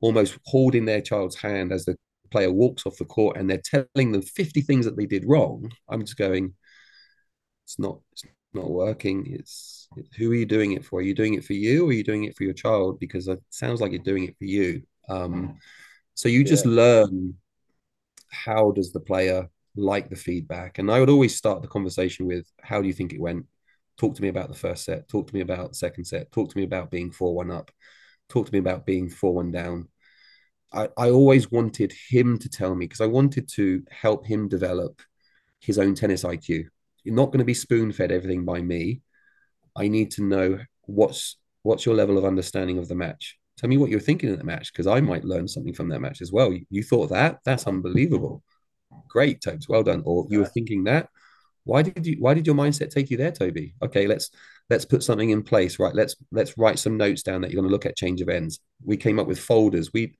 almost 0.00 0.38
holding 0.44 0.84
their 0.84 1.00
child's 1.00 1.36
hand 1.36 1.72
as 1.72 1.84
the 1.84 1.96
player 2.34 2.50
walks 2.50 2.84
off 2.84 2.96
the 2.98 3.04
court 3.04 3.36
and 3.36 3.48
they're 3.48 3.62
telling 3.64 4.10
them 4.10 4.22
50 4.22 4.60
things 4.62 4.84
that 4.86 4.96
they 4.96 5.06
did 5.06 5.24
wrong, 5.24 5.70
I'm 5.88 6.00
just 6.00 6.16
going, 6.16 6.54
it's 7.64 7.78
not, 7.78 8.00
it's 8.10 8.24
not 8.52 8.68
working. 8.68 9.26
It's, 9.30 9.88
who 10.16 10.32
are 10.32 10.34
you 10.34 10.46
doing 10.46 10.72
it 10.72 10.84
for? 10.84 10.98
Are 10.98 11.02
you 11.02 11.14
doing 11.14 11.34
it 11.34 11.44
for 11.44 11.52
you 11.52 11.84
or 11.84 11.90
are 11.90 11.92
you 11.92 12.02
doing 12.02 12.24
it 12.24 12.36
for 12.36 12.42
your 12.42 12.52
child? 12.52 12.98
Because 12.98 13.28
it 13.28 13.40
sounds 13.50 13.80
like 13.80 13.92
you're 13.92 14.02
doing 14.02 14.24
it 14.24 14.36
for 14.36 14.46
you. 14.46 14.82
Um, 15.08 15.58
so 16.14 16.28
you 16.28 16.42
just 16.42 16.66
learn 16.66 17.34
how 18.30 18.72
does 18.72 18.92
the 18.92 19.00
player 19.00 19.48
like 19.76 20.10
the 20.10 20.16
feedback? 20.16 20.78
And 20.78 20.90
I 20.90 20.98
would 20.98 21.10
always 21.10 21.36
start 21.36 21.62
the 21.62 21.68
conversation 21.68 22.26
with, 22.26 22.46
how 22.60 22.82
do 22.82 22.88
you 22.88 22.94
think 22.94 23.12
it 23.12 23.20
went? 23.20 23.46
Talk 23.96 24.16
to 24.16 24.22
me 24.22 24.28
about 24.28 24.48
the 24.48 24.58
first 24.58 24.84
set. 24.84 25.08
Talk 25.08 25.28
to 25.28 25.34
me 25.34 25.40
about 25.40 25.68
the 25.68 25.76
second 25.76 26.04
set. 26.04 26.32
Talk 26.32 26.50
to 26.50 26.58
me 26.58 26.64
about 26.64 26.90
being 26.90 27.12
4 27.12 27.32
1 27.32 27.50
up. 27.52 27.70
Talk 28.28 28.46
to 28.46 28.52
me 28.52 28.58
about 28.58 28.86
being 28.86 29.08
4 29.08 29.34
1 29.34 29.52
down. 29.52 29.88
I, 30.74 30.88
I 30.96 31.10
always 31.10 31.50
wanted 31.50 31.92
him 32.08 32.38
to 32.38 32.48
tell 32.48 32.74
me 32.74 32.86
because 32.86 33.00
I 33.00 33.06
wanted 33.06 33.48
to 33.50 33.82
help 33.90 34.26
him 34.26 34.48
develop 34.48 35.00
his 35.60 35.78
own 35.78 35.94
tennis 35.94 36.24
IQ. 36.24 36.64
You're 37.04 37.14
not 37.14 37.26
going 37.26 37.38
to 37.38 37.44
be 37.44 37.54
spoon 37.54 37.92
fed 37.92 38.10
everything 38.10 38.44
by 38.44 38.60
me. 38.60 39.02
I 39.76 39.88
need 39.88 40.10
to 40.12 40.22
know 40.22 40.58
what's 40.82 41.36
what's 41.62 41.86
your 41.86 41.94
level 41.94 42.18
of 42.18 42.24
understanding 42.24 42.78
of 42.78 42.88
the 42.88 42.94
match. 42.94 43.38
Tell 43.56 43.70
me 43.70 43.76
what 43.76 43.90
you're 43.90 44.00
thinking 44.00 44.30
in 44.30 44.38
the 44.38 44.44
match 44.44 44.72
because 44.72 44.86
I 44.86 45.00
might 45.00 45.24
learn 45.24 45.46
something 45.48 45.74
from 45.74 45.88
that 45.88 46.00
match 46.00 46.20
as 46.20 46.32
well. 46.32 46.52
You, 46.52 46.66
you 46.70 46.82
thought 46.82 47.10
that? 47.10 47.38
That's 47.44 47.66
unbelievable. 47.66 48.42
Great, 49.08 49.40
Tobes. 49.40 49.68
Well 49.68 49.82
done. 49.82 50.02
Or 50.04 50.26
you 50.28 50.40
were 50.40 50.46
thinking 50.46 50.84
that. 50.84 51.08
Why 51.64 51.82
did 51.82 52.06
you? 52.06 52.16
Why 52.18 52.34
did 52.34 52.46
your 52.46 52.56
mindset 52.56 52.90
take 52.90 53.10
you 53.10 53.16
there, 53.16 53.30
Toby? 53.30 53.74
Okay, 53.82 54.06
let's 54.06 54.30
let's 54.68 54.84
put 54.84 55.02
something 55.02 55.30
in 55.30 55.42
place. 55.42 55.78
Right. 55.78 55.94
Let's 55.94 56.16
let's 56.32 56.58
write 56.58 56.78
some 56.78 56.96
notes 56.96 57.22
down 57.22 57.40
that 57.40 57.50
you're 57.50 57.60
going 57.60 57.70
to 57.70 57.72
look 57.72 57.86
at 57.86 57.96
change 57.96 58.20
of 58.20 58.28
ends. 58.28 58.60
We 58.84 58.96
came 58.96 59.18
up 59.18 59.26
with 59.26 59.38
folders. 59.38 59.92
We 59.92 60.16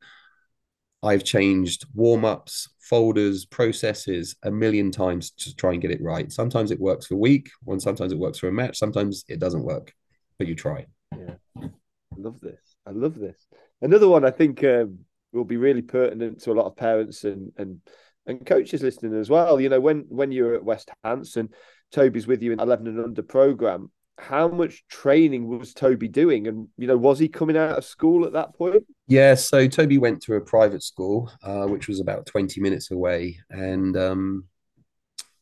I've 1.04 1.22
changed 1.22 1.84
warm 1.94 2.24
ups, 2.24 2.68
folders, 2.80 3.44
processes 3.44 4.36
a 4.42 4.50
million 4.50 4.90
times 4.90 5.30
to 5.32 5.54
try 5.54 5.72
and 5.72 5.82
get 5.82 5.90
it 5.90 6.02
right. 6.02 6.32
Sometimes 6.32 6.70
it 6.70 6.80
works 6.80 7.06
for 7.06 7.14
a 7.14 7.18
week, 7.18 7.50
and 7.66 7.80
sometimes 7.80 8.12
it 8.12 8.18
works 8.18 8.38
for 8.38 8.48
a 8.48 8.52
match. 8.52 8.78
Sometimes 8.78 9.24
it 9.28 9.38
doesn't 9.38 9.62
work, 9.62 9.92
but 10.38 10.48
you 10.48 10.54
try. 10.54 10.86
Yeah, 11.16 11.34
I 11.56 11.68
love 12.16 12.40
this. 12.40 12.76
I 12.86 12.90
love 12.90 13.18
this. 13.18 13.46
Another 13.82 14.08
one 14.08 14.24
I 14.24 14.30
think 14.30 14.64
um, 14.64 15.00
will 15.32 15.44
be 15.44 15.58
really 15.58 15.82
pertinent 15.82 16.40
to 16.42 16.52
a 16.52 16.54
lot 16.54 16.66
of 16.66 16.76
parents 16.76 17.24
and 17.24 17.52
and 17.58 17.80
and 18.26 18.46
coaches 18.46 18.82
listening 18.82 19.14
as 19.14 19.28
well. 19.28 19.60
You 19.60 19.68
know, 19.68 19.80
when 19.80 20.06
when 20.08 20.32
you're 20.32 20.54
at 20.54 20.64
West 20.64 20.90
Hants 21.04 21.36
and 21.36 21.52
Toby's 21.92 22.26
with 22.26 22.42
you 22.42 22.52
in 22.52 22.60
11 22.60 22.86
and 22.86 23.00
under 23.00 23.22
program, 23.22 23.90
how 24.18 24.48
much 24.48 24.84
training 24.88 25.46
was 25.46 25.74
Toby 25.74 26.08
doing? 26.08 26.46
And, 26.46 26.68
you 26.76 26.86
know, 26.86 26.96
was 26.96 27.18
he 27.18 27.28
coming 27.28 27.56
out 27.56 27.78
of 27.78 27.84
school 27.84 28.24
at 28.26 28.32
that 28.32 28.54
point? 28.54 28.84
Yeah, 29.06 29.34
so 29.34 29.68
Toby 29.68 29.98
went 29.98 30.22
to 30.22 30.34
a 30.34 30.40
private 30.40 30.82
school, 30.82 31.30
uh, 31.42 31.66
which 31.66 31.88
was 31.88 32.00
about 32.00 32.26
20 32.26 32.60
minutes 32.60 32.90
away. 32.90 33.38
And 33.50 33.96
um, 33.96 34.44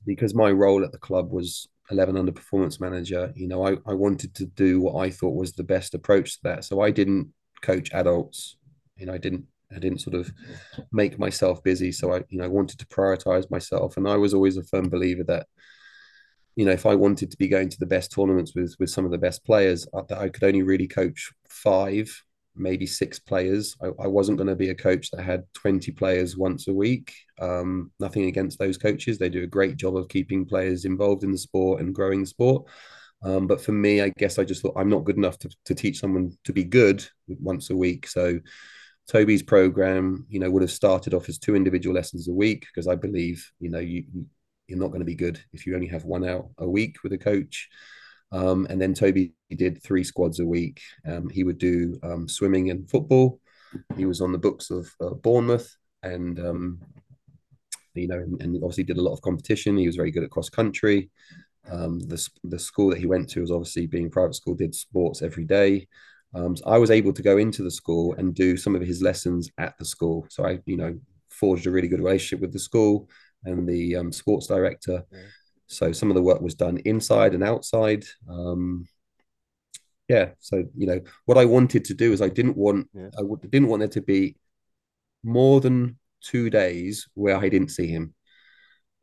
because 0.04 0.34
my 0.34 0.50
role 0.50 0.84
at 0.84 0.90
the 0.90 0.98
club 0.98 1.30
was 1.30 1.68
11 1.90 2.16
under 2.16 2.32
performance 2.32 2.80
manager, 2.80 3.32
you 3.36 3.46
know, 3.46 3.64
I, 3.66 3.76
I 3.86 3.94
wanted 3.94 4.34
to 4.36 4.46
do 4.46 4.80
what 4.80 5.00
I 5.00 5.10
thought 5.10 5.36
was 5.36 5.52
the 5.52 5.62
best 5.62 5.94
approach 5.94 6.34
to 6.34 6.38
that. 6.44 6.64
So 6.64 6.80
I 6.80 6.90
didn't 6.90 7.32
coach 7.62 7.92
adults, 7.92 8.56
you 8.96 9.06
know, 9.06 9.14
I 9.14 9.18
didn't 9.18 9.46
I 9.74 9.78
didn't 9.78 10.00
sort 10.00 10.16
of 10.16 10.30
make 10.92 11.18
myself 11.18 11.62
busy. 11.62 11.92
So 11.92 12.12
I, 12.12 12.24
you 12.28 12.38
know, 12.38 12.50
wanted 12.50 12.78
to 12.80 12.86
prioritize 12.86 13.50
myself. 13.50 13.96
And 13.96 14.06
I 14.06 14.16
was 14.16 14.34
always 14.34 14.58
a 14.58 14.62
firm 14.64 14.90
believer 14.90 15.24
that 15.24 15.46
you 16.56 16.66
know, 16.66 16.72
if 16.72 16.84
I 16.84 16.94
wanted 16.94 17.30
to 17.30 17.36
be 17.38 17.48
going 17.48 17.70
to 17.70 17.78
the 17.78 17.86
best 17.86 18.12
tournaments 18.12 18.54
with 18.54 18.74
with 18.78 18.90
some 18.90 19.04
of 19.04 19.10
the 19.10 19.18
best 19.18 19.44
players, 19.44 19.86
I, 19.94 20.14
I 20.24 20.28
could 20.28 20.44
only 20.44 20.62
really 20.62 20.86
coach 20.86 21.32
five, 21.48 22.22
maybe 22.54 22.86
six 22.86 23.18
players. 23.18 23.76
I, 23.82 23.88
I 24.04 24.06
wasn't 24.06 24.38
going 24.38 24.48
to 24.48 24.56
be 24.56 24.70
a 24.70 24.74
coach 24.74 25.10
that 25.10 25.22
had 25.22 25.44
twenty 25.54 25.92
players 25.92 26.36
once 26.36 26.68
a 26.68 26.72
week. 26.72 27.14
Um, 27.40 27.90
nothing 28.00 28.24
against 28.24 28.58
those 28.58 28.78
coaches; 28.78 29.18
they 29.18 29.28
do 29.28 29.42
a 29.42 29.48
great 29.48 29.76
job 29.76 29.96
of 29.96 30.08
keeping 30.08 30.44
players 30.44 30.84
involved 30.84 31.24
in 31.24 31.32
the 31.32 31.38
sport 31.38 31.80
and 31.80 31.94
growing 31.94 32.20
the 32.20 32.26
sport. 32.26 32.66
Um, 33.24 33.46
but 33.46 33.60
for 33.60 33.72
me, 33.72 34.02
I 34.02 34.10
guess 34.18 34.38
I 34.38 34.44
just 34.44 34.62
thought 34.62 34.76
I'm 34.76 34.88
not 34.88 35.04
good 35.04 35.16
enough 35.16 35.38
to, 35.38 35.50
to 35.66 35.74
teach 35.74 36.00
someone 36.00 36.32
to 36.44 36.52
be 36.52 36.64
good 36.64 37.06
once 37.28 37.70
a 37.70 37.76
week. 37.76 38.08
So 38.08 38.40
Toby's 39.08 39.42
program, 39.42 40.26
you 40.28 40.40
know, 40.40 40.50
would 40.50 40.62
have 40.62 40.72
started 40.72 41.14
off 41.14 41.28
as 41.28 41.38
two 41.38 41.54
individual 41.54 41.94
lessons 41.94 42.28
a 42.28 42.32
week 42.32 42.66
because 42.66 42.88
I 42.88 42.96
believe, 42.96 43.48
you 43.60 43.70
know, 43.70 43.78
you 43.78 44.04
you're 44.68 44.78
not 44.78 44.88
going 44.88 45.00
to 45.00 45.06
be 45.06 45.14
good 45.14 45.40
if 45.52 45.66
you 45.66 45.74
only 45.74 45.88
have 45.88 46.04
one 46.04 46.26
out 46.26 46.48
a 46.58 46.68
week 46.68 47.02
with 47.02 47.12
a 47.12 47.18
coach. 47.18 47.68
Um, 48.32 48.66
and 48.70 48.80
then 48.80 48.94
Toby 48.94 49.34
did 49.50 49.82
three 49.82 50.02
squads 50.02 50.40
a 50.40 50.46
week. 50.46 50.80
Um, 51.06 51.28
he 51.28 51.44
would 51.44 51.58
do 51.58 51.98
um, 52.02 52.28
swimming 52.28 52.70
and 52.70 52.88
football. 52.88 53.40
He 53.96 54.06
was 54.06 54.20
on 54.20 54.32
the 54.32 54.38
books 54.38 54.70
of 54.70 54.90
uh, 55.00 55.10
Bournemouth, 55.10 55.76
and 56.02 56.38
um, 56.40 56.80
you 57.94 58.08
know, 58.08 58.18
and, 58.18 58.56
obviously 58.56 58.84
did 58.84 58.98
a 58.98 59.02
lot 59.02 59.12
of 59.12 59.22
competition. 59.22 59.76
He 59.76 59.86
was 59.86 59.96
very 59.96 60.10
good 60.10 60.24
at 60.24 60.30
cross 60.30 60.48
country. 60.48 61.10
Um, 61.70 62.00
the 62.00 62.28
the 62.44 62.58
school 62.58 62.90
that 62.90 62.98
he 62.98 63.06
went 63.06 63.28
to 63.30 63.40
was 63.40 63.50
obviously 63.50 63.86
being 63.86 64.10
private 64.10 64.34
school, 64.34 64.54
did 64.54 64.74
sports 64.74 65.22
every 65.22 65.44
day. 65.44 65.86
Um, 66.34 66.56
so 66.56 66.64
I 66.66 66.78
was 66.78 66.90
able 66.90 67.12
to 67.12 67.22
go 67.22 67.36
into 67.36 67.62
the 67.62 67.70
school 67.70 68.14
and 68.14 68.34
do 68.34 68.56
some 68.56 68.74
of 68.74 68.80
his 68.80 69.02
lessons 69.02 69.50
at 69.58 69.76
the 69.78 69.84
school. 69.84 70.26
So 70.30 70.46
I, 70.46 70.60
you 70.64 70.78
know, 70.78 70.98
forged 71.28 71.66
a 71.66 71.70
really 71.70 71.88
good 71.88 72.00
relationship 72.00 72.40
with 72.40 72.52
the 72.52 72.58
school 72.58 73.10
and 73.44 73.68
the 73.68 74.10
sports 74.12 74.46
director. 74.46 75.04
Yeah. 75.12 75.18
So 75.72 75.92
some 75.92 76.10
of 76.10 76.14
the 76.14 76.22
work 76.22 76.40
was 76.40 76.54
done 76.54 76.78
inside 76.84 77.34
and 77.34 77.42
outside. 77.42 78.04
Um, 78.28 78.86
yeah. 80.08 80.30
So 80.38 80.64
you 80.76 80.86
know 80.86 81.00
what 81.24 81.38
I 81.38 81.44
wanted 81.44 81.84
to 81.86 81.94
do 81.94 82.12
is 82.12 82.20
I 82.20 82.28
didn't 82.28 82.56
want 82.56 82.88
Yeah. 82.92 83.10
I 83.18 83.22
w- 83.22 83.40
didn't 83.48 83.68
want 83.68 83.80
there 83.80 83.88
to 83.88 84.02
be 84.02 84.36
more 85.22 85.60
than 85.60 85.98
two 86.20 86.50
days 86.50 87.08
where 87.14 87.36
I 87.36 87.48
didn't 87.48 87.70
see 87.70 87.86
him. 87.86 88.14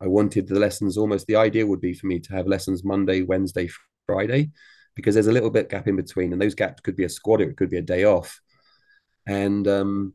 I 0.00 0.06
wanted 0.06 0.48
the 0.48 0.58
lessons 0.58 0.96
almost 0.96 1.26
the 1.26 1.36
idea 1.36 1.66
would 1.66 1.80
be 1.80 1.94
for 1.94 2.06
me 2.06 2.20
to 2.20 2.32
have 2.32 2.46
lessons 2.46 2.84
Monday, 2.84 3.22
Wednesday, 3.22 3.68
Friday, 4.06 4.50
because 4.94 5.14
there's 5.14 5.26
a 5.26 5.32
little 5.32 5.50
bit 5.50 5.68
gap 5.68 5.88
in 5.88 5.96
between, 5.96 6.32
and 6.32 6.40
those 6.40 6.54
gaps 6.54 6.80
could 6.80 6.96
be 6.96 7.04
a 7.04 7.08
squad, 7.08 7.40
it 7.40 7.56
could 7.56 7.70
be 7.70 7.76
a 7.76 7.82
day 7.82 8.04
off, 8.04 8.40
and 9.26 9.68
um, 9.68 10.14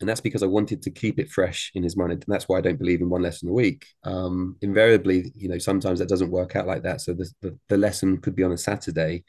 and 0.00 0.08
that's 0.08 0.20
because 0.20 0.42
I 0.42 0.46
wanted 0.46 0.82
to 0.82 0.90
keep 0.90 1.18
it 1.18 1.30
fresh 1.30 1.70
in 1.74 1.82
his 1.82 1.96
mind, 1.96 2.12
and 2.12 2.24
that's 2.26 2.48
why 2.48 2.58
I 2.58 2.60
don't 2.60 2.78
believe 2.78 3.00
in 3.00 3.08
one 3.10 3.22
lesson 3.22 3.48
a 3.48 3.52
week. 3.52 3.86
Um, 4.04 4.56
invariably, 4.60 5.32
you 5.34 5.48
know, 5.48 5.58
sometimes 5.58 5.98
that 5.98 6.08
doesn't 6.08 6.30
work 6.30 6.56
out 6.56 6.66
like 6.66 6.82
that. 6.82 7.00
So 7.00 7.14
the, 7.14 7.30
the 7.40 7.58
the 7.68 7.78
lesson 7.78 8.18
could 8.18 8.34
be 8.34 8.44
on 8.44 8.52
a 8.52 8.58
Saturday. 8.58 9.24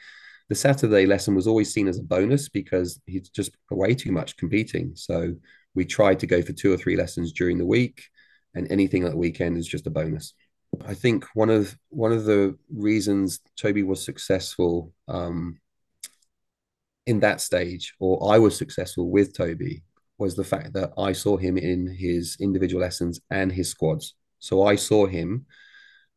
The 0.49 0.55
Saturday 0.55 1.05
lesson 1.05 1.34
was 1.36 1.47
always 1.47 1.74
seen 1.74 1.88
as 1.88 1.97
a 1.97 2.03
bonus 2.03 2.49
because 2.49 3.01
he's 3.05 3.30
just 3.30 3.51
way 3.72 3.95
too 3.95 4.11
much 4.11 4.38
competing. 4.38 4.91
So 4.95 5.34
we 5.74 5.86
tried 5.86 6.20
to 6.20 6.28
go 6.28 6.41
for 6.41 6.53
two 6.53 6.72
or 6.72 6.78
three 6.78 6.95
lessons 6.95 7.34
during 7.34 7.57
the 7.57 7.66
week 7.66 8.03
and 8.55 8.72
anything 8.72 9.03
at 9.03 9.11
the 9.11 9.18
weekend 9.18 9.57
is 9.57 9.68
just 9.68 9.88
a 9.88 9.91
bonus. 9.91 10.34
I 10.86 10.93
think 10.93 11.26
one 11.34 11.49
of 11.49 11.78
one 11.89 12.11
of 12.11 12.26
the 12.26 12.57
reasons 12.74 13.39
Toby 13.57 13.84
was 13.84 14.03
successful 14.03 14.91
um, 15.07 15.59
in 17.05 17.20
that 17.22 17.39
stage, 17.39 17.93
or 17.99 18.34
I 18.34 18.39
was 18.39 18.57
successful 18.57 19.09
with 19.09 19.36
Toby, 19.36 19.84
was 20.18 20.36
the 20.36 20.43
fact 20.43 20.74
that 20.74 20.93
I 20.97 21.11
saw 21.11 21.38
him 21.38 21.57
in 21.57 21.88
his 21.88 22.38
individual 22.39 22.82
lessons 22.82 23.20
and 23.30 23.51
his 23.51 23.70
squads. 23.70 24.16
So 24.39 24.66
I 24.66 24.76
saw 24.76 25.05
him 25.05 25.45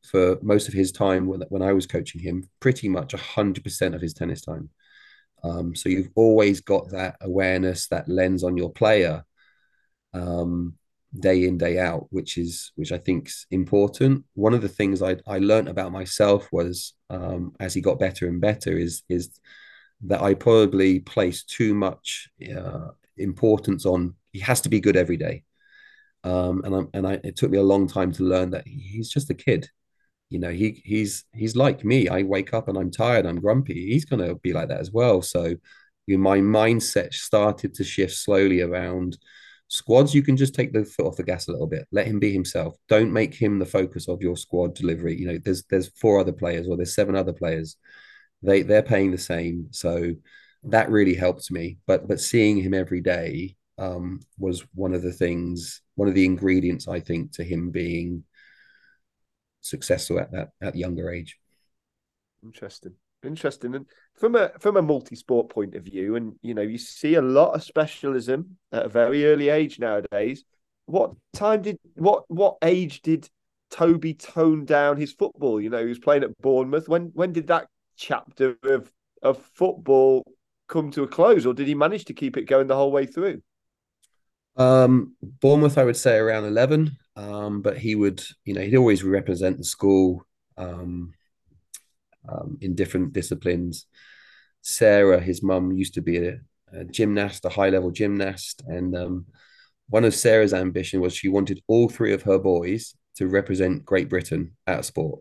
for 0.03 0.38
most 0.42 0.68
of 0.68 0.74
his 0.74 0.92
time 0.92 1.26
when, 1.26 1.42
when 1.49 1.62
I 1.62 1.72
was 1.72 1.86
coaching 1.86 2.20
him, 2.20 2.49
pretty 2.61 2.88
much 2.88 3.12
100% 3.14 3.94
of 3.94 4.01
his 4.01 4.14
tennis 4.14 4.42
time. 4.42 4.70
Um, 5.42 5.74
so 5.74 5.88
you've 5.88 6.11
always 6.14 6.61
got 6.61 6.90
that 6.90 7.16
awareness, 7.20 7.88
that 7.88 8.09
lens 8.09 8.44
on 8.44 8.57
your 8.57 8.72
player. 8.72 9.24
Um, 10.12 10.78
day 11.18 11.46
in 11.46 11.57
day 11.57 11.78
out 11.78 12.07
which 12.11 12.36
is 12.36 12.70
which 12.74 12.92
i 12.92 12.99
think 12.99 13.28
is 13.28 13.46
important 13.51 14.24
one 14.34 14.53
of 14.53 14.61
the 14.61 14.68
things 14.68 15.03
i 15.03 15.16
i 15.26 15.38
learned 15.38 15.68
about 15.68 15.90
myself 15.90 16.49
was 16.53 16.92
um 17.09 17.53
as 17.61 17.72
he 17.72 17.80
got 17.80 17.99
better 17.99 18.26
and 18.26 18.40
better 18.40 18.76
is 18.76 19.03
is 19.09 19.40
that 20.03 20.20
i 20.20 20.34
probably 20.34 21.01
placed 21.01 21.49
too 21.49 21.74
much 21.74 22.28
uh, 22.55 22.88
importance 23.19 23.87
on 23.87 24.14
he 24.33 24.41
has 24.41 24.61
to 24.61 24.69
be 24.69 24.81
good 24.81 24.97
every 24.97 25.16
day 25.16 25.45
um 26.25 26.62
and 26.64 26.75
i 26.75 26.81
and 26.95 27.07
i 27.07 27.12
it 27.25 27.37
took 27.37 27.51
me 27.51 27.59
a 27.59 27.62
long 27.62 27.87
time 27.87 28.12
to 28.12 28.25
learn 28.25 28.51
that 28.51 28.66
he's 28.66 29.09
just 29.09 29.31
a 29.31 29.35
kid 29.35 29.69
you 30.31 30.39
know 30.39 30.51
he 30.51 30.83
he's 30.85 31.25
he's 31.33 31.57
like 31.57 31.85
me 31.85 32.09
i 32.09 32.23
wake 32.23 32.53
up 32.53 32.69
and 32.69 32.77
i'm 32.77 32.91
tired 32.91 33.27
i'm 33.27 33.41
grumpy 33.41 33.93
he's 33.93 34.05
to 34.05 34.35
be 34.37 34.53
like 34.53 34.69
that 34.69 34.81
as 34.81 34.91
well 34.91 35.23
so 35.23 35.55
you 36.07 36.16
know, 36.16 36.23
my 36.23 36.39
mindset 36.39 37.12
started 37.12 37.75
to 37.75 37.85
shift 37.85 38.14
slowly 38.14 38.62
around 38.62 39.19
Squads, 39.71 40.14
you 40.14 40.23
can 40.23 40.37
just 40.37 40.55
take 40.55 40.73
the 40.73 40.85
foot 40.85 41.07
off 41.07 41.16
the 41.16 41.23
gas 41.23 41.47
a 41.47 41.53
little 41.53 41.66
bit. 41.66 41.87
Let 41.93 42.07
him 42.07 42.19
be 42.19 42.33
himself. 42.33 42.75
Don't 42.89 43.12
make 43.12 43.35
him 43.35 43.59
the 43.59 43.66
focus 43.66 44.09
of 44.09 44.23
your 44.23 44.37
squad 44.37 44.75
delivery. 44.75 45.14
You 45.14 45.27
know, 45.27 45.39
there's 45.39 45.62
there's 45.64 45.89
four 45.89 46.19
other 46.19 46.33
players 46.33 46.66
or 46.66 46.77
there's 46.77 46.95
seven 46.95 47.14
other 47.14 47.35
players. 47.35 47.77
They 48.43 48.62
they're 48.62 48.83
paying 48.83 49.11
the 49.11 49.19
same. 49.19 49.69
So 49.71 50.14
that 50.64 50.90
really 50.90 51.14
helped 51.14 51.50
me. 51.50 51.78
But 51.86 52.09
but 52.09 52.20
seeing 52.20 52.56
him 52.59 52.74
every 52.74 53.00
day 53.00 53.56
um, 53.78 54.20
was 54.38 54.64
one 54.74 54.94
of 54.94 55.02
the 55.02 55.12
things, 55.12 55.82
one 55.94 56.09
of 56.09 56.14
the 56.14 56.24
ingredients 56.24 56.88
I 56.88 57.00
think 57.00 57.32
to 57.32 57.44
him 57.44 57.70
being 57.70 58.24
successful 59.61 60.18
at 60.18 60.32
that 60.32 60.50
at 60.61 60.76
younger 60.76 61.11
age. 61.11 61.38
Interesting. 62.42 62.94
Interesting. 63.24 63.74
And 63.74 63.86
from 64.14 64.36
a 64.36 64.50
from 64.61 64.76
a 64.76 64.82
multi-sport 64.82 65.50
point 65.50 65.74
of 65.74 65.84
view, 65.84 66.16
and 66.16 66.34
you 66.42 66.54
know, 66.54 66.62
you 66.62 66.78
see 66.78 67.14
a 67.14 67.22
lot 67.22 67.54
of 67.54 67.64
specialism 67.64 68.56
at 68.72 68.86
a 68.86 68.88
very 68.88 69.26
early 69.26 69.48
age 69.48 69.78
nowadays. 69.78 70.44
What 70.86 71.12
time 71.32 71.62
did 71.62 71.78
what 71.94 72.24
what 72.28 72.59
age 72.62 73.02
did 73.02 73.28
Toby 73.70 74.14
tone 74.14 74.64
down 74.64 74.96
his 74.96 75.12
football? 75.12 75.61
You 75.61 75.70
know, 75.70 75.82
he 75.82 75.88
was 75.88 75.98
playing 75.98 76.22
at 76.22 76.38
Bournemouth. 76.38 76.88
When 76.88 77.11
when 77.14 77.32
did 77.32 77.48
that 77.48 77.66
chapter 77.96 78.56
of 78.62 78.92
of 79.20 79.38
football 79.54 80.24
come 80.69 80.91
to 80.93 81.03
a 81.03 81.09
close, 81.09 81.47
or 81.47 81.55
did 81.55 81.66
he 81.66 81.75
manage 81.75 82.05
to 82.05 82.14
keep 82.14 82.37
it 82.37 82.45
going 82.45 82.66
the 82.66 82.77
whole 82.77 82.93
way 82.93 83.07
through? 83.07 83.43
Um, 84.57 85.16
Bournemouth, 85.23 85.79
I 85.79 85.85
would 85.85 85.97
say 85.97 86.16
around 86.16 86.45
eleven. 86.45 86.97
Um, 87.16 87.62
but 87.62 87.77
he 87.77 87.97
would, 87.97 88.23
you 88.45 88.55
know, 88.55 88.61
he'd 88.61 88.77
always 88.77 89.03
represent 89.03 89.59
the 89.59 89.64
school. 89.64 90.25
Um, 90.57 91.14
um, 92.29 92.59
in 92.61 92.75
different 92.75 93.12
disciplines. 93.12 93.87
Sarah, 94.61 95.21
his 95.21 95.43
mum, 95.43 95.73
used 95.73 95.95
to 95.95 96.03
be 96.03 96.19
a, 96.19 96.41
a 96.73 96.85
gymnast, 96.85 97.45
a 97.45 97.49
high 97.49 97.71
level 97.71 97.91
gymnast. 97.91 98.62
And 98.66 98.97
um, 98.97 99.27
one 99.89 100.05
of 100.05 100.14
Sarah's 100.14 100.55
ambition 100.55 101.01
was 101.01 101.14
she 101.14 101.29
wanted 101.29 101.62
all 101.66 101.89
three 101.89 102.12
of 102.12 102.23
her 102.23 102.39
boys 102.39 102.95
to 103.16 103.27
represent 103.27 103.85
Great 103.85 104.09
Britain 104.09 104.57
at 104.66 104.85
sport, 104.85 105.21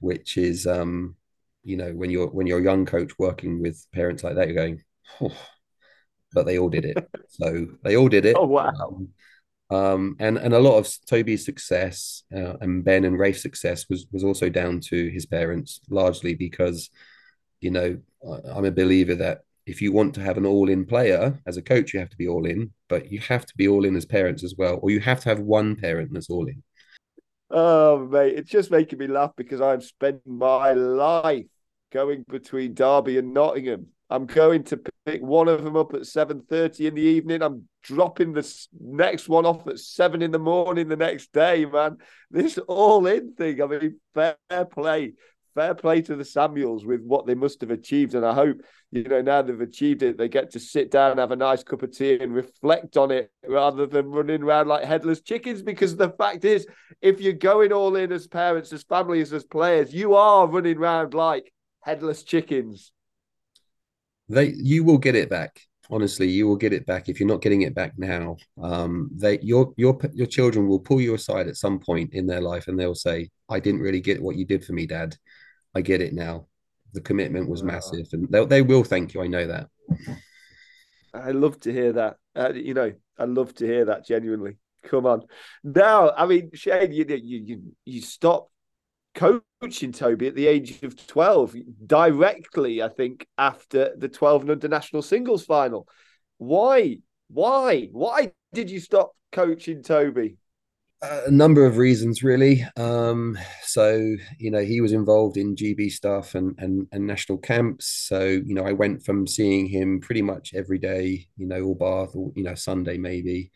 which 0.00 0.36
is, 0.36 0.66
um, 0.66 1.16
you 1.62 1.76
know, 1.76 1.92
when 1.92 2.10
you're 2.10 2.28
when 2.28 2.46
you're 2.46 2.60
a 2.60 2.64
young 2.64 2.86
coach 2.86 3.12
working 3.18 3.60
with 3.60 3.84
parents 3.92 4.22
like 4.22 4.36
that, 4.36 4.48
you're 4.48 4.56
going, 4.56 4.82
oh. 5.20 5.36
but 6.32 6.46
they 6.46 6.58
all 6.58 6.68
did 6.68 6.84
it. 6.84 7.08
so 7.28 7.66
they 7.82 7.96
all 7.96 8.08
did 8.08 8.26
it. 8.26 8.36
Oh 8.38 8.46
wow! 8.46 8.70
Um, 8.70 9.08
um, 9.70 10.16
and 10.18 10.38
and 10.38 10.54
a 10.54 10.58
lot 10.58 10.78
of 10.78 10.88
Toby's 11.06 11.44
success 11.44 12.22
uh, 12.34 12.56
and 12.60 12.84
Ben 12.84 13.04
and 13.04 13.18
Rafe's 13.18 13.42
success 13.42 13.86
was 13.90 14.06
was 14.12 14.24
also 14.24 14.48
down 14.48 14.80
to 14.88 15.08
his 15.10 15.26
parents, 15.26 15.80
largely 15.90 16.34
because, 16.34 16.90
you 17.60 17.70
know, 17.70 17.98
I'm 18.46 18.64
a 18.64 18.70
believer 18.70 19.14
that 19.16 19.42
if 19.66 19.82
you 19.82 19.92
want 19.92 20.14
to 20.14 20.22
have 20.22 20.38
an 20.38 20.46
all-in 20.46 20.86
player 20.86 21.38
as 21.46 21.58
a 21.58 21.62
coach, 21.62 21.92
you 21.92 22.00
have 22.00 22.08
to 22.08 22.16
be 22.16 22.26
all 22.26 22.46
in, 22.46 22.72
but 22.88 23.12
you 23.12 23.20
have 23.20 23.44
to 23.44 23.54
be 23.54 23.68
all 23.68 23.84
in 23.84 23.96
as 23.96 24.06
parents 24.06 24.42
as 24.42 24.54
well, 24.56 24.78
or 24.82 24.90
you 24.90 25.00
have 25.00 25.20
to 25.20 25.28
have 25.28 25.40
one 25.40 25.76
parent 25.76 26.10
that's 26.12 26.30
all 26.30 26.46
in. 26.46 26.62
Oh 27.50 28.06
mate, 28.06 28.34
it's 28.36 28.50
just 28.50 28.70
making 28.70 28.98
me 28.98 29.06
laugh 29.06 29.32
because 29.36 29.60
I've 29.60 29.84
spent 29.84 30.26
my 30.26 30.72
life 30.72 31.46
going 31.92 32.24
between 32.28 32.74
Derby 32.74 33.18
and 33.18 33.32
Nottingham 33.32 33.88
I'm 34.10 34.26
going 34.26 34.64
to 34.64 34.80
pick 35.04 35.20
one 35.20 35.48
of 35.48 35.62
them 35.62 35.76
up 35.76 35.92
at 35.92 36.00
7.30 36.00 36.88
in 36.88 36.94
the 36.94 37.02
evening. 37.02 37.42
I'm 37.42 37.68
dropping 37.82 38.32
the 38.32 38.66
next 38.80 39.28
one 39.28 39.44
off 39.44 39.66
at 39.66 39.78
7 39.78 40.22
in 40.22 40.30
the 40.30 40.38
morning 40.38 40.88
the 40.88 40.96
next 40.96 41.32
day, 41.32 41.66
man. 41.66 41.98
This 42.30 42.56
all-in 42.56 43.34
thing, 43.34 43.60
I 43.60 43.66
mean, 43.66 44.00
fair 44.14 44.64
play. 44.64 45.12
Fair 45.54 45.74
play 45.74 46.02
to 46.02 46.16
the 46.16 46.24
Samuels 46.24 46.84
with 46.84 47.02
what 47.02 47.26
they 47.26 47.34
must 47.34 47.60
have 47.60 47.70
achieved. 47.70 48.14
And 48.14 48.24
I 48.24 48.34
hope, 48.34 48.58
you 48.90 49.04
know, 49.04 49.22
now 49.22 49.42
they've 49.42 49.60
achieved 49.60 50.02
it, 50.02 50.18
they 50.18 50.28
get 50.28 50.50
to 50.52 50.60
sit 50.60 50.90
down, 50.90 51.12
and 51.12 51.20
have 51.20 51.32
a 51.32 51.36
nice 51.36 51.62
cup 51.62 51.82
of 51.82 51.96
tea 51.96 52.18
and 52.20 52.34
reflect 52.34 52.96
on 52.96 53.10
it 53.10 53.30
rather 53.46 53.86
than 53.86 54.10
running 54.10 54.42
around 54.42 54.68
like 54.68 54.84
headless 54.84 55.20
chickens. 55.20 55.62
Because 55.62 55.96
the 55.96 56.10
fact 56.10 56.44
is, 56.44 56.66
if 57.00 57.20
you're 57.20 57.32
going 57.32 57.72
all 57.72 57.96
in 57.96 58.12
as 58.12 58.26
parents, 58.26 58.72
as 58.72 58.82
families, 58.82 59.32
as 59.32 59.44
players, 59.44 59.92
you 59.92 60.14
are 60.14 60.46
running 60.46 60.78
around 60.78 61.14
like 61.14 61.52
headless 61.82 62.22
chickens 62.22 62.92
they 64.28 64.52
you 64.56 64.84
will 64.84 64.98
get 64.98 65.14
it 65.14 65.30
back 65.30 65.60
honestly 65.90 66.28
you 66.28 66.46
will 66.46 66.56
get 66.56 66.72
it 66.72 66.84
back 66.86 67.08
if 67.08 67.18
you're 67.18 67.28
not 67.28 67.40
getting 67.40 67.62
it 67.62 67.74
back 67.74 67.92
now 67.96 68.36
um 68.62 69.08
they 69.14 69.38
your 69.40 69.72
your 69.76 69.98
your 70.12 70.26
children 70.26 70.68
will 70.68 70.78
pull 70.78 71.00
you 71.00 71.14
aside 71.14 71.48
at 71.48 71.56
some 71.56 71.78
point 71.78 72.12
in 72.12 72.26
their 72.26 72.40
life 72.40 72.68
and 72.68 72.78
they'll 72.78 72.94
say 72.94 73.28
i 73.48 73.58
didn't 73.58 73.80
really 73.80 74.00
get 74.00 74.22
what 74.22 74.36
you 74.36 74.44
did 74.44 74.64
for 74.64 74.72
me 74.72 74.86
dad 74.86 75.16
i 75.78 75.80
get 75.80 76.00
it 76.00 76.12
now 76.12 76.46
the 76.92 77.00
commitment 77.00 77.48
was 77.48 77.62
wow. 77.62 77.72
massive 77.72 78.06
and 78.12 78.28
they, 78.30 78.44
they 78.44 78.62
will 78.62 78.84
thank 78.84 79.14
you 79.14 79.22
i 79.22 79.26
know 79.26 79.46
that 79.46 79.68
i 81.14 81.30
love 81.30 81.58
to 81.60 81.72
hear 81.72 81.92
that 81.92 82.16
uh, 82.36 82.52
you 82.52 82.74
know 82.74 82.92
i 83.18 83.24
love 83.24 83.54
to 83.54 83.66
hear 83.66 83.86
that 83.86 84.06
genuinely 84.06 84.56
come 84.84 85.06
on 85.06 85.22
now 85.64 86.10
i 86.16 86.26
mean 86.26 86.50
shane 86.54 86.92
you 86.92 87.04
you 87.08 87.38
you, 87.44 87.62
you 87.84 88.00
stop 88.02 88.48
coaching 89.14 89.92
Toby 89.92 90.28
at 90.28 90.34
the 90.36 90.46
age 90.46 90.82
of 90.82 91.06
12, 91.06 91.56
directly, 91.84 92.82
I 92.82 92.88
think, 92.88 93.26
after 93.36 93.92
the 93.96 94.08
12 94.08 94.42
and 94.42 94.50
under 94.52 94.68
national 94.68 95.02
singles 95.02 95.44
final. 95.44 95.88
Why? 96.38 96.98
Why? 97.28 97.88
Why 97.90 98.32
did 98.52 98.70
you 98.70 98.78
stop 98.80 99.12
coaching 99.32 99.82
Toby? 99.82 100.36
A 101.00 101.30
number 101.30 101.64
of 101.64 101.76
reasons, 101.76 102.24
really. 102.24 102.66
Um, 102.76 103.38
so 103.62 104.16
you 104.38 104.50
know, 104.50 104.62
he 104.62 104.80
was 104.80 104.92
involved 104.92 105.36
in 105.36 105.54
GB 105.54 105.92
stuff 105.92 106.34
and 106.34 106.56
and 106.58 106.88
and 106.90 107.06
national 107.06 107.38
camps. 107.38 107.86
So 107.86 108.24
you 108.24 108.54
know, 108.54 108.64
I 108.64 108.72
went 108.72 109.04
from 109.04 109.26
seeing 109.26 109.66
him 109.66 110.00
pretty 110.00 110.22
much 110.22 110.54
every 110.54 110.78
day, 110.78 111.28
you 111.36 111.46
know, 111.46 111.62
all 111.62 111.74
Bath, 111.76 112.16
or 112.16 112.32
you 112.34 112.42
know, 112.42 112.56
Sunday 112.56 112.98
maybe, 112.98 113.52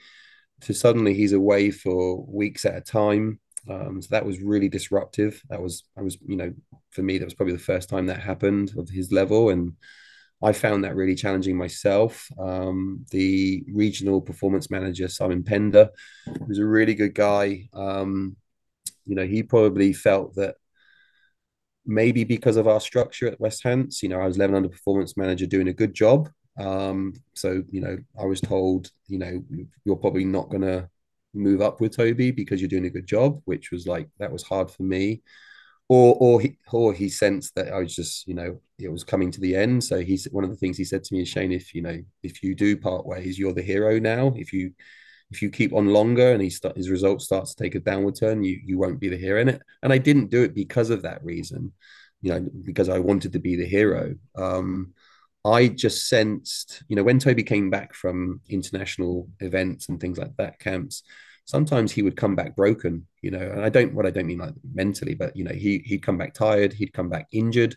to 0.62 0.72
suddenly 0.72 1.14
he's 1.14 1.32
away 1.32 1.72
for 1.72 2.24
weeks 2.26 2.64
at 2.64 2.76
a 2.76 2.80
time. 2.80 3.40
Um, 3.68 4.01
so 4.03 4.09
that 4.11 4.26
was 4.26 4.40
really 4.40 4.68
disruptive. 4.68 5.43
That 5.49 5.62
was, 5.62 5.84
I 5.97 6.03
was, 6.03 6.18
you 6.26 6.36
know, 6.36 6.53
for 6.90 7.03
me, 7.03 7.18
that 7.18 7.24
was 7.24 7.34
probably 7.34 7.55
the 7.55 7.61
first 7.61 7.88
time 7.88 8.07
that 8.07 8.20
happened 8.20 8.72
of 8.76 8.88
his 8.88 9.12
level. 9.12 9.51
And 9.51 9.74
I 10.43 10.53
found 10.53 10.84
that 10.84 10.97
really 10.97 11.14
challenging 11.14 11.57
myself. 11.57 12.28
Um, 12.38 13.07
the 13.11 13.64
regional 13.72 14.20
performance 14.20 14.70
manager, 14.70 15.09
Simon 15.09 15.45
Pender, 15.45 15.90
who's 16.47 16.59
a 16.59 16.66
really 16.66 16.95
good 16.95 17.14
guy, 17.14 17.68
um, 17.74 18.36
you 19.07 19.14
know, 19.14 19.26
he 19.26 19.43
probably 19.43 19.93
felt 19.93 20.34
that 20.36 20.57
maybe 21.84 22.24
because 22.24 22.57
of 22.57 22.68
our 22.68 22.80
structure 22.80 23.26
at 23.26 23.40
West 23.40 23.62
Hants, 23.64 24.03
you 24.03 24.09
know, 24.09 24.20
I 24.20 24.26
was 24.26 24.36
11 24.36 24.55
under 24.55 24.68
performance 24.68 25.16
manager 25.16 25.47
doing 25.47 25.68
a 25.68 25.72
good 25.72 25.95
job. 25.95 26.28
Um, 26.59 27.14
so, 27.34 27.62
you 27.70 27.80
know, 27.80 27.99
I 28.20 28.24
was 28.24 28.40
told, 28.40 28.90
you 29.09 29.18
know, 29.18 29.43
you're 29.84 29.97
probably 29.97 30.24
not 30.24 30.51
going 30.51 30.62
to 30.62 30.88
move 31.34 31.61
up 31.61 31.80
with 31.80 31.97
Toby 31.97 32.30
because 32.30 32.61
you're 32.61 32.68
doing 32.68 32.86
a 32.86 32.90
good 32.90 33.07
job, 33.07 33.40
which 33.45 33.70
was 33.70 33.86
like, 33.86 34.09
that 34.18 34.32
was 34.32 34.43
hard 34.43 34.70
for 34.70 34.82
me. 34.82 35.22
Or, 35.88 36.16
or 36.20 36.40
he, 36.40 36.59
or 36.72 36.93
he 36.93 37.09
sensed 37.09 37.55
that 37.57 37.72
I 37.72 37.78
was 37.80 37.95
just, 37.95 38.26
you 38.26 38.34
know, 38.34 38.61
it 38.83 38.93
was 38.93 39.05
coming 39.05 39.30
to 39.30 39.41
the 39.41 39.57
end. 39.57 39.83
So 39.85 40.01
he's 40.01 40.24
one 40.30 40.45
of 40.45 40.51
the 40.51 40.57
things 40.57 40.76
he 40.76 40.85
said 40.85 41.05
to 41.05 41.14
me 41.14 41.22
is 41.22 41.28
Shane, 41.28 41.53
if 41.53 41.74
you 41.74 41.83
know, 41.83 42.03
if 42.22 42.43
you 42.43 42.55
do 42.55 42.76
part 42.76 43.07
ways, 43.07 43.39
you're 43.39 43.53
the 43.53 43.62
hero 43.62 43.99
now. 43.99 44.33
If 44.37 44.53
you 44.53 44.72
if 45.30 45.41
you 45.41 45.51
keep 45.51 45.72
on 45.72 45.89
longer 45.89 46.33
and 46.33 46.43
he 46.43 46.51
start, 46.51 46.76
his 46.76 46.91
results 46.91 47.24
start 47.24 47.47
to 47.47 47.57
take 47.57 47.74
a 47.74 47.80
downward 47.80 48.16
turn, 48.16 48.45
you 48.45 48.61
you 48.64 48.78
won't 48.78 49.01
be 49.01 49.09
the 49.09 49.16
hero 49.16 49.41
in 49.41 49.49
it. 49.49 49.62
And 49.83 49.93
I 49.93 49.99
didn't 49.99 50.30
do 50.30 50.43
it 50.43 50.55
because 50.55 50.91
of 50.91 51.03
that 51.03 51.24
reason, 51.24 51.72
you 52.20 52.33
know, 52.33 52.49
because 52.64 52.89
I 52.89 52.99
wanted 52.99 53.33
to 53.33 53.39
be 53.39 53.57
the 53.57 53.66
hero. 53.66 54.14
Um, 54.37 54.95
I 55.45 55.68
just 55.68 56.09
sensed, 56.09 56.85
you 56.89 56.95
know, 56.95 57.03
when 57.03 57.18
Toby 57.18 57.43
came 57.43 57.68
back 57.70 57.95
from 57.95 58.41
international 58.49 59.28
events 59.41 59.89
and 59.89 60.01
things 60.01 60.18
like 60.18 60.37
that, 60.37 60.61
camps, 60.61 61.03
sometimes 61.47 61.91
he 61.91 62.03
would 62.03 62.16
come 62.16 62.37
back 62.37 62.55
broken, 62.55 63.07
you 63.22 63.30
know, 63.30 63.41
and 63.41 63.62
I 63.62 63.68
don't 63.68 63.95
what 63.95 64.07
I 64.07 64.11
don't 64.11 64.26
mean 64.26 64.39
like 64.39 64.55
mentally, 64.74 65.14
but 65.14 65.37
you 65.37 65.45
know, 65.45 65.55
he 65.55 65.78
he'd 65.78 66.03
come 66.03 66.18
back 66.18 66.35
tired, 66.35 66.72
he'd 66.72 66.93
come 66.93 67.09
back 67.09 67.26
injured 67.33 67.76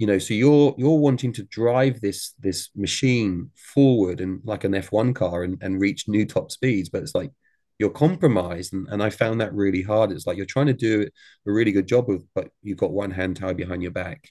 you 0.00 0.06
know 0.06 0.18
so 0.18 0.32
you're 0.32 0.74
you're 0.78 0.98
wanting 0.98 1.30
to 1.30 1.42
drive 1.44 2.00
this 2.00 2.32
this 2.40 2.70
machine 2.74 3.50
forward 3.54 4.20
and 4.22 4.40
like 4.44 4.64
an 4.64 4.72
f1 4.72 5.14
car 5.14 5.44
and, 5.44 5.62
and 5.62 5.80
reach 5.80 6.08
new 6.08 6.24
top 6.24 6.50
speeds 6.50 6.88
but 6.88 7.02
it's 7.02 7.14
like 7.14 7.30
you're 7.78 7.90
compromised. 7.90 8.74
And, 8.74 8.86
and 8.90 9.02
i 9.02 9.10
found 9.10 9.40
that 9.40 9.54
really 9.54 9.82
hard. 9.82 10.12
It's 10.12 10.26
like 10.26 10.36
you're 10.36 10.46
trying 10.46 10.66
to 10.66 10.74
do 10.74 11.08
a 11.46 11.52
really 11.52 11.72
good 11.72 11.88
job 11.88 12.06
with 12.08 12.24
but 12.34 12.48
you've 12.62 12.78
got 12.78 12.92
one 12.92 13.10
hand 13.10 13.36
tied 13.36 13.56
behind 13.56 13.82
your 13.82 13.90
back. 13.90 14.28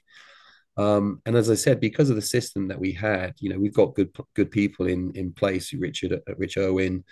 Um, 0.78 1.22
and 1.26 1.36
as 1.36 1.49
i 1.49 1.55
said 1.55 1.82
because 1.82 2.09
of 2.09 2.15
the 2.15 2.22
system 2.38 2.70
that 2.70 2.80
we 2.80 2.93
had 2.93 3.34
you 3.39 3.49
know 3.49 3.59
we've 3.59 3.82
got 3.82 3.95
good 3.95 4.15
good 4.34 4.49
people 4.49 4.88
in 4.88 5.11
in 5.13 5.34
place 5.34 5.74
richard 5.74 6.13
uh, 6.13 6.36
rich 6.38 6.57
irwin 6.57 7.03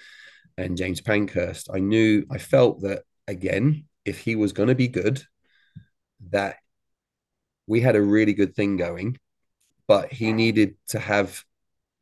and 0.57 0.77
james 0.77 1.01
pankhurst. 1.01 1.69
I 1.73 1.79
knew 1.79 2.25
i 2.31 2.37
felt 2.37 2.81
that 2.83 3.01
again 3.27 3.85
if 4.05 4.19
he 4.19 4.35
was 4.37 4.53
going 4.53 4.69
to 4.69 4.75
be 4.75 4.87
good 4.87 5.21
that 6.29 6.57
we 7.67 7.81
had 7.81 7.95
a 7.95 8.01
really 8.01 8.33
good 8.33 8.55
thing 8.55 8.77
going, 8.77 9.17
but 9.87 10.11
he 10.11 10.33
needed 10.33 10.75
to 10.87 10.99
have 10.99 11.43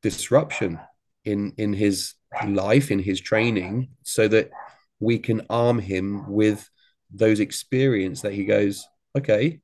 disruption 0.02 0.80
in 1.24 1.54
in 1.58 1.74
his 1.74 2.14
life, 2.48 2.92
in 2.92 3.00
his 3.00 3.20
training, 3.20 3.90
so 4.04 4.28
that 4.28 4.52
we 5.00 5.18
can 5.20 5.42
arm 5.50 5.80
him 5.80 6.32
with 6.32 6.70
those 7.12 7.40
experience 7.40 8.22
that 8.22 8.34
he 8.34 8.46
goes, 8.46 8.88
okay, 9.18 9.60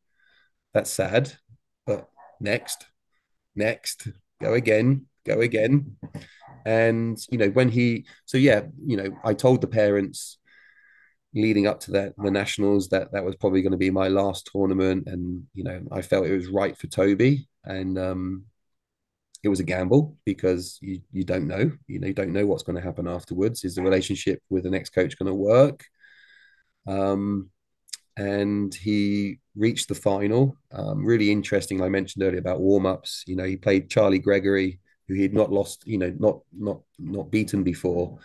that's 0.73 0.89
sad, 0.89 1.33
but 1.85 2.09
next, 2.39 2.85
next, 3.55 4.07
go 4.41 4.53
again, 4.53 5.05
go 5.25 5.41
again. 5.41 5.97
And 6.65 7.17
you 7.29 7.37
know, 7.37 7.49
when 7.49 7.69
he 7.69 8.05
so 8.25 8.37
yeah, 8.37 8.63
you 8.85 8.97
know, 8.97 9.17
I 9.23 9.33
told 9.33 9.61
the 9.61 9.67
parents 9.67 10.37
leading 11.33 11.65
up 11.67 11.79
to 11.79 11.91
that 11.91 12.13
the 12.17 12.31
nationals 12.31 12.89
that 12.89 13.11
that 13.13 13.23
was 13.23 13.35
probably 13.35 13.61
going 13.61 13.71
to 13.71 13.77
be 13.77 13.89
my 13.89 14.07
last 14.07 14.49
tournament. 14.51 15.07
And 15.07 15.45
you 15.53 15.63
know 15.63 15.81
i 15.91 16.01
felt 16.01 16.25
it 16.25 16.35
was 16.35 16.47
right 16.47 16.77
for 16.77 16.87
toby. 16.87 17.47
And 17.63 17.97
um 17.97 18.45
it 19.43 19.49
was 19.49 19.59
a 19.59 19.63
gamble 19.63 20.17
because 20.25 20.77
you 20.81 21.01
you 21.11 21.23
don't 21.23 21.47
know. 21.47 21.71
You 21.87 21.99
know 21.99 22.07
you 22.07 22.13
don't 22.13 22.33
know 22.33 22.45
what's 22.45 22.63
going 22.63 22.75
to 22.75 22.81
happen 22.81 23.07
afterwards. 23.07 23.63
Is 23.63 23.75
the 23.75 23.81
relationship 23.81 24.41
with 24.49 24.63
the 24.63 24.69
next 24.69 24.91
coach 24.91 25.17
going 25.17 25.27
to 25.31 25.33
work? 25.33 25.85
Um 26.87 27.49
and 28.17 28.73
he 28.75 29.39
reached 29.55 29.87
the 29.87 29.95
final. 29.95 30.57
Um, 30.71 31.05
really 31.05 31.31
interesting 31.31 31.81
i 31.81 31.89
mentioned 31.89 32.23
earlier 32.23 32.39
about 32.39 32.59
warm-ups. 32.59 33.23
You 33.25 33.35
know 33.35 33.45
he 33.45 33.57
played 33.57 33.89
charlie 33.89 34.19
gregory 34.19 34.79
who 35.07 35.15
he'd 35.15 35.33
not 35.33 35.51
lost 35.51 35.85
you 35.85 35.97
know 35.97 36.13
not 36.17 36.39
not 36.57 36.81
not 36.99 37.31
beaten 37.31 37.63
before 37.63 38.17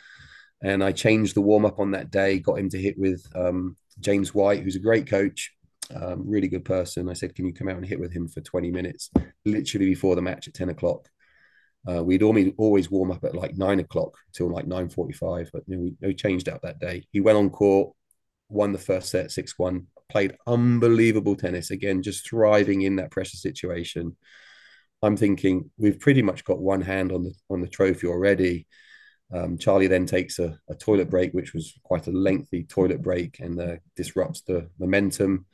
and 0.63 0.83
I 0.83 0.93
changed 0.93 1.35
the 1.35 1.43
warm 1.43 1.65
up 1.65 1.79
on 1.79 1.93
that 1.93 2.11
day, 2.11 2.39
got 2.39 2.59
him 2.59 2.69
to 2.71 2.81
hit 2.81 2.99
with 2.99 3.27
um, 3.35 3.77
James 4.01 4.35
White, 4.35 4.63
who's 4.63 4.77
a 4.77 4.81
great 4.81 5.07
coach, 5.07 5.53
um, 5.95 6.25
really 6.27 6.49
good 6.49 6.65
person. 6.65 7.09
I 7.09 7.13
said, 7.13 7.35
Can 7.35 7.47
you 7.47 7.53
come 7.53 7.69
out 7.69 7.77
and 7.77 7.87
hit 7.87 8.01
with 8.01 8.13
him 8.13 8.29
for 8.29 8.41
20 8.41 8.71
minutes, 8.71 9.11
literally 9.45 9.87
before 9.87 10.15
the 10.15 10.23
match 10.23 10.49
at 10.49 10.55
10 10.55 10.71
o'clock? 10.71 11.09
Uh, 11.89 12.03
we'd 12.03 12.23
always, 12.23 12.53
always 12.57 12.91
warm 12.91 13.13
up 13.13 13.23
at 13.23 13.35
like 13.35 13.57
nine 13.57 13.79
o'clock 13.79 14.17
till 14.33 14.51
like 14.51 14.67
9.45, 14.67 15.51
but 15.53 15.63
you 15.67 15.77
know, 15.77 15.83
we, 15.83 15.95
we 16.09 16.15
changed 16.15 16.49
out 16.49 16.63
that 16.63 16.81
day. 16.81 17.07
He 17.13 17.21
went 17.21 17.39
on 17.39 17.51
court, 17.51 17.95
won 18.49 18.73
the 18.73 18.79
first 18.79 19.11
set 19.11 19.31
6 19.31 19.55
1, 19.57 19.87
played 20.09 20.37
unbelievable 20.47 21.37
tennis, 21.37 21.71
again, 21.71 22.03
just 22.03 22.29
thriving 22.29 22.83
in 22.83 22.97
that 22.97 23.11
pressure 23.11 23.37
situation. 23.37 24.17
I'm 25.03 25.17
thinking 25.17 25.71
we've 25.79 26.01
pretty 26.01 26.23
much 26.23 26.45
got 26.45 26.59
one 26.59 26.81
hand 26.81 27.13
on 27.13 27.23
the 27.23 27.35
on 27.51 27.61
the 27.61 27.69
trophy 27.69 28.07
already. 28.07 28.67
Um, 29.33 29.59
Charlie 29.59 29.89
then 29.89 30.07
takes 30.07 30.39
a, 30.39 30.59
a, 30.69 30.75
toilet 30.75 31.11
break, 31.11 31.33
which 31.33 31.53
was 31.53 31.75
quite 31.83 32.07
a 32.07 32.13
lengthy 32.13 32.63
toilet 32.65 33.03
break, 33.03 33.41
and 33.41 33.61
uh, 33.61 33.77
disrupts 33.97 34.43
the 34.43 34.69
momentum. 34.79 35.47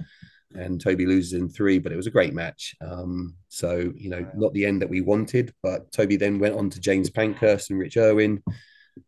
And 0.54 0.78
Toby 0.78 1.06
loses 1.06 1.32
in 1.32 1.48
three, 1.48 1.78
but 1.78 1.92
it 1.92 1.96
was 1.96 2.06
a 2.06 2.10
great 2.10 2.34
match. 2.34 2.74
Um, 2.82 3.36
so 3.48 3.90
you 3.96 4.10
know, 4.10 4.26
not 4.34 4.52
the 4.52 4.66
end 4.66 4.82
that 4.82 4.90
we 4.90 5.00
wanted, 5.00 5.54
but 5.62 5.90
Toby 5.92 6.16
then 6.16 6.38
went 6.38 6.54
on 6.54 6.68
to 6.70 6.80
James 6.80 7.08
Pankhurst 7.08 7.70
and 7.70 7.78
Rich 7.78 7.96
Irwin, 7.96 8.42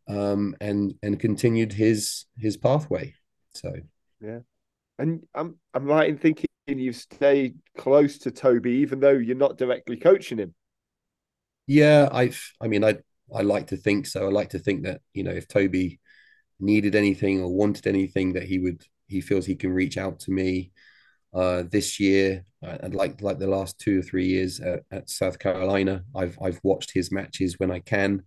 um, 0.08 0.56
and 0.60 0.94
and 1.02 1.20
continued 1.20 1.72
his 1.72 2.24
his 2.38 2.56
pathway. 2.56 3.12
So 3.52 3.74
yeah, 4.22 4.38
and 4.98 5.26
I'm 5.34 5.56
I'm 5.74 5.84
right 5.84 6.08
in 6.08 6.16
thinking 6.16 6.46
you've 6.66 6.96
stayed 6.96 7.58
close 7.76 8.16
to 8.20 8.30
Toby, 8.30 8.72
even 8.76 9.00
though 9.00 9.10
you're 9.10 9.36
not 9.36 9.58
directly 9.58 9.98
coaching 9.98 10.38
him. 10.38 10.54
Yeah, 11.66 12.08
I've 12.10 12.40
I 12.60 12.68
mean 12.68 12.84
I 12.84 12.98
I 13.34 13.42
like 13.42 13.68
to 13.68 13.76
think 13.76 14.06
so. 14.06 14.26
I 14.26 14.30
like 14.30 14.50
to 14.50 14.58
think 14.58 14.84
that 14.84 15.00
you 15.12 15.24
know 15.24 15.30
if 15.30 15.48
Toby 15.48 16.00
needed 16.60 16.94
anything 16.94 17.40
or 17.40 17.52
wanted 17.52 17.86
anything, 17.86 18.32
that 18.34 18.44
he 18.44 18.58
would 18.58 18.84
he 19.06 19.20
feels 19.20 19.46
he 19.46 19.56
can 19.56 19.72
reach 19.72 19.98
out 19.98 20.20
to 20.20 20.30
me. 20.30 20.72
Uh, 21.32 21.64
this 21.68 21.98
year, 21.98 22.44
and 22.62 22.94
like 22.94 23.20
like 23.20 23.40
the 23.40 23.46
last 23.48 23.76
two 23.80 23.98
or 23.98 24.02
three 24.02 24.24
years 24.24 24.60
at, 24.60 24.84
at, 24.92 25.10
South 25.10 25.36
Carolina, 25.36 26.04
I've 26.14 26.38
I've 26.40 26.60
watched 26.62 26.92
his 26.92 27.10
matches 27.10 27.58
when 27.58 27.72
I 27.72 27.80
can. 27.80 28.22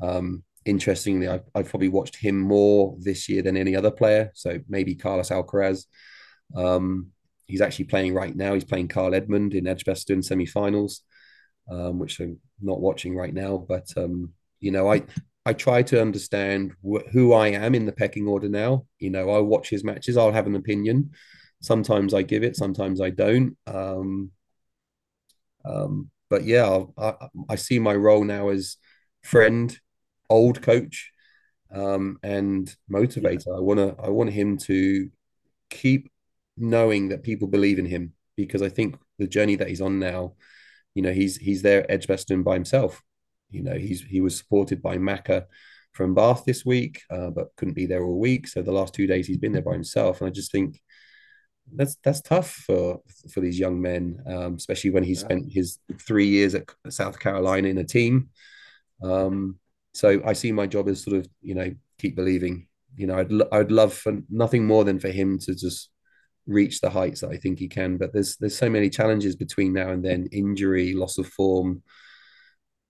Um, 0.00 0.42
interestingly, 0.64 1.28
I've, 1.28 1.44
I've 1.54 1.68
probably 1.68 1.90
watched 1.90 2.16
him 2.16 2.38
more 2.38 2.96
this 2.98 3.28
year 3.28 3.42
than 3.42 3.58
any 3.58 3.76
other 3.76 3.90
player. 3.90 4.30
So 4.34 4.58
maybe 4.70 4.94
Carlos 4.94 5.28
Alcaraz. 5.28 5.84
Um, 6.56 7.08
he's 7.46 7.60
actually 7.60 7.84
playing 7.86 8.14
right 8.14 8.34
now. 8.34 8.54
He's 8.54 8.64
playing 8.64 8.88
Kyle 8.88 9.14
Edmund 9.14 9.52
in 9.52 9.66
Edgbaston 9.66 10.22
semi-finals 10.22 11.02
um, 11.70 11.98
which 11.98 12.20
I'm 12.20 12.38
not 12.62 12.80
watching 12.80 13.16
right 13.16 13.32
now. 13.34 13.58
But 13.58 13.88
um, 13.96 14.32
you 14.60 14.70
know, 14.70 14.90
I 14.92 15.02
I 15.46 15.52
try 15.52 15.82
to 15.84 16.00
understand 16.00 16.72
wh- 16.82 17.08
who 17.12 17.32
I 17.32 17.48
am 17.48 17.74
in 17.74 17.86
the 17.86 17.92
pecking 17.92 18.26
order 18.28 18.48
now. 18.48 18.86
You 18.98 19.10
know, 19.10 19.30
I 19.30 19.38
watch 19.40 19.70
his 19.70 19.84
matches. 19.84 20.16
I'll 20.16 20.32
have 20.32 20.46
an 20.46 20.56
opinion. 20.56 21.12
Sometimes 21.62 22.14
I 22.14 22.22
give 22.22 22.42
it. 22.42 22.56
Sometimes 22.56 23.00
I 23.00 23.10
don't. 23.10 23.56
Um, 23.66 24.32
um, 25.64 26.10
but 26.28 26.44
yeah, 26.44 26.84
I, 26.96 27.14
I 27.48 27.54
see 27.56 27.78
my 27.78 27.94
role 27.94 28.24
now 28.24 28.48
as 28.48 28.76
friend, 29.22 29.76
old 30.28 30.62
coach, 30.62 31.10
um, 31.74 32.18
and 32.22 32.74
motivator. 32.92 33.56
I 33.56 33.60
wanna 33.60 33.94
I 34.02 34.10
want 34.10 34.30
him 34.32 34.58
to 34.58 35.10
keep 35.70 36.10
knowing 36.56 37.10
that 37.10 37.22
people 37.24 37.48
believe 37.48 37.78
in 37.78 37.86
him 37.86 38.14
because 38.36 38.62
I 38.62 38.70
think 38.70 38.96
the 39.18 39.28
journey 39.28 39.56
that 39.56 39.68
he's 39.68 39.80
on 39.82 39.98
now 40.00 40.34
you 40.94 41.02
know, 41.02 41.12
he's 41.12 41.36
he's 41.36 41.62
there 41.62 41.82
at 41.82 41.90
Edgbaston 41.90 42.42
by 42.42 42.54
himself. 42.54 43.02
You 43.50 43.62
know, 43.62 43.74
he's 43.74 44.02
he 44.02 44.20
was 44.20 44.36
supported 44.36 44.82
by 44.82 44.96
Macca 44.98 45.46
from 45.92 46.14
Bath 46.14 46.44
this 46.46 46.64
week, 46.64 47.02
uh, 47.10 47.30
but 47.30 47.54
couldn't 47.56 47.74
be 47.74 47.86
there 47.86 48.04
all 48.04 48.18
week. 48.18 48.48
So 48.48 48.62
the 48.62 48.72
last 48.72 48.94
two 48.94 49.06
days 49.06 49.26
he's 49.26 49.38
been 49.38 49.52
there 49.52 49.62
by 49.62 49.72
himself, 49.72 50.20
and 50.20 50.28
I 50.28 50.30
just 50.30 50.52
think 50.52 50.80
that's 51.74 51.96
that's 52.02 52.20
tough 52.20 52.50
for 52.50 53.00
for 53.32 53.40
these 53.40 53.58
young 53.58 53.80
men, 53.80 54.22
um, 54.26 54.54
especially 54.54 54.90
when 54.90 55.04
he 55.04 55.12
yeah. 55.12 55.20
spent 55.20 55.52
his 55.52 55.78
three 55.98 56.26
years 56.26 56.54
at 56.54 56.64
South 56.88 57.18
Carolina 57.18 57.68
in 57.68 57.78
a 57.78 57.84
team. 57.84 58.30
Um, 59.02 59.58
so 59.92 60.22
I 60.24 60.34
see 60.34 60.52
my 60.52 60.66
job 60.66 60.88
as 60.88 61.02
sort 61.02 61.16
of 61.16 61.28
you 61.42 61.54
know 61.54 61.72
keep 61.98 62.16
believing. 62.16 62.66
You 62.96 63.06
know, 63.06 63.18
I'd 63.18 63.32
I'd 63.52 63.72
love 63.72 63.94
for 63.94 64.20
nothing 64.28 64.66
more 64.66 64.84
than 64.84 64.98
for 64.98 65.08
him 65.08 65.38
to 65.40 65.54
just 65.54 65.89
reach 66.50 66.80
the 66.80 66.90
heights 66.90 67.20
that 67.20 67.30
I 67.30 67.36
think 67.36 67.58
he 67.58 67.68
can. 67.68 67.96
But 67.96 68.12
there's 68.12 68.36
there's 68.36 68.58
so 68.58 68.68
many 68.68 68.90
challenges 68.90 69.36
between 69.36 69.72
now 69.72 69.90
and 69.90 70.04
then: 70.04 70.28
injury, 70.32 70.94
loss 70.94 71.18
of 71.18 71.26
form, 71.26 71.82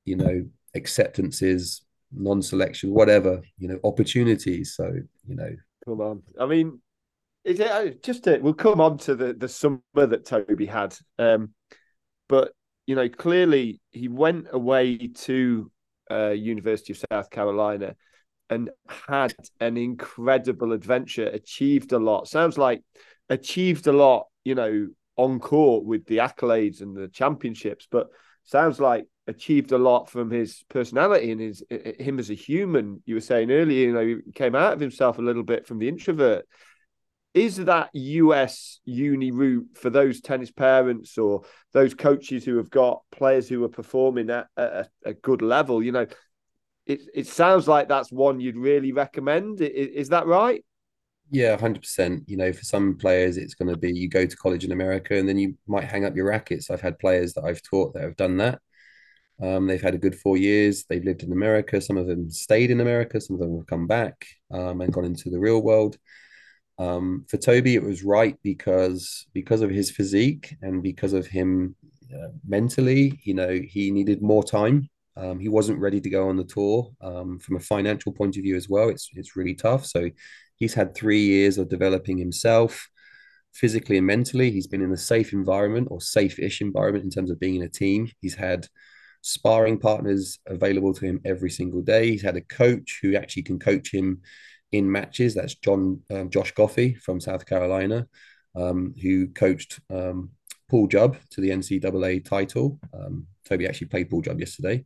you 0.05 0.17
know, 0.17 0.47
acceptances, 0.75 1.83
non-selection, 2.13 2.91
whatever, 2.91 3.43
you 3.59 3.69
know, 3.69 3.79
opportunities. 3.85 4.75
So 4.75 4.93
you 5.27 5.37
know, 5.37 5.55
come 5.85 6.01
on. 6.01 6.23
I 6.39 6.47
mean, 6.47 6.81
is 7.45 7.61
it 7.61 7.71
uh, 7.71 7.91
just 8.03 8.25
to, 8.25 8.39
we'll 8.39 8.55
come 8.55 8.81
on 8.81 8.99
to 8.99 9.15
the 9.15 9.35
the 9.35 9.49
summer 9.49 9.81
that 9.95 10.27
Toby 10.27 10.67
had, 10.67 10.97
um, 11.19 11.55
but 12.29 12.53
you 12.87 12.97
know, 12.97 13.09
clearly 13.09 13.81
he 13.91 14.09
went 14.09 14.49
away 14.51 15.09
to 15.09 15.71
uh, 16.11 16.31
University 16.31 16.93
of 16.93 17.03
South 17.11 17.31
Carolina 17.31 17.95
and 18.51 18.69
had 19.07 19.33
an 19.61 19.77
incredible 19.77 20.73
adventure, 20.73 21.27
achieved 21.27 21.93
a 21.93 21.99
lot. 21.99 22.27
Sounds 22.27 22.59
like 22.59 22.83
achieved 23.31 23.87
a 23.87 23.93
lot, 23.93 24.27
you 24.45 24.55
know, 24.55 24.89
on 25.17 25.39
court 25.41 25.85
with 25.85 26.05
the 26.07 26.19
accolades 26.19 26.83
and 26.83 26.97
the 26.97 27.09
championships, 27.09 27.87
but 27.91 28.09
sounds 28.45 28.81
like 28.81 29.07
achieved 29.27 29.71
a 29.73 29.79
lot 29.79 30.11
from 30.11 30.31
his 30.31 30.65
personality 30.69 31.31
and 31.31 31.41
his 31.41 31.63
him 31.71 32.19
as 32.19 32.31
a 32.31 32.35
human. 32.35 33.03
You 33.07 33.15
were 33.15 33.21
saying 33.21 33.51
earlier, 33.51 33.87
you 33.87 33.93
know, 33.93 34.07
he 34.27 34.33
came 34.33 34.55
out 34.55 34.73
of 34.73 34.81
himself 34.81 35.19
a 35.19 35.23
little 35.23 35.45
bit 35.45 35.67
from 35.67 35.79
the 35.79 35.89
introvert. 35.89 36.47
Is 37.33 37.59
that 37.59 37.91
US 37.93 38.81
uni 38.85 39.31
route 39.31 39.69
for 39.75 39.89
those 39.89 40.21
tennis 40.21 40.51
parents 40.51 41.17
or 41.17 41.43
those 41.73 41.95
coaches 41.95 42.45
who 42.45 42.57
have 42.57 42.71
got 42.71 43.03
players 43.13 43.49
who 43.49 43.63
are 43.63 43.69
performing 43.69 44.31
at 44.31 44.49
a, 44.57 44.87
a 45.05 45.15
good 45.15 45.41
level? 45.41 45.81
You 45.81 45.93
know, 45.93 46.07
it 46.87 47.03
it 47.15 47.27
sounds 47.29 47.69
like 47.69 47.89
that's 47.89 48.11
one 48.11 48.41
you'd 48.41 48.57
really 48.57 48.91
recommend. 48.93 49.61
Is, 49.61 49.89
is 49.89 50.09
that 50.09 50.27
right? 50.27 50.65
Yeah, 51.31 51.57
hundred 51.57 51.83
percent. 51.83 52.25
You 52.29 52.37
know, 52.37 52.53
for 52.53 52.65
some 52.65 52.97
players, 52.97 53.37
it's 53.37 53.55
going 53.55 53.69
to 53.73 53.77
be 53.77 53.93
you 53.93 54.09
go 54.09 54.27
to 54.27 54.37
college 54.37 54.65
in 54.65 54.73
America 54.73 55.15
and 55.17 55.29
then 55.29 55.39
you 55.39 55.57
might 55.67 55.85
hang 55.85 56.05
up 56.05 56.17
your 56.17 56.27
rackets. 56.27 56.71
I've 56.71 56.81
had 56.81 56.99
players 56.99 57.35
that 57.35 57.45
I've 57.45 57.63
taught 57.63 57.95
that 57.95 58.03
have 58.03 58.17
done 58.17 58.37
that. 58.39 58.61
Um, 59.43 59.67
they've 59.67 59.83
had 59.83 59.95
a 59.95 59.99
good 59.99 60.17
four 60.17 60.37
years. 60.37 60.85
They've 60.85 61.05
lived 61.05 61.23
in 61.25 61.33
America. 61.33 61.81
Some 61.81 61.97
of 61.99 62.07
them 62.09 62.31
stayed 62.31 62.71
in 62.71 62.81
America. 62.81 63.21
Some 63.21 63.35
of 63.37 63.41
them 63.41 63.57
have 63.57 63.67
come 63.67 63.87
back 63.87 64.27
um, 64.53 64.81
and 64.83 64.93
gone 64.93 65.05
into 65.07 65.31
the 65.31 65.41
real 65.41 65.63
world. 65.63 65.99
Um, 66.79 67.27
for 67.29 67.37
Toby, 67.37 67.75
it 67.75 67.83
was 67.83 68.03
right 68.05 68.37
because 68.43 69.27
because 69.35 69.61
of 69.63 69.71
his 69.71 69.91
physique 69.91 70.57
and 70.63 70.83
because 70.83 71.13
of 71.13 71.27
him 71.27 71.77
uh, 72.15 72.29
mentally. 72.47 73.21
You 73.25 73.35
know, 73.35 73.61
he 73.69 73.91
needed 73.91 74.23
more 74.23 74.43
time. 74.43 74.89
Um, 75.17 75.39
he 75.39 75.49
wasn't 75.49 75.81
ready 75.81 76.01
to 76.01 76.11
go 76.11 76.29
on 76.29 76.37
the 76.37 76.45
tour. 76.45 76.91
Um, 77.03 77.39
from 77.39 77.57
a 77.57 77.61
financial 77.61 78.13
point 78.13 78.37
of 78.37 78.43
view 78.43 78.57
as 78.57 78.69
well, 78.69 78.89
it's 78.89 79.11
it's 79.15 79.37
really 79.37 79.55
tough. 79.55 79.85
So 79.87 80.11
He's 80.61 80.75
had 80.75 80.95
three 80.95 81.25
years 81.25 81.59
of 81.59 81.69
developing 81.69 82.19
himself 82.19 82.89
physically 83.53 83.99
and 83.99 84.07
mentally. 84.07 84.51
He's 84.51 84.69
been 84.69 84.83
in 84.83 84.93
a 84.93 84.97
safe 84.97 85.33
environment 85.33 85.89
or 85.91 86.01
safe 86.01 86.39
ish 86.39 86.61
environment 86.61 87.05
in 87.05 87.11
terms 87.11 87.31
of 87.31 87.41
being 87.41 87.57
in 87.57 87.63
a 87.63 87.69
team. 87.69 88.11
He's 88.21 88.37
had 88.37 88.69
sparring 89.23 89.79
partners 89.79 90.39
available 90.47 90.95
to 90.95 91.05
him 91.05 91.21
every 91.25 91.51
single 91.51 91.83
day. 91.83 92.11
He's 92.11 92.23
had 92.23 92.37
a 92.37 92.43
coach 92.43 93.01
who 93.03 93.17
actually 93.17 93.43
can 93.43 93.59
coach 93.59 93.93
him 93.93 94.21
in 94.71 94.91
matches. 94.91 95.35
That's 95.35 95.57
John 95.57 96.01
um, 96.11 96.31
Josh 96.31 96.55
Goffi 96.55 96.97
from 96.99 97.21
South 97.21 97.47
Carolina, 97.47 98.07
um, 98.55 98.95
who 99.01 99.29
coached 99.29 99.81
um, 99.91 100.31
Paul 100.69 100.87
Jubb 100.87 101.17
to 101.31 101.41
the 101.41 101.51
NCAA 101.51 102.25
title. 102.25 102.79
Um, 102.95 103.27
Toby 103.45 103.67
actually 103.67 103.89
played 103.89 104.11
Paul 104.11 104.23
Jubb 104.23 104.39
yesterday. 104.39 104.85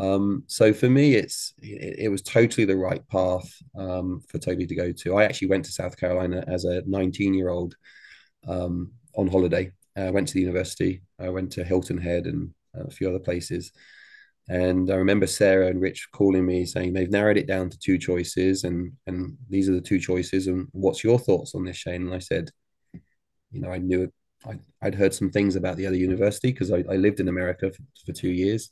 Um, 0.00 0.44
so 0.46 0.72
for 0.72 0.88
me, 0.88 1.14
it's 1.14 1.54
it, 1.58 1.96
it, 2.00 2.08
was 2.08 2.22
totally 2.22 2.64
the 2.64 2.76
right 2.76 3.06
path 3.08 3.50
um, 3.76 4.20
for 4.28 4.38
Toby 4.38 4.66
to 4.66 4.74
go 4.74 4.92
to. 4.92 5.16
I 5.16 5.24
actually 5.24 5.48
went 5.48 5.64
to 5.66 5.72
South 5.72 5.96
Carolina 5.96 6.44
as 6.46 6.64
a 6.64 6.82
19 6.86 7.34
year 7.34 7.48
old 7.48 7.74
um, 8.46 8.92
on 9.16 9.28
holiday. 9.28 9.72
I 9.96 10.10
went 10.10 10.28
to 10.28 10.34
the 10.34 10.40
university. 10.40 11.02
I 11.20 11.28
went 11.28 11.52
to 11.52 11.64
Hilton 11.64 11.98
Head 11.98 12.26
and 12.26 12.50
a 12.74 12.90
few 12.90 13.08
other 13.08 13.18
places. 13.18 13.72
And 14.48 14.90
I 14.90 14.96
remember 14.96 15.26
Sarah 15.26 15.68
and 15.68 15.80
Rich 15.80 16.08
calling 16.12 16.44
me 16.44 16.66
saying 16.66 16.92
they've 16.92 17.10
narrowed 17.10 17.38
it 17.38 17.46
down 17.46 17.70
to 17.70 17.78
two 17.78 17.96
choices, 17.96 18.64
and 18.64 18.92
and 19.06 19.36
these 19.48 19.68
are 19.68 19.74
the 19.74 19.80
two 19.80 19.98
choices. 19.98 20.48
And 20.48 20.68
what's 20.72 21.02
your 21.02 21.18
thoughts 21.18 21.54
on 21.54 21.64
this, 21.64 21.76
Shane? 21.76 22.02
And 22.02 22.14
I 22.14 22.18
said, 22.18 22.50
you 23.50 23.60
know, 23.60 23.70
I 23.70 23.78
knew 23.78 24.02
it. 24.02 24.12
I, 24.46 24.58
would 24.82 24.94
heard 24.94 25.14
some 25.14 25.30
things 25.30 25.56
about 25.56 25.78
the 25.78 25.86
other 25.86 25.96
university 25.96 26.52
because 26.52 26.70
I, 26.70 26.84
I 26.90 26.96
lived 26.96 27.18
in 27.18 27.28
America 27.28 27.72
for, 27.72 27.82
for 28.04 28.12
two 28.12 28.28
years, 28.30 28.68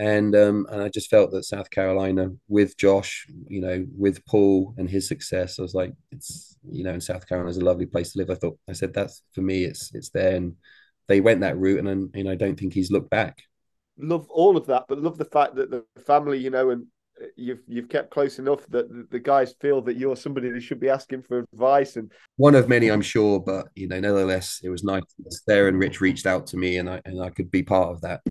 and 0.00 0.34
um, 0.34 0.66
and 0.70 0.82
I 0.82 0.88
just 0.88 1.10
felt 1.10 1.30
that 1.32 1.44
South 1.44 1.68
Carolina 1.68 2.30
with 2.48 2.74
Josh, 2.78 3.26
you 3.48 3.60
know, 3.60 3.84
with 3.94 4.24
Paul 4.24 4.74
and 4.78 4.88
his 4.88 5.06
success, 5.06 5.58
I 5.58 5.62
was 5.62 5.74
like, 5.74 5.92
it's 6.10 6.56
you 6.70 6.84
know, 6.84 6.94
in 6.94 7.02
South 7.02 7.28
Carolina 7.28 7.50
is 7.50 7.58
a 7.58 7.64
lovely 7.64 7.84
place 7.84 8.12
to 8.12 8.18
live. 8.18 8.30
I 8.30 8.34
thought 8.36 8.58
I 8.66 8.72
said 8.72 8.94
that's 8.94 9.22
for 9.34 9.42
me, 9.42 9.64
it's 9.64 9.94
it's 9.94 10.08
there, 10.08 10.36
and 10.36 10.54
they 11.06 11.20
went 11.20 11.42
that 11.42 11.58
route, 11.58 11.84
and 11.84 12.10
and 12.14 12.30
I 12.30 12.34
don't 12.34 12.58
think 12.58 12.72
he's 12.72 12.90
looked 12.90 13.10
back. 13.10 13.42
Love 13.98 14.26
all 14.30 14.56
of 14.56 14.64
that, 14.66 14.86
but 14.88 15.02
love 15.02 15.18
the 15.18 15.26
fact 15.26 15.56
that 15.56 15.70
the 15.70 15.84
family, 16.00 16.38
you 16.38 16.48
know, 16.48 16.70
and 16.70 16.86
you've 17.36 17.60
you've 17.68 17.90
kept 17.90 18.10
close 18.10 18.38
enough 18.38 18.66
that 18.68 19.10
the 19.10 19.18
guys 19.18 19.54
feel 19.60 19.82
that 19.82 19.98
you're 19.98 20.16
somebody 20.16 20.48
they 20.48 20.60
should 20.60 20.80
be 20.80 20.88
asking 20.88 21.20
for 21.20 21.40
advice 21.52 21.96
and 21.96 22.10
one 22.38 22.54
of 22.54 22.66
many 22.66 22.90
i'm 22.90 23.02
sure 23.02 23.38
but 23.38 23.66
you 23.74 23.86
know 23.86 24.00
nevertheless 24.00 24.60
it 24.62 24.70
was 24.70 24.82
nice 24.82 25.02
there 25.46 25.68
and 25.68 25.78
rich 25.78 26.00
reached 26.00 26.24
out 26.24 26.46
to 26.46 26.56
me 26.56 26.78
and 26.78 26.88
i 26.88 26.98
and 27.04 27.22
i 27.22 27.28
could 27.28 27.50
be 27.50 27.62
part 27.62 27.90
of 27.90 28.00
that 28.00 28.22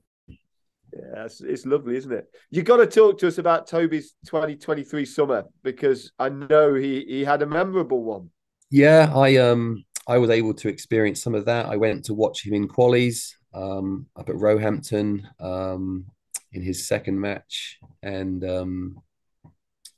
yeah, 0.93 1.25
it's, 1.25 1.41
it's 1.41 1.65
lovely, 1.65 1.95
isn't 1.97 2.11
it? 2.11 2.27
You 2.49 2.63
got 2.63 2.77
to 2.77 2.87
talk 2.87 3.17
to 3.19 3.27
us 3.27 3.37
about 3.37 3.67
Toby's 3.67 4.15
2023 4.25 5.05
summer 5.05 5.45
because 5.63 6.11
I 6.19 6.29
know 6.29 6.73
he 6.73 7.05
he 7.07 7.23
had 7.23 7.41
a 7.41 7.45
memorable 7.45 8.03
one. 8.03 8.29
Yeah, 8.71 9.11
I 9.15 9.37
um 9.37 9.83
I 10.07 10.17
was 10.17 10.29
able 10.29 10.53
to 10.55 10.69
experience 10.69 11.21
some 11.21 11.35
of 11.35 11.45
that. 11.45 11.67
I 11.67 11.77
went 11.77 12.05
to 12.05 12.13
watch 12.13 12.45
him 12.45 12.53
in 12.53 12.67
qualies 12.67 13.33
um, 13.53 14.07
up 14.15 14.29
at 14.29 14.35
Roehampton 14.35 15.27
um, 15.39 16.05
in 16.51 16.63
his 16.63 16.87
second 16.87 17.19
match, 17.19 17.77
and 18.01 18.43
um, 18.43 19.01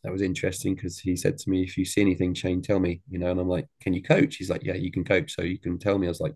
that 0.04 0.12
was 0.12 0.22
interesting 0.22 0.76
because 0.76 1.00
he 1.00 1.16
said 1.16 1.38
to 1.38 1.50
me, 1.50 1.64
"If 1.64 1.78
you 1.78 1.86
see 1.86 2.02
anything, 2.02 2.34
Shane, 2.34 2.62
tell 2.62 2.80
me." 2.80 3.02
You 3.10 3.20
know, 3.20 3.32
and 3.32 3.40
I'm 3.40 3.48
like, 3.48 3.68
"Can 3.82 3.94
you 3.94 4.04
coach?" 4.04 4.36
He's 4.36 4.50
like, 4.50 4.64
"Yeah, 4.64 4.74
you 4.76 4.92
can 4.92 5.06
coach, 5.06 5.34
so 5.34 5.44
you 5.44 5.58
can 5.58 5.78
tell 5.78 5.98
me." 5.98 6.08
I 6.08 6.10
was 6.10 6.20
like, 6.20 6.36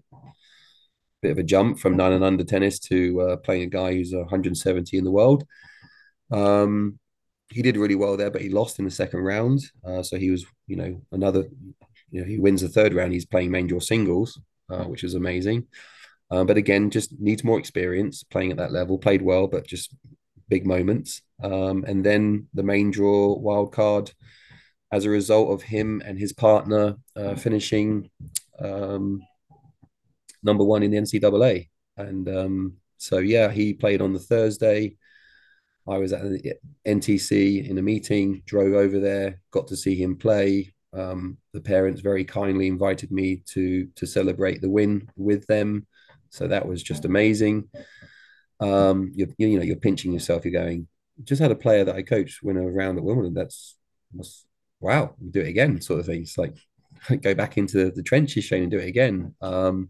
bit 1.26 1.32
of 1.32 1.40
a 1.40 1.44
jump 1.44 1.80
from 1.80 1.98
nine 1.98 2.12
and 2.12 2.24
under 2.24 2.44
tennis 2.44 2.78
to 2.78 3.22
uh, 3.22 3.38
playing 3.38 3.64
a 3.64 3.68
guy 3.68 3.94
who's 3.94 4.14
170 4.14 4.96
in 4.96 5.04
the 5.04 5.12
world. 5.12 5.44
Um, 6.32 7.00
he 7.50 7.64
did 7.64 7.78
really 7.78 7.96
well 7.96 8.16
there, 8.16 8.30
but 8.30 8.42
he 8.42 8.50
lost 8.50 8.78
in 8.78 8.86
the 8.86 8.92
second 8.92 9.22
round. 9.22 9.64
Uh, 9.84 10.04
so 10.04 10.18
he 10.18 10.30
was, 10.30 10.46
you 10.68 10.76
know, 10.76 11.02
another, 11.12 11.46
you 12.12 12.22
know, 12.22 12.28
he 12.28 12.38
wins 12.38 12.62
the 12.62 12.70
third 12.70 12.94
round. 12.94 13.12
He's 13.12 13.26
playing 13.26 13.50
main 13.50 13.66
draw 13.66 13.80
singles, 13.80 14.40
uh, 14.70 14.84
which 14.84 15.04
is 15.04 15.16
amazing. 15.16 15.66
Uh, 16.30 16.44
but 16.44 16.58
again, 16.58 16.92
just 16.92 17.12
needs 17.20 17.44
more 17.44 17.58
experience 17.58 18.24
playing 18.24 18.52
at 18.52 18.58
that 18.58 18.72
level. 18.72 19.00
Played 19.00 19.24
well, 19.24 19.48
but 19.48 19.66
just 19.66 19.96
big 20.48 20.68
moments. 20.68 21.24
Um, 21.44 21.86
and 21.88 22.04
then 22.04 22.48
the 22.54 22.64
main 22.64 22.92
draw 22.92 23.36
wild 23.36 23.72
card, 23.72 24.12
as 24.92 25.06
a 25.06 25.10
result 25.10 25.52
of 25.52 25.64
him 25.64 26.04
and 26.06 26.20
his 26.20 26.34
partner 26.34 26.96
uh, 27.16 27.36
finishing 27.36 28.10
um, 28.60 29.22
number 30.46 30.64
one 30.64 30.84
in 30.84 30.92
the 30.92 30.98
NCAA. 30.98 31.70
And 31.98 32.30
um, 32.30 32.74
so, 32.98 33.18
yeah, 33.18 33.52
he 33.52 33.74
played 33.74 34.02
on 34.02 34.14
the 34.14 34.20
Thursday. 34.20 34.98
I 35.88 35.98
was 35.98 36.14
at 36.14 36.24
the 36.24 36.54
NTC 36.88 37.70
in 37.70 37.78
a 37.78 37.82
meeting, 37.82 38.42
drove 38.46 38.74
over 38.74 39.00
there, 39.00 39.42
got 39.52 39.68
to 39.68 39.76
see 39.76 39.96
him 39.96 40.16
play. 40.16 40.74
Um, 40.94 41.38
the 41.54 41.62
parents 41.62 42.02
very 42.02 42.24
kindly 42.24 42.68
invited 42.68 43.12
me 43.12 43.44
to 43.48 43.88
to 43.96 44.06
celebrate 44.06 44.62
the 44.62 44.70
win 44.70 45.10
with 45.18 45.46
them, 45.48 45.86
so 46.30 46.48
that 46.48 46.66
was 46.66 46.82
just 46.82 47.06
amazing. 47.06 47.70
Um, 48.62 49.12
you 49.14 49.32
you 49.38 49.58
know 49.60 49.64
you're 49.64 49.76
pinching 49.76 50.14
yourself. 50.14 50.46
You're 50.46 50.60
going. 50.60 50.88
Just 51.24 51.42
had 51.42 51.52
a 51.52 51.56
player 51.56 51.84
that 51.84 51.96
I 51.96 52.02
coached 52.02 52.44
win 52.44 52.58
a 52.58 52.68
round 52.68 52.98
at 52.98 53.04
Wimbledon. 53.04 53.34
That's, 53.34 53.78
that's 54.14 54.46
wow. 54.80 55.16
Do 55.32 55.42
it 55.42 55.48
again, 55.48 55.82
sort 55.82 56.00
of 56.00 56.06
thing. 56.06 56.22
It's 56.22 56.38
like 56.38 56.56
go 57.22 57.36
back 57.36 57.58
into 57.58 57.92
the 57.92 58.04
trenches, 58.04 58.46
Shane, 58.46 58.64
and 58.64 58.72
do 58.72 58.80
it 58.80 58.88
again. 58.88 59.36
Um, 59.42 59.90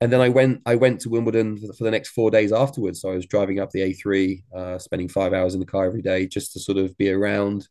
and 0.00 0.12
then 0.12 0.20
I 0.20 0.28
went 0.28 0.60
I 0.66 0.74
went 0.74 1.00
to 1.00 1.08
Wimbledon 1.08 1.58
for 1.58 1.66
the, 1.68 1.72
for 1.72 1.84
the, 1.84 1.90
next 1.90 2.10
four 2.10 2.30
days 2.30 2.52
afterwards. 2.52 3.00
So 3.00 3.10
I 3.10 3.14
was 3.14 3.26
driving 3.26 3.60
up 3.60 3.70
the 3.70 3.80
A3, 3.80 4.42
uh, 4.54 4.78
spending 4.78 5.08
five 5.08 5.32
hours 5.32 5.54
in 5.54 5.60
the 5.60 5.66
car 5.66 5.86
every 5.86 6.02
day 6.02 6.26
just 6.26 6.52
to 6.52 6.60
sort 6.60 6.78
of 6.78 6.96
be 6.98 7.10
around. 7.10 7.68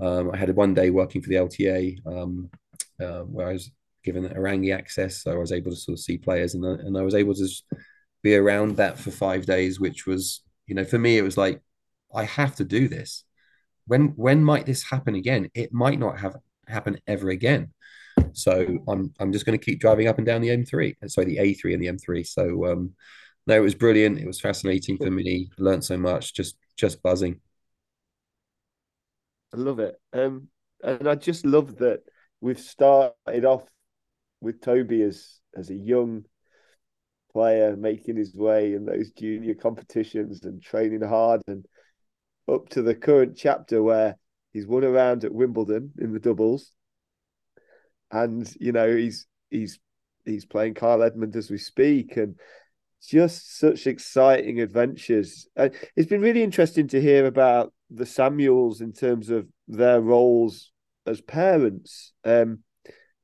Um, 0.00 0.30
I 0.32 0.36
had 0.36 0.54
one 0.54 0.74
day 0.74 0.90
working 0.90 1.22
for 1.22 1.30
the 1.30 1.36
LTA 1.36 2.06
um, 2.06 2.50
uh, 3.00 3.20
where 3.20 3.48
I 3.48 3.54
was 3.54 3.70
given 4.04 4.28
Aorangi 4.28 4.74
access, 4.74 5.22
so 5.22 5.32
I 5.32 5.36
was 5.36 5.52
able 5.52 5.70
to 5.70 5.76
sort 5.76 5.94
of 5.94 6.00
see 6.00 6.18
players, 6.18 6.54
and 6.54 6.64
and 6.64 6.98
I 6.98 7.02
was 7.02 7.14
able 7.14 7.34
to 7.34 7.48
be 8.22 8.36
around 8.36 8.76
that 8.76 8.98
for 8.98 9.10
five 9.10 9.46
days, 9.46 9.80
which 9.80 10.06
was 10.06 10.42
you 10.66 10.74
know 10.74 10.84
for 10.84 10.98
me 10.98 11.16
it 11.16 11.22
was 11.22 11.38
like 11.38 11.62
I 12.14 12.24
have 12.24 12.56
to 12.56 12.64
do 12.64 12.88
this. 12.88 13.24
When 13.86 14.08
when 14.16 14.44
might 14.44 14.66
this 14.66 14.82
happen 14.82 15.14
again? 15.14 15.50
It 15.54 15.72
might 15.72 15.98
not 15.98 16.18
have 16.18 16.36
happen 16.68 16.98
ever 17.06 17.30
again. 17.30 17.72
So 18.36 18.78
I'm 18.88 19.12
I'm 19.18 19.32
just 19.32 19.46
going 19.46 19.58
to 19.58 19.64
keep 19.64 19.80
driving 19.80 20.08
up 20.08 20.18
and 20.18 20.26
down 20.26 20.42
the 20.42 20.50
M3, 20.50 20.94
uh, 21.02 21.08
sorry, 21.08 21.26
the 21.26 21.38
A3 21.38 21.74
and 21.74 21.82
the 21.82 21.88
M3. 21.88 22.22
So 22.22 22.66
um, 22.70 22.92
no, 23.46 23.54
it 23.54 23.60
was 23.60 23.74
brilliant. 23.74 24.18
It 24.18 24.26
was 24.26 24.40
fascinating 24.40 24.98
for 24.98 25.10
me. 25.10 25.50
Learned 25.58 25.84
so 25.84 25.96
much. 25.96 26.34
Just 26.34 26.56
just 26.76 27.02
buzzing. 27.02 27.40
I 29.54 29.56
love 29.56 29.78
it. 29.78 29.94
Um, 30.12 30.48
and 30.82 31.08
I 31.08 31.14
just 31.14 31.46
love 31.46 31.76
that 31.76 32.02
we've 32.40 32.60
started 32.60 33.44
off 33.44 33.64
with 34.40 34.60
Toby 34.60 35.02
as 35.02 35.40
as 35.56 35.70
a 35.70 35.74
young 35.74 36.24
player 37.32 37.76
making 37.76 38.16
his 38.16 38.34
way 38.34 38.74
in 38.74 38.84
those 38.84 39.10
junior 39.10 39.54
competitions 39.54 40.44
and 40.44 40.62
training 40.62 41.02
hard 41.02 41.42
and 41.46 41.66
up 42.48 42.68
to 42.70 42.82
the 42.82 42.94
current 42.94 43.36
chapter 43.36 43.82
where 43.82 44.16
he's 44.52 44.66
won 44.66 44.84
around 44.84 45.24
at 45.24 45.34
Wimbledon 45.34 45.92
in 45.98 46.12
the 46.12 46.20
doubles 46.20 46.72
and 48.10 48.52
you 48.60 48.72
know 48.72 48.94
he's 48.94 49.26
he's 49.50 49.78
he's 50.24 50.44
playing 50.44 50.74
Kyle 50.74 51.02
Edmund 51.02 51.36
as 51.36 51.50
we 51.50 51.58
speak, 51.58 52.16
and 52.16 52.36
just 53.06 53.58
such 53.58 53.86
exciting 53.86 54.60
adventures. 54.60 55.48
Uh, 55.56 55.68
it's 55.94 56.08
been 56.08 56.20
really 56.20 56.42
interesting 56.42 56.88
to 56.88 57.00
hear 57.00 57.26
about 57.26 57.72
the 57.90 58.06
Samuels 58.06 58.80
in 58.80 58.92
terms 58.92 59.30
of 59.30 59.46
their 59.68 60.00
roles 60.00 60.72
as 61.06 61.20
parents. 61.20 62.12
Um, 62.24 62.60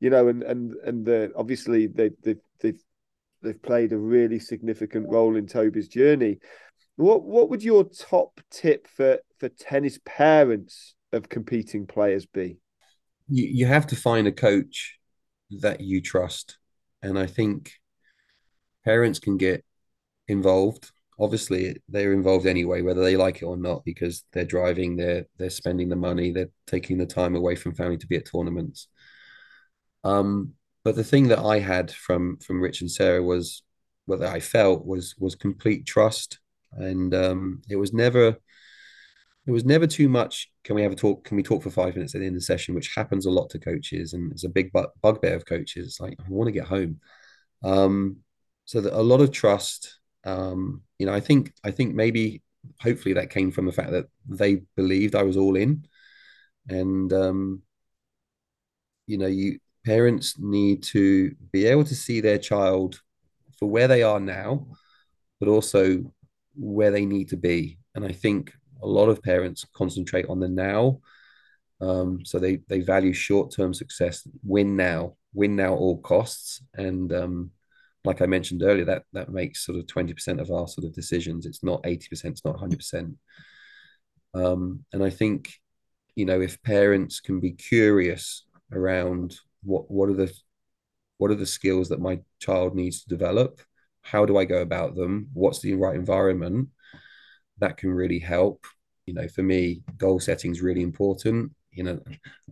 you 0.01 0.11
know, 0.11 0.29
and 0.29 0.43
and 0.43 0.73
and 0.85 1.05
the, 1.05 1.33
obviously 1.37 1.87
they 1.87 2.11
they 2.23 2.37
they've 2.61 2.83
they've 3.43 3.63
played 3.63 3.93
a 3.93 3.99
really 3.99 4.39
significant 4.39 5.09
role 5.09 5.37
in 5.37 5.47
Toby's 5.47 5.89
journey. 5.89 6.39
What 6.97 7.25
what 7.25 7.51
would 7.51 7.63
your 7.63 7.85
top 7.85 8.41
tip 8.51 8.87
for 8.87 9.19
for 9.39 9.49
tennis 9.49 9.99
parents 10.05 10.95
of 11.13 11.29
competing 11.29 11.87
players 11.87 12.27
be? 12.27 12.62
You 13.33 13.45
you 13.59 13.67
have 13.67 13.87
to 13.89 13.97
find 13.97 14.27
a 14.27 14.33
coach 14.33 14.99
that 15.63 15.81
you 15.81 16.01
trust, 16.03 16.59
and 17.03 17.19
I 17.19 17.27
think 17.27 17.73
parents 18.85 19.19
can 19.19 19.37
get 19.39 19.65
involved. 20.29 20.91
Obviously, 21.19 21.81
they're 21.89 22.13
involved 22.13 22.47
anyway, 22.47 22.83
whether 22.83 23.03
they 23.03 23.17
like 23.17 23.43
it 23.43 23.47
or 23.47 23.57
not, 23.57 23.85
because 23.85 24.25
they're 24.33 24.45
driving, 24.45 24.97
they're 24.97 25.25
they're 25.39 25.51
spending 25.63 25.89
the 25.89 25.97
money, 25.97 26.31
they're 26.31 26.51
taking 26.67 26.99
the 26.99 27.07
time 27.07 27.35
away 27.35 27.57
from 27.57 27.75
family 27.75 27.97
to 27.99 28.07
be 28.07 28.17
at 28.17 28.27
tournaments. 28.27 28.89
Um, 30.05 30.55
but 30.85 30.97
the 30.97 31.05
thing 31.05 31.29
that 31.29 31.39
I 31.39 31.59
had 31.59 31.91
from 31.91 32.39
from 32.39 32.61
Rich 32.61 32.81
and 32.83 32.91
Sarah 32.91 33.23
was 33.23 33.63
what 34.07 34.23
I 34.23 34.41
felt 34.41 34.85
was 34.85 35.15
was 35.19 35.35
complete 35.37 35.87
trust, 35.87 36.39
and 36.73 37.15
um, 37.15 37.63
it 37.71 37.77
was 37.77 37.93
never 37.95 38.37
it 39.47 39.51
was 39.51 39.65
never 39.65 39.87
too 39.87 40.09
much. 40.09 40.51
Can 40.65 40.77
we 40.77 40.83
have 40.83 40.93
a 40.93 40.97
talk? 40.97 41.25
Can 41.25 41.37
we 41.37 41.43
talk 41.43 41.63
for 41.63 41.71
five 41.71 41.95
minutes 41.95 42.15
at 42.15 42.21
the 42.21 42.27
end 42.27 42.37
of 42.37 42.41
the 42.41 42.45
session? 42.45 42.75
Which 42.75 42.95
happens 42.95 43.27
a 43.27 43.31
lot 43.31 43.51
to 43.51 43.59
coaches, 43.59 44.13
and 44.13 44.31
it's 44.33 44.45
a 44.45 44.49
big 44.49 44.73
bu- 44.73 44.87
bugbear 45.01 45.35
of 45.35 45.47
coaches. 45.47 45.87
It's 45.87 46.01
like 46.01 46.17
I 46.21 46.25
want 46.29 46.49
to 46.49 46.53
get 46.53 46.67
home. 46.67 47.01
Um, 47.65 48.19
so 48.65 48.81
that 48.81 48.99
a 48.99 49.03
lot 49.03 49.21
of 49.21 49.33
trust. 49.33 49.99
Um, 50.25 50.83
you 50.99 51.07
know, 51.07 51.15
I 51.15 51.21
think 51.21 51.53
I 51.65 51.73
think 51.73 51.95
maybe 51.95 52.43
hopefully 52.81 53.15
that 53.15 53.31
came 53.31 53.51
from 53.51 53.67
the 53.67 53.73
fact 53.73 53.91
that 53.91 54.07
they 54.29 54.63
believed 54.77 55.17
I 55.17 55.25
was 55.25 55.37
all 55.37 55.57
in, 55.57 55.87
and 56.69 57.13
um, 57.13 57.63
you 59.07 59.19
know, 59.19 59.27
you 59.27 59.59
parents 59.85 60.39
need 60.39 60.85
to 60.85 61.35
be 61.51 61.67
able 61.67 61.85
to 61.85 61.95
see 61.95 62.21
their 62.21 62.39
child 62.39 63.01
for 63.59 63.69
where 63.69 63.89
they 63.89 64.05
are 64.05 64.21
now, 64.21 64.67
but 65.41 65.49
also 65.49 66.05
where 66.55 66.93
they 66.93 67.05
need 67.05 67.29
to 67.31 67.37
be. 67.37 67.79
And 67.95 68.05
I 68.05 68.13
think 68.13 68.53
a 68.83 68.87
lot 68.87 69.09
of 69.09 69.23
parents 69.23 69.65
concentrate 69.75 70.27
on 70.29 70.41
the 70.41 70.49
now. 70.49 71.01
Um, 71.81 72.25
so 72.25 72.39
they 72.39 72.61
they 72.69 72.81
value 72.81 73.13
short 73.13 73.53
term 73.55 73.75
success, 73.75 74.27
win 74.45 74.77
now, 74.77 75.17
win 75.35 75.57
now 75.57 75.75
all 75.75 76.01
costs. 76.01 76.63
And 76.75 77.13
um, 77.13 77.51
like 78.05 78.23
I 78.23 78.27
mentioned 78.27 78.63
earlier, 78.63 78.85
that 78.87 79.05
that 79.13 79.31
makes 79.31 79.65
sort 79.65 79.79
of 79.79 79.87
twenty 79.87 80.15
percent 80.15 80.41
of 80.41 80.51
our 80.51 80.69
sort 80.69 80.87
of 80.87 80.95
decisions. 80.95 81.47
It's 81.47 81.65
not 81.65 81.81
eighty 81.85 82.09
percent. 82.09 82.33
It's 82.33 82.45
not 82.45 82.59
hundred 82.59 82.79
percent. 82.79 83.17
Um, 84.35 84.85
and 84.93 85.03
I 85.03 85.11
think 85.11 85.53
you 86.15 86.25
know 86.25 86.41
if 86.41 86.63
parents 86.63 87.21
can 87.21 87.41
be 87.41 87.53
curious 87.53 88.45
around 88.73 89.37
what 89.63 89.91
what 89.91 90.09
are 90.09 90.15
the 90.15 90.33
what 91.19 91.31
are 91.31 91.37
the 91.37 91.47
skills 91.47 91.89
that 91.89 92.01
my 92.01 92.21
child 92.41 92.75
needs 92.75 93.03
to 93.03 93.09
develop 93.09 93.61
how 94.03 94.27
do 94.27 94.37
i 94.37 94.45
go 94.45 94.61
about 94.61 94.95
them 94.95 95.29
what's 95.33 95.61
the 95.61 95.75
right 95.75 95.95
environment 95.95 96.69
that 97.59 97.77
can 97.77 97.91
really 97.91 98.19
help. 98.19 98.65
You 99.07 99.15
know 99.15 99.27
for 99.29 99.43
me 99.43 99.83
goal 99.97 100.21
setting 100.21 100.53
is 100.53 100.63
really 100.63 100.83
important. 100.83 101.53
You 101.73 101.85
know 101.85 102.01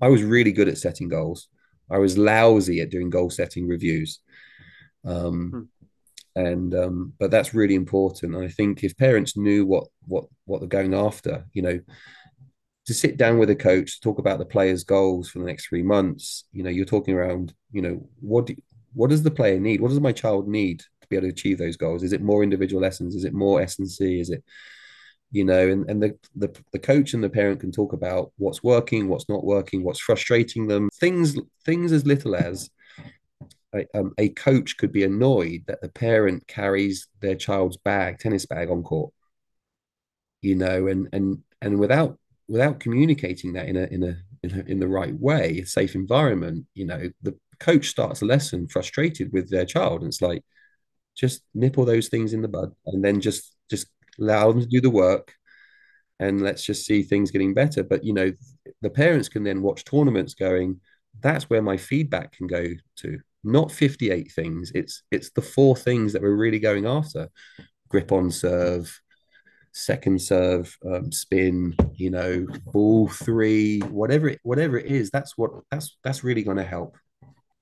i 0.01 0.09
was 0.09 0.23
really 0.23 0.53
good 0.53 0.69
at 0.69 0.79
setting 0.79 1.09
goals. 1.09 1.49
I 1.91 1.99
was 1.99 2.19
lousy 2.19 2.81
at 2.81 2.91
doing 2.91 3.11
goal 3.11 3.31
setting 3.31 3.69
reviews. 3.69 4.21
Um 5.05 5.51
hmm. 5.51 6.41
and 6.41 6.75
um 6.75 7.13
but 7.19 7.31
that's 7.31 7.55
really 7.55 7.75
important. 7.75 8.35
And 8.35 8.45
i 8.45 8.49
think 8.49 8.83
if 8.83 8.97
parents 8.97 9.37
knew 9.37 9.65
what 9.65 9.85
what 10.07 10.25
what 10.47 10.61
they're 10.61 10.69
going 10.69 10.95
after 10.95 11.45
you 11.53 11.63
know 11.63 11.81
to 12.87 12.95
sit 12.95 13.17
down 13.17 13.39
with 13.39 13.51
a 13.51 13.57
coach 13.57 13.95
to 13.95 14.01
talk 14.01 14.19
about 14.19 14.39
the 14.39 14.45
player's 14.45 14.83
goals 14.83 15.29
for 15.29 15.39
the 15.39 15.45
next 15.45 15.69
three 15.69 15.83
months 15.83 16.45
you 16.51 16.65
know 16.65 16.71
you're 16.71 16.85
talking 16.85 17.15
around 17.15 17.55
you 17.71 17.83
know 17.83 18.09
what 18.21 18.47
do, 18.47 18.57
what 18.93 19.11
does 19.11 19.23
the 19.23 19.31
player 19.31 19.59
need? 19.59 19.81
What 19.81 19.89
does 19.89 20.01
my 20.01 20.13
child 20.13 20.49
need 20.49 20.81
to 20.81 21.09
be 21.09 21.17
able 21.17 21.29
to 21.29 21.33
achieve 21.33 21.59
those 21.59 21.77
goals? 21.77 22.03
Is 22.03 22.13
it 22.13 22.23
more 22.23 22.43
individual 22.43 22.83
lessons? 22.83 23.15
Is 23.15 23.25
it 23.25 23.33
more 23.33 23.61
S&C 23.61 24.21
is 24.21 24.31
it 24.31 24.43
you 25.31 25.45
know 25.45 25.69
and, 25.69 25.89
and 25.89 26.03
the, 26.03 26.17
the 26.37 26.55
the 26.73 26.79
coach 26.79 27.15
and 27.15 27.23
the 27.23 27.31
parent 27.31 27.61
can 27.61 27.71
talk 27.71 27.93
about 27.93 28.33
what's 28.37 28.63
working 28.63 29.09
what's 29.09 29.29
not 29.29 29.45
working 29.45 29.83
what's 29.83 30.01
frustrating 30.01 30.67
them. 30.67 30.89
Things 30.95 31.37
things 31.65 31.93
as 31.93 32.07
little 32.07 32.35
as 32.35 32.71
a, 33.75 33.87
um, 33.95 34.13
a 34.19 34.29
coach 34.31 34.77
could 34.77 34.93
be 34.93 35.05
annoyed 35.05 35.63
that 35.67 35.81
the 35.81 35.89
parent 35.89 36.47
carries 36.49 37.07
their 37.21 37.37
child's 37.37 37.77
bag 37.77 38.19
tennis 38.19 38.47
bag 38.47 38.69
on 38.69 38.83
court 38.83 39.13
you 40.43 40.57
know 40.57 40.89
and 40.89 41.09
and 41.13 41.39
and 41.63 41.79
without 41.79 42.19
without 42.49 42.81
communicating 42.81 43.53
that 43.53 43.69
in 43.69 43.77
a 43.77 43.85
in 43.85 44.03
a 44.03 44.17
in, 44.43 44.59
a, 44.59 44.71
in 44.71 44.81
the 44.81 44.89
right 44.89 45.15
way, 45.15 45.61
a 45.61 45.67
safe 45.67 45.95
environment, 45.95 46.67
you 46.75 46.87
know, 46.87 47.11
the 47.23 47.37
coach 47.59 47.89
starts 47.89 48.23
a 48.23 48.25
lesson 48.25 48.69
frustrated 48.69 49.33
with 49.33 49.51
their 49.51 49.67
child, 49.67 50.01
and 50.01 50.09
it's 50.09 50.23
like 50.23 50.43
just 51.17 51.43
nip 51.55 51.79
all 51.79 51.85
those 51.85 52.09
things 52.09 52.33
in 52.33 52.43
the 52.43 52.49
bud, 52.49 52.73
and 52.87 53.05
then 53.05 53.21
just 53.21 53.55
just 53.71 53.89
allow 54.21 54.51
them 54.51 54.61
to 54.61 54.67
do 54.67 54.81
the 54.81 54.91
work, 54.91 55.35
and 56.19 56.41
let's 56.41 56.65
just 56.65 56.87
see 56.87 57.03
things 57.03 57.31
getting 57.31 57.55
better. 57.55 57.83
But 57.83 58.05
you 58.05 58.13
know, 58.13 58.33
the 58.83 58.91
parents 58.91 59.29
can 59.29 59.45
then 59.45 59.63
watch 59.63 59.85
tournaments 59.85 60.35
going. 60.35 60.81
That's 61.21 61.51
where 61.51 61.63
my 61.63 61.77
feedback 61.77 62.33
can 62.33 62.47
go 62.47 62.67
to, 62.97 63.19
not 63.43 63.73
58 63.73 64.31
things. 64.33 64.73
It's 64.75 65.03
it's 65.11 65.31
the 65.31 65.43
four 65.43 65.77
things 65.77 66.13
that 66.13 66.23
we're 66.23 66.35
really 66.35 66.61
going 66.61 66.87
after: 66.87 67.29
grip 67.89 68.13
on 68.13 68.31
serve, 68.31 69.01
second 69.73 70.21
serve, 70.21 70.77
um, 70.85 71.13
spin, 71.13 71.75
you 71.95 72.11
know, 72.11 72.47
ball 72.67 73.09
three, 73.09 73.81
whatever 73.81 74.29
it, 74.29 74.41
whatever 74.43 74.79
it 74.79 74.87
is, 74.87 75.11
that's 75.11 75.37
what 75.37 75.51
that's 75.71 75.97
that's 76.05 76.25
really 76.25 76.43
going 76.43 76.57
to 76.57 76.65
help. 76.65 76.97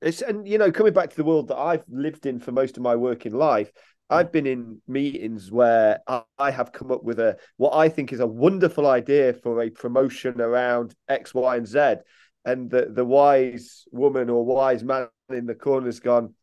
It's 0.00 0.22
and 0.22 0.46
you 0.46 0.58
know, 0.58 0.70
coming 0.70 0.92
back 0.92 1.10
to 1.10 1.16
the 1.16 1.24
world 1.24 1.48
that 1.48 1.58
I've 1.58 1.84
lived 1.88 2.26
in 2.26 2.38
for 2.38 2.52
most 2.52 2.76
of 2.76 2.82
my 2.82 2.96
working 2.96 3.34
life, 3.34 3.70
I've 4.10 4.32
been 4.32 4.46
in 4.46 4.80
meetings 4.88 5.50
where 5.50 6.00
I 6.38 6.50
have 6.50 6.72
come 6.72 6.90
up 6.90 7.04
with 7.04 7.20
a 7.20 7.36
what 7.56 7.74
I 7.74 7.88
think 7.88 8.12
is 8.12 8.20
a 8.20 8.26
wonderful 8.26 8.86
idea 8.86 9.34
for 9.34 9.62
a 9.62 9.70
promotion 9.70 10.40
around 10.40 10.94
X, 11.08 11.34
Y, 11.34 11.56
and 11.56 11.66
Z. 11.66 11.96
And 12.44 12.70
the, 12.70 12.88
the 12.90 13.04
wise 13.04 13.84
woman 13.92 14.30
or 14.30 14.44
wise 14.44 14.82
man 14.82 15.08
in 15.28 15.44
the 15.44 15.54
corner 15.54 15.86
has 15.86 16.00
gone, 16.00 16.34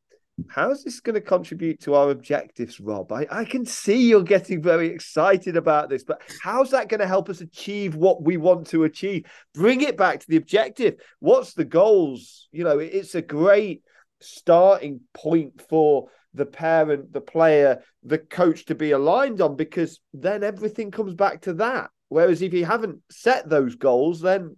how's 0.49 0.83
this 0.83 0.99
going 0.99 1.15
to 1.15 1.21
contribute 1.21 1.79
to 1.81 1.95
our 1.95 2.11
objectives, 2.11 2.79
Rob? 2.79 3.11
I, 3.11 3.25
I 3.31 3.45
can 3.45 3.65
see 3.65 4.09
you're 4.09 4.21
getting 4.21 4.61
very 4.61 4.89
excited 4.89 5.57
about 5.57 5.89
this, 5.89 6.03
but 6.03 6.21
how's 6.43 6.71
that 6.71 6.89
going 6.89 6.99
to 6.99 7.07
help 7.07 7.29
us 7.29 7.41
achieve 7.41 7.95
what 7.95 8.21
we 8.21 8.37
want 8.37 8.67
to 8.67 8.83
achieve? 8.83 9.25
Bring 9.55 9.81
it 9.81 9.97
back 9.97 10.19
to 10.19 10.27
the 10.27 10.37
objective. 10.37 10.95
What's 11.19 11.53
the 11.53 11.65
goals? 11.65 12.47
You 12.51 12.65
know, 12.65 12.77
it's 12.77 13.15
a 13.15 13.21
great 13.23 13.81
starting 14.21 15.01
point 15.13 15.63
for 15.67 16.09
the 16.35 16.45
parent, 16.45 17.13
the 17.13 17.21
player, 17.21 17.81
the 18.03 18.17
coach 18.17 18.65
to 18.65 18.75
be 18.75 18.91
aligned 18.91 19.41
on 19.41 19.55
because 19.55 19.99
then 20.13 20.43
everything 20.43 20.91
comes 20.91 21.13
back 21.13 21.41
to 21.41 21.53
that. 21.53 21.89
Whereas 22.09 22.41
if 22.41 22.53
you 22.53 22.65
haven't 22.65 23.01
set 23.09 23.49
those 23.49 23.75
goals, 23.75 24.21
then 24.21 24.55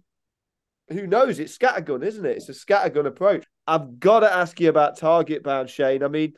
who 0.90 1.06
knows? 1.06 1.38
It's 1.38 1.56
scattergun, 1.56 2.04
isn't 2.04 2.24
it? 2.24 2.36
It's 2.36 2.48
a 2.48 2.52
scattergun 2.52 3.06
approach. 3.06 3.44
I've 3.66 4.00
got 4.00 4.20
to 4.20 4.32
ask 4.32 4.58
you 4.60 4.68
about 4.68 4.98
TargetBound, 4.98 5.68
Shane. 5.68 6.02
I 6.02 6.08
mean, 6.08 6.34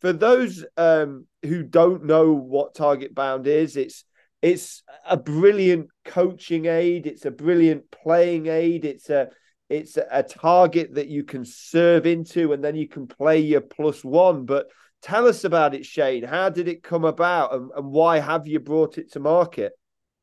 for 0.00 0.12
those 0.12 0.64
um, 0.76 1.26
who 1.42 1.62
don't 1.62 2.04
know 2.04 2.32
what 2.32 2.74
TargetBound 2.74 3.46
is, 3.46 3.76
it's 3.76 4.04
it's 4.42 4.82
a 5.08 5.16
brilliant 5.16 5.88
coaching 6.04 6.66
aid. 6.66 7.06
It's 7.06 7.24
a 7.24 7.30
brilliant 7.30 7.90
playing 7.90 8.46
aid. 8.46 8.84
It's 8.84 9.08
a 9.08 9.30
it's 9.68 9.96
a, 9.96 10.22
target 10.22 10.94
that 10.94 11.08
you 11.08 11.24
can 11.24 11.44
serve 11.44 12.06
into, 12.06 12.52
and 12.52 12.62
then 12.62 12.76
you 12.76 12.88
can 12.88 13.06
play 13.06 13.40
your 13.40 13.60
plus 13.60 14.04
one. 14.04 14.44
But 14.44 14.68
tell 15.02 15.26
us 15.26 15.44
about 15.44 15.74
it, 15.74 15.84
Shane. 15.84 16.22
How 16.22 16.48
did 16.48 16.68
it 16.68 16.82
come 16.82 17.04
about, 17.04 17.54
and, 17.54 17.70
and 17.76 17.86
why 17.86 18.18
have 18.18 18.46
you 18.46 18.60
brought 18.60 18.98
it 18.98 19.12
to 19.12 19.20
market? 19.20 19.72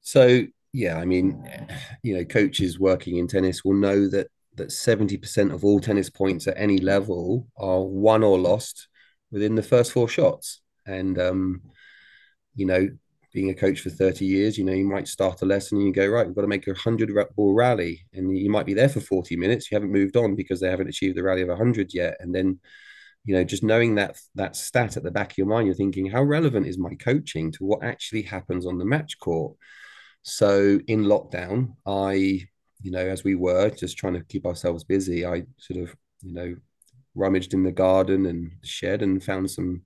So 0.01 0.45
yeah, 0.73 0.97
I 0.97 1.05
mean, 1.05 1.47
you 2.03 2.15
know, 2.15 2.25
coaches 2.25 2.79
working 2.79 3.17
in 3.17 3.27
tennis 3.27 3.63
will 3.63 3.75
know 3.75 4.07
that 4.09 4.27
that 4.55 4.69
70% 4.69 5.51
of 5.51 5.65
all 5.65 5.79
tennis 5.79 6.09
points 6.09 6.47
at 6.47 6.57
any 6.57 6.77
level 6.77 7.47
are 7.57 7.81
won 7.81 8.23
or 8.23 8.37
lost 8.37 8.87
within 9.31 9.55
the 9.55 9.63
first 9.63 9.91
four 9.91 10.07
shots. 10.07 10.61
And, 10.85 11.19
um, 11.19 11.61
you 12.55 12.67
know, 12.67 12.89
being 13.33 13.49
a 13.49 13.55
coach 13.55 13.79
for 13.81 13.89
30 13.89 14.25
years, 14.25 14.57
you 14.57 14.63
know, 14.63 14.73
you 14.73 14.85
might 14.85 15.07
start 15.07 15.41
a 15.41 15.45
lesson 15.45 15.77
and 15.77 15.87
you 15.87 15.93
go, 15.93 16.07
right, 16.07 16.25
we've 16.25 16.35
got 16.35 16.41
to 16.43 16.47
make 16.47 16.67
a 16.67 16.71
100 16.71 17.11
ball 17.35 17.53
rally. 17.53 18.05
And 18.13 18.37
you 18.37 18.49
might 18.49 18.65
be 18.65 18.73
there 18.73 18.89
for 18.89 18.99
40 18.99 19.35
minutes. 19.35 19.71
You 19.71 19.75
haven't 19.75 19.91
moved 19.91 20.15
on 20.15 20.35
because 20.35 20.59
they 20.59 20.69
haven't 20.69 20.89
achieved 20.89 21.17
the 21.17 21.23
rally 21.23 21.41
of 21.41 21.49
100 21.49 21.93
yet. 21.93 22.17
And 22.19 22.33
then, 22.33 22.59
you 23.25 23.35
know, 23.35 23.43
just 23.43 23.63
knowing 23.63 23.95
that 23.95 24.17
that 24.35 24.55
stat 24.55 24.97
at 24.97 25.03
the 25.03 25.11
back 25.11 25.31
of 25.31 25.37
your 25.37 25.47
mind, 25.47 25.65
you're 25.65 25.75
thinking, 25.75 26.09
how 26.09 26.23
relevant 26.23 26.67
is 26.67 26.77
my 26.77 26.93
coaching 26.95 27.51
to 27.53 27.63
what 27.65 27.83
actually 27.83 28.21
happens 28.21 28.65
on 28.65 28.77
the 28.77 28.85
match 28.85 29.17
court? 29.19 29.57
So 30.21 30.79
in 30.87 31.03
lockdown, 31.05 31.75
I 31.85 32.47
you 32.83 32.91
know, 32.91 32.99
as 32.99 33.23
we 33.23 33.33
were 33.33 33.69
just 33.69 33.97
trying 33.97 34.13
to 34.13 34.23
keep 34.25 34.45
ourselves 34.45 34.83
busy, 34.83 35.25
I 35.25 35.43
sort 35.57 35.79
of, 35.79 35.95
you 36.21 36.33
know, 36.33 36.55
rummaged 37.15 37.53
in 37.53 37.63
the 37.63 37.71
garden 37.71 38.25
and 38.25 38.51
shed 38.63 39.01
and 39.01 39.23
found 39.23 39.49
some 39.49 39.83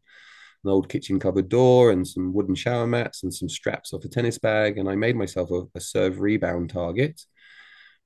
an 0.63 0.69
old 0.69 0.89
kitchen 0.89 1.19
cupboard 1.19 1.49
door 1.49 1.91
and 1.91 2.07
some 2.07 2.33
wooden 2.33 2.55
shower 2.55 2.87
mats 2.87 3.23
and 3.23 3.33
some 3.33 3.49
straps 3.49 3.93
off 3.93 4.05
a 4.05 4.07
tennis 4.07 4.37
bag. 4.37 4.77
And 4.77 4.89
I 4.89 4.95
made 4.95 5.15
myself 5.15 5.51
a, 5.51 5.63
a 5.75 5.79
serve 5.79 6.19
rebound 6.19 6.69
target. 6.69 7.21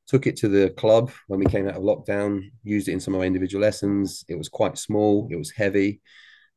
Took 0.07 0.27
it 0.27 0.35
to 0.37 0.49
the 0.49 0.71
club 0.71 1.11
when 1.27 1.39
we 1.39 1.45
came 1.45 1.67
out 1.67 1.75
of 1.75 1.83
lockdown, 1.83 2.51
used 2.63 2.87
it 2.87 2.93
in 2.93 2.99
some 2.99 3.13
of 3.13 3.19
my 3.19 3.25
individual 3.25 3.61
lessons. 3.61 4.25
It 4.27 4.35
was 4.35 4.49
quite 4.49 4.77
small, 4.77 5.27
it 5.31 5.37
was 5.37 5.51
heavy. 5.51 6.01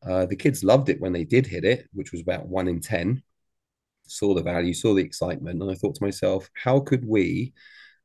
Uh, 0.05 0.27
the 0.27 0.37
kids 0.37 0.65
loved 0.65 0.89
it 0.89 1.01
when 1.01 1.13
they 1.13 1.25
did 1.25 1.47
hit 1.47 1.65
it, 1.65 1.89
which 1.93 2.13
was 2.13 2.21
about 2.21 2.47
one 2.47 2.69
in 2.69 2.81
10. 2.81 3.23
Saw 4.07 4.35
the 4.35 4.43
value, 4.43 4.75
saw 4.75 4.95
the 4.95 5.03
excitement. 5.03 5.63
And 5.63 5.71
I 5.71 5.75
thought 5.75 5.95
to 5.95 6.05
myself, 6.05 6.51
how 6.55 6.81
could 6.81 7.07
we, 7.07 7.55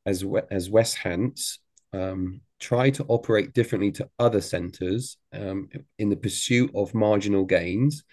as, 0.06 0.24
as 0.50 0.70
West 0.70 0.96
Hants, 0.96 1.58
um, 1.92 2.40
try 2.60 2.90
to 2.90 3.04
operate 3.08 3.54
differently 3.54 3.90
to 3.92 4.08
other 4.18 4.40
centres 4.40 5.16
um, 5.32 5.68
in 5.98 6.10
the 6.10 6.16
pursuit 6.16 6.70
of 6.74 6.94
marginal 6.94 7.44
gains? 7.44 8.04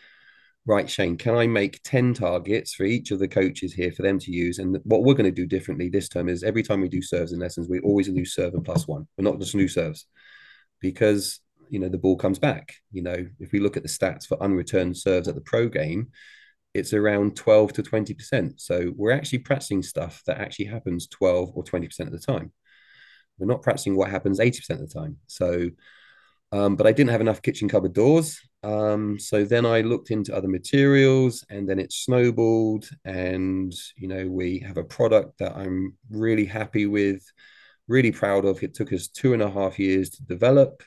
Right, 0.65 0.89
Shane, 0.89 1.17
can 1.17 1.35
I 1.35 1.47
make 1.47 1.81
10 1.83 2.13
targets 2.13 2.73
for 2.73 2.83
each 2.83 3.11
of 3.11 3.19
the 3.19 3.27
coaches 3.27 3.73
here 3.73 3.91
for 3.91 4.01
them 4.01 4.19
to 4.19 4.31
use? 4.31 4.59
And 4.59 4.77
what 4.83 5.03
we're 5.03 5.13
going 5.13 5.23
to 5.23 5.31
do 5.31 5.45
differently 5.45 5.87
this 5.87 6.09
term 6.09 6.27
is 6.27 6.43
every 6.43 6.63
time 6.63 6.81
we 6.81 6.89
do 6.89 7.01
serves 7.01 7.31
and 7.31 7.41
lessons, 7.41 7.69
we 7.69 7.79
always 7.79 8.09
do 8.09 8.25
serve 8.25 8.53
and 8.53 8.65
plus 8.65 8.87
one. 8.87 9.07
We're 9.17 9.29
not 9.29 9.39
just 9.39 9.55
new 9.55 9.69
serves 9.69 10.07
because 10.81 11.39
you 11.69 11.79
know 11.79 11.89
the 11.89 11.97
ball 11.97 12.17
comes 12.17 12.39
back. 12.39 12.73
You 12.91 13.03
know, 13.03 13.27
if 13.39 13.51
we 13.51 13.59
look 13.59 13.77
at 13.77 13.83
the 13.83 13.89
stats 13.89 14.25
for 14.25 14.37
unreturned 14.37 14.97
serves 14.97 15.27
at 15.27 15.35
the 15.35 15.41
pro 15.41 15.69
game, 15.69 16.09
it's 16.73 16.93
around 16.93 17.35
12 17.35 17.73
to 17.73 17.83
20%. 17.83 18.59
So 18.59 18.93
we're 18.95 19.11
actually 19.11 19.39
practicing 19.39 19.83
stuff 19.83 20.21
that 20.27 20.37
actually 20.37 20.65
happens 20.65 21.07
12 21.07 21.51
or 21.55 21.63
20% 21.63 21.99
of 22.01 22.11
the 22.11 22.19
time. 22.19 22.51
We're 23.37 23.47
not 23.47 23.61
practicing 23.61 23.95
what 23.95 24.09
happens 24.09 24.39
80% 24.39 24.69
of 24.71 24.79
the 24.79 24.87
time. 24.87 25.17
So, 25.27 25.69
um, 26.51 26.75
but 26.75 26.87
I 26.87 26.91
didn't 26.91 27.11
have 27.11 27.21
enough 27.21 27.41
kitchen 27.41 27.69
cupboard 27.69 27.93
doors. 27.93 28.39
Um, 28.63 29.19
so 29.19 29.43
then 29.43 29.65
I 29.65 29.81
looked 29.81 30.11
into 30.11 30.35
other 30.35 30.47
materials 30.47 31.45
and 31.49 31.69
then 31.69 31.79
it 31.79 31.91
snowballed. 31.91 32.89
And, 33.05 33.73
you 33.95 34.07
know, 34.07 34.27
we 34.27 34.59
have 34.59 34.77
a 34.77 34.83
product 34.83 35.39
that 35.39 35.55
I'm 35.55 35.95
really 36.09 36.45
happy 36.45 36.85
with, 36.85 37.23
really 37.87 38.11
proud 38.11 38.45
of. 38.45 38.63
It 38.63 38.73
took 38.73 38.91
us 38.93 39.07
two 39.07 39.33
and 39.33 39.41
a 39.41 39.49
half 39.49 39.77
years 39.77 40.09
to 40.11 40.23
develop. 40.23 40.83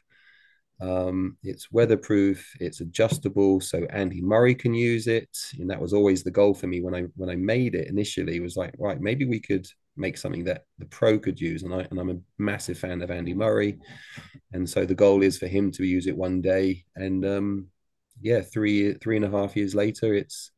Um, 0.81 1.37
it's 1.43 1.71
weatherproof, 1.71 2.55
it's 2.59 2.81
adjustable, 2.81 3.61
so 3.61 3.85
Andy 3.91 4.23
Murray 4.23 4.55
can 4.55 4.73
use 4.73 5.09
it. 5.09 5.29
And 5.59 5.69
that 5.69 5.81
was 5.81 5.93
always 5.93 6.23
the 6.23 6.31
goal 6.31 6.55
for 6.55 6.67
me 6.67 6.81
when 6.81 6.95
I 6.95 7.03
when 7.17 7.29
I 7.29 7.37
made 7.37 7.75
it 7.75 7.89
initially. 7.89 8.41
Was 8.41 8.57
like, 8.57 8.75
right, 8.79 8.99
maybe 8.99 9.27
we 9.27 9.41
could 9.41 9.67
make 9.97 10.17
something 10.17 10.45
that 10.45 10.65
the 10.79 10.87
pro 10.87 11.19
could 11.19 11.41
use. 11.41 11.63
And 11.63 11.75
I 11.75 11.87
and 11.91 11.99
I'm 11.99 12.11
a 12.11 12.21
massive 12.39 12.79
fan 12.79 13.03
of 13.03 13.11
Andy 13.11 13.35
Murray, 13.35 13.79
and 14.53 14.69
so 14.69 14.85
the 14.85 14.95
goal 14.95 15.23
is 15.23 15.39
for 15.39 15.47
him 15.47 15.71
to 15.73 15.85
use 15.85 16.07
it 16.07 16.17
one 16.17 16.41
day. 16.41 16.85
And 16.97 17.25
um, 17.25 17.67
yeah, 18.21 18.41
three 18.43 18.95
three 18.95 19.17
and 19.17 19.25
a 19.25 19.31
half 19.31 19.57
years 19.57 19.75
later, 19.75 20.15
it's 20.15 20.51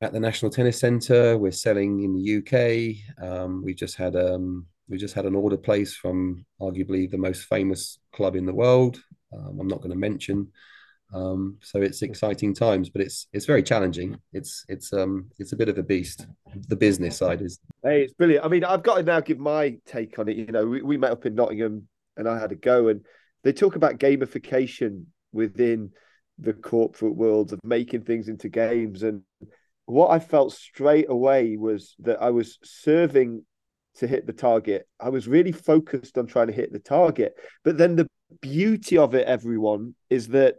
at 0.00 0.12
the 0.12 0.20
National 0.20 0.50
Tennis 0.50 0.80
Centre. 0.80 1.38
We're 1.38 1.52
selling 1.52 2.02
in 2.02 2.14
the 2.14 2.38
UK. 2.38 3.24
Um, 3.24 3.62
we 3.64 3.74
just 3.74 3.96
had 3.96 4.16
um, 4.16 4.66
we 4.88 4.98
just 4.98 5.14
had 5.14 5.26
an 5.26 5.34
order 5.34 5.56
placed 5.56 5.96
from 5.96 6.44
arguably 6.60 7.10
the 7.10 7.18
most 7.18 7.44
famous 7.44 7.98
club 8.12 8.36
in 8.36 8.46
the 8.46 8.54
world. 8.54 9.00
Um, 9.32 9.58
I'm 9.60 9.68
not 9.68 9.78
going 9.78 9.92
to 9.92 9.98
mention. 9.98 10.48
Um, 11.12 11.58
so 11.60 11.80
it's 11.80 12.02
exciting 12.02 12.54
times, 12.54 12.88
but 12.88 13.02
it's 13.02 13.26
it's 13.32 13.44
very 13.44 13.62
challenging. 13.62 14.18
It's 14.32 14.64
it's 14.68 14.92
um 14.92 15.26
it's 15.38 15.52
a 15.52 15.56
bit 15.56 15.68
of 15.68 15.78
a 15.78 15.82
beast. 15.82 16.26
The 16.68 16.76
business 16.76 17.18
side 17.18 17.42
is. 17.42 17.58
Hey, 17.82 18.02
it's 18.02 18.14
brilliant. 18.14 18.44
I 18.44 18.48
mean, 18.48 18.64
I've 18.64 18.82
got 18.82 18.96
to 18.96 19.02
now 19.02 19.20
give 19.20 19.38
my 19.38 19.76
take 19.86 20.18
on 20.18 20.28
it. 20.28 20.36
You 20.36 20.46
know, 20.46 20.66
we, 20.66 20.82
we 20.82 20.96
met 20.96 21.10
up 21.10 21.26
in 21.26 21.34
Nottingham, 21.34 21.88
and 22.16 22.28
I 22.28 22.38
had 22.38 22.52
a 22.52 22.56
go, 22.56 22.88
and 22.88 23.04
they 23.44 23.52
talk 23.52 23.76
about 23.76 23.98
gamification 23.98 25.04
within 25.32 25.90
the 26.38 26.54
corporate 26.54 27.14
world 27.14 27.52
of 27.52 27.60
making 27.62 28.02
things 28.02 28.28
into 28.28 28.48
games, 28.48 29.02
and 29.02 29.22
what 29.86 30.10
I 30.10 30.18
felt 30.18 30.52
straight 30.52 31.10
away 31.10 31.56
was 31.56 31.94
that 32.00 32.22
I 32.22 32.30
was 32.30 32.58
serving 32.62 33.44
to 33.96 34.06
hit 34.06 34.26
the 34.26 34.32
target. 34.32 34.88
I 35.00 35.10
was 35.10 35.28
really 35.28 35.52
focused 35.52 36.16
on 36.16 36.26
trying 36.26 36.46
to 36.46 36.52
hit 36.52 36.72
the 36.72 36.78
target. 36.78 37.34
But 37.64 37.76
then 37.76 37.96
the 37.96 38.08
beauty 38.40 38.96
of 38.96 39.14
it, 39.14 39.26
everyone, 39.26 39.94
is 40.08 40.28
that 40.28 40.56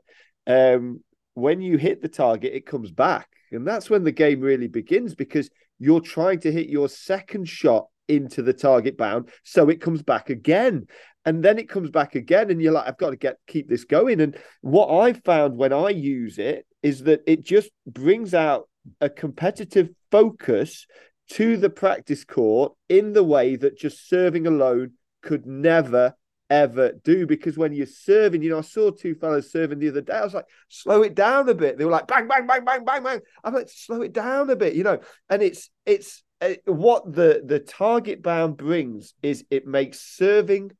um, 0.48 1.02
when 1.34 1.62
you 1.62 1.78
hit 1.78 2.02
the 2.02 2.10
target, 2.10 2.54
it 2.54 2.66
comes 2.66 2.92
back. 2.92 3.30
And 3.52 3.68
that's 3.68 3.90
when 3.90 4.04
the 4.04 4.12
game 4.12 4.42
really 4.42 4.68
begins 4.68 5.16
because 5.16 5.50
you're 5.80 6.02
trying 6.02 6.40
to 6.42 6.52
hit 6.52 6.70
your 6.70 6.90
second 6.90 7.48
shot 7.48 7.88
into 8.08 8.42
the 8.42 8.54
TargetBound. 8.54 9.30
So 9.44 9.70
it 9.70 9.82
comes 9.82 10.02
back 10.02 10.30
again. 10.30 10.88
And 11.26 11.44
then 11.44 11.58
it 11.58 11.70
comes 11.70 11.90
back 11.90 12.16
again. 12.16 12.50
And 12.50 12.62
you're 12.62 12.74
like, 12.74 12.88
I've 12.88 12.98
got 12.98 13.12
to 13.12 13.16
get 13.16 13.38
keep 13.48 13.70
this 13.70 13.86
going. 13.86 14.22
And 14.22 14.38
what 14.62 14.88
I 14.88 15.14
found 15.14 15.58
when 15.58 15.72
I 15.72 15.90
use 15.90 16.38
it 16.38 16.66
is 16.82 17.04
that 17.04 17.22
it 17.26 17.44
just 17.44 17.70
brings 17.86 18.34
out 18.34 18.68
a 19.00 19.10
competitive 19.10 19.90
focus 20.12 20.86
to 21.32 21.56
the 21.56 21.70
practice 21.70 22.26
court 22.26 22.74
in 22.90 23.14
the 23.14 23.24
way 23.24 23.56
that 23.56 23.78
just 23.78 24.10
serving 24.10 24.46
alone 24.46 24.92
could 25.22 25.46
never 25.46 26.14
ever 26.50 26.94
do 27.04 27.26
because 27.26 27.58
when 27.58 27.74
you're 27.74 27.86
serving, 27.86 28.42
you 28.42 28.50
know, 28.50 28.60
I 28.60 28.62
saw 28.62 28.92
two 28.92 29.16
fellas 29.16 29.52
serving 29.52 29.80
the 29.80 29.90
other 29.90 30.02
day. 30.02 30.14
I 30.14 30.24
was 30.24 30.34
like, 30.34 30.46
slow 30.70 31.02
it 31.02 31.16
down 31.16 31.50
a 31.50 31.54
bit. 31.54 31.78
They 31.78 31.86
were 31.86 31.92
like, 31.92 32.08
bang, 32.08 32.28
bang, 32.28 32.46
bang, 32.48 32.64
bang, 32.64 32.86
bang, 32.86 33.04
bang. 33.04 33.20
I'm 33.44 33.54
like, 33.54 33.70
slow 33.70 34.02
it 34.02 34.14
down 34.14 34.50
a 34.50 34.56
bit, 34.56 34.76
you 34.76 34.84
know. 34.84 35.00
And 35.30 35.42
it's 35.42 35.70
it's 35.86 36.24
uh, 36.42 36.54
what 36.66 37.12
the 37.12 37.42
the 37.46 37.60
TargetBound 37.60 38.58
brings 38.58 39.14
is 39.22 39.46
it 39.50 39.66
makes 39.66 40.00
serving 40.00 40.72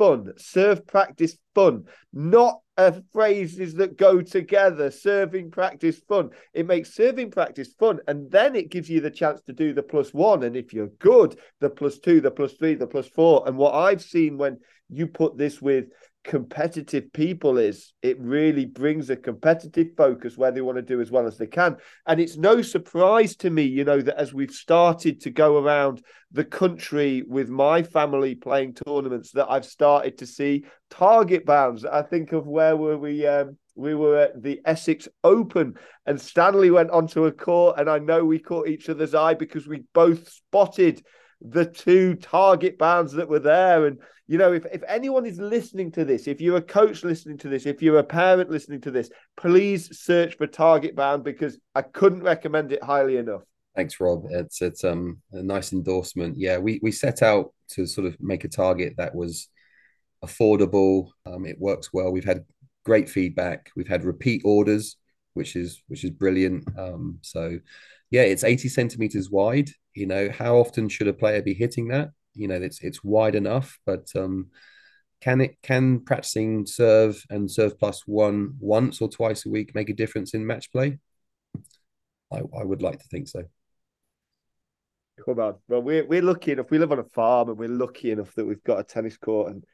fun, 0.00 0.32
serve 0.38 0.86
practice 0.86 1.36
fun, 1.54 1.84
not 2.10 2.60
phrases 3.12 3.74
that 3.74 3.98
go 3.98 4.22
together. 4.22 4.90
Serving 4.90 5.50
practice 5.50 6.00
fun. 6.08 6.30
It 6.54 6.66
makes 6.66 6.94
serving 6.94 7.30
practice 7.30 7.74
fun, 7.78 8.00
and 8.08 8.30
then 8.30 8.56
it 8.56 8.70
gives 8.70 8.88
you 8.88 9.02
the 9.02 9.10
chance 9.10 9.42
to 9.42 9.52
do 9.52 9.74
the 9.74 9.82
plus 9.82 10.14
one. 10.14 10.42
And 10.42 10.56
if 10.56 10.72
you're 10.72 10.88
good, 10.98 11.38
the 11.60 11.68
plus 11.68 11.98
two, 11.98 12.22
the 12.22 12.30
plus 12.30 12.54
three, 12.54 12.74
the 12.74 12.86
plus 12.86 13.08
four. 13.08 13.44
And 13.46 13.58
what 13.58 13.74
I've 13.74 14.02
seen 14.02 14.38
when 14.38 14.58
you 14.88 15.06
put 15.06 15.36
this 15.36 15.60
with 15.60 15.86
competitive 16.22 17.10
people 17.14 17.56
is 17.56 17.94
it 18.02 18.20
really 18.20 18.66
brings 18.66 19.08
a 19.08 19.16
competitive 19.16 19.88
focus 19.96 20.36
where 20.36 20.50
they 20.50 20.60
want 20.60 20.76
to 20.76 20.82
do 20.82 21.00
as 21.00 21.10
well 21.10 21.26
as 21.26 21.38
they 21.38 21.46
can 21.46 21.74
and 22.06 22.20
it's 22.20 22.36
no 22.36 22.60
surprise 22.60 23.34
to 23.34 23.48
me 23.48 23.62
you 23.62 23.84
know 23.84 24.02
that 24.02 24.18
as 24.18 24.34
we've 24.34 24.50
started 24.50 25.18
to 25.18 25.30
go 25.30 25.56
around 25.56 26.02
the 26.32 26.44
country 26.44 27.22
with 27.26 27.48
my 27.48 27.82
family 27.82 28.34
playing 28.34 28.74
tournaments 28.86 29.32
that 29.32 29.50
I've 29.50 29.64
started 29.64 30.18
to 30.18 30.26
see 30.26 30.64
TargetBounds 30.90 31.86
I 31.90 32.02
think 32.02 32.32
of 32.32 32.46
where 32.46 32.76
were 32.76 32.98
we 32.98 33.26
um, 33.26 33.56
we 33.74 33.94
were 33.94 34.18
at 34.18 34.42
the 34.42 34.60
Essex 34.66 35.08
Open 35.24 35.74
and 36.04 36.20
Stanley 36.20 36.70
went 36.70 36.90
onto 36.90 37.24
a 37.24 37.32
court 37.32 37.78
and 37.78 37.88
I 37.88 37.98
know 37.98 38.26
we 38.26 38.38
caught 38.38 38.68
each 38.68 38.90
other's 38.90 39.14
eye 39.14 39.32
because 39.32 39.66
we 39.66 39.84
both 39.94 40.28
spotted 40.28 41.02
the 41.40 41.64
two 41.64 42.16
TargetBounds 42.16 43.12
that 43.12 43.28
were 43.28 43.38
there. 43.38 43.86
And, 43.86 43.98
you 44.30 44.38
know, 44.38 44.52
if, 44.52 44.64
if 44.72 44.84
anyone 44.86 45.26
is 45.26 45.40
listening 45.40 45.90
to 45.90 46.04
this, 46.04 46.28
if 46.28 46.40
you're 46.40 46.58
a 46.58 46.62
coach 46.62 47.02
listening 47.02 47.36
to 47.38 47.48
this, 47.48 47.66
if 47.66 47.82
you're 47.82 47.98
a 47.98 48.04
parent 48.04 48.48
listening 48.48 48.80
to 48.82 48.92
this, 48.92 49.10
please 49.36 49.98
search 49.98 50.36
for 50.36 50.46
TargetBound 50.46 51.24
because 51.24 51.58
I 51.74 51.82
couldn't 51.82 52.22
recommend 52.22 52.70
it 52.70 52.80
highly 52.80 53.16
enough. 53.16 53.42
Thanks, 53.74 53.98
Rob. 53.98 54.26
It's 54.30 54.62
it's 54.62 54.84
um 54.84 55.18
a 55.32 55.42
nice 55.42 55.72
endorsement. 55.72 56.36
Yeah, 56.38 56.58
we 56.58 56.78
we 56.80 56.92
set 56.92 57.24
out 57.24 57.52
to 57.70 57.86
sort 57.86 58.06
of 58.06 58.16
make 58.20 58.44
a 58.44 58.48
target 58.48 58.94
that 58.98 59.16
was 59.16 59.48
affordable. 60.24 61.08
Um, 61.26 61.44
it 61.44 61.58
works 61.58 61.92
well. 61.92 62.12
We've 62.12 62.24
had 62.24 62.44
great 62.84 63.10
feedback. 63.10 63.70
We've 63.74 63.88
had 63.88 64.04
repeat 64.04 64.42
orders, 64.44 64.96
which 65.34 65.56
is 65.56 65.82
which 65.88 66.04
is 66.04 66.10
brilliant. 66.10 66.68
Um, 66.78 67.18
so 67.22 67.58
yeah, 68.12 68.22
it's 68.22 68.44
80 68.44 68.68
centimeters 68.68 69.28
wide. 69.28 69.70
You 69.92 70.06
know, 70.06 70.30
how 70.30 70.58
often 70.58 70.88
should 70.88 71.08
a 71.08 71.12
player 71.12 71.42
be 71.42 71.54
hitting 71.54 71.88
that? 71.88 72.10
You 72.34 72.48
know, 72.48 72.56
it's 72.56 72.80
it's 72.80 73.02
wide 73.02 73.34
enough, 73.34 73.78
but 73.84 74.08
um, 74.16 74.50
can 75.20 75.40
it 75.40 75.58
can 75.62 76.00
practicing 76.00 76.66
serve 76.66 77.24
and 77.28 77.50
serve 77.50 77.78
plus 77.78 78.02
one 78.06 78.54
once 78.58 79.00
or 79.00 79.08
twice 79.08 79.44
a 79.46 79.50
week 79.50 79.74
make 79.74 79.90
a 79.90 79.94
difference 79.94 80.34
in 80.34 80.46
match 80.46 80.72
play? 80.72 80.98
I, 82.32 82.38
I 82.38 82.64
would 82.64 82.82
like 82.82 82.98
to 82.98 83.08
think 83.08 83.28
so. 83.28 83.44
Come 85.24 85.38
on. 85.38 85.56
Well, 85.68 85.82
we're 85.82 86.06
we're 86.06 86.22
lucky 86.22 86.52
enough. 86.52 86.70
We 86.70 86.78
live 86.78 86.92
on 86.92 86.98
a 86.98 87.04
farm, 87.04 87.50
and 87.50 87.58
we're 87.58 87.68
lucky 87.68 88.10
enough 88.10 88.34
that 88.34 88.46
we've 88.46 88.64
got 88.64 88.80
a 88.80 88.84
tennis 88.84 89.18
court. 89.18 89.52
And 89.52 89.64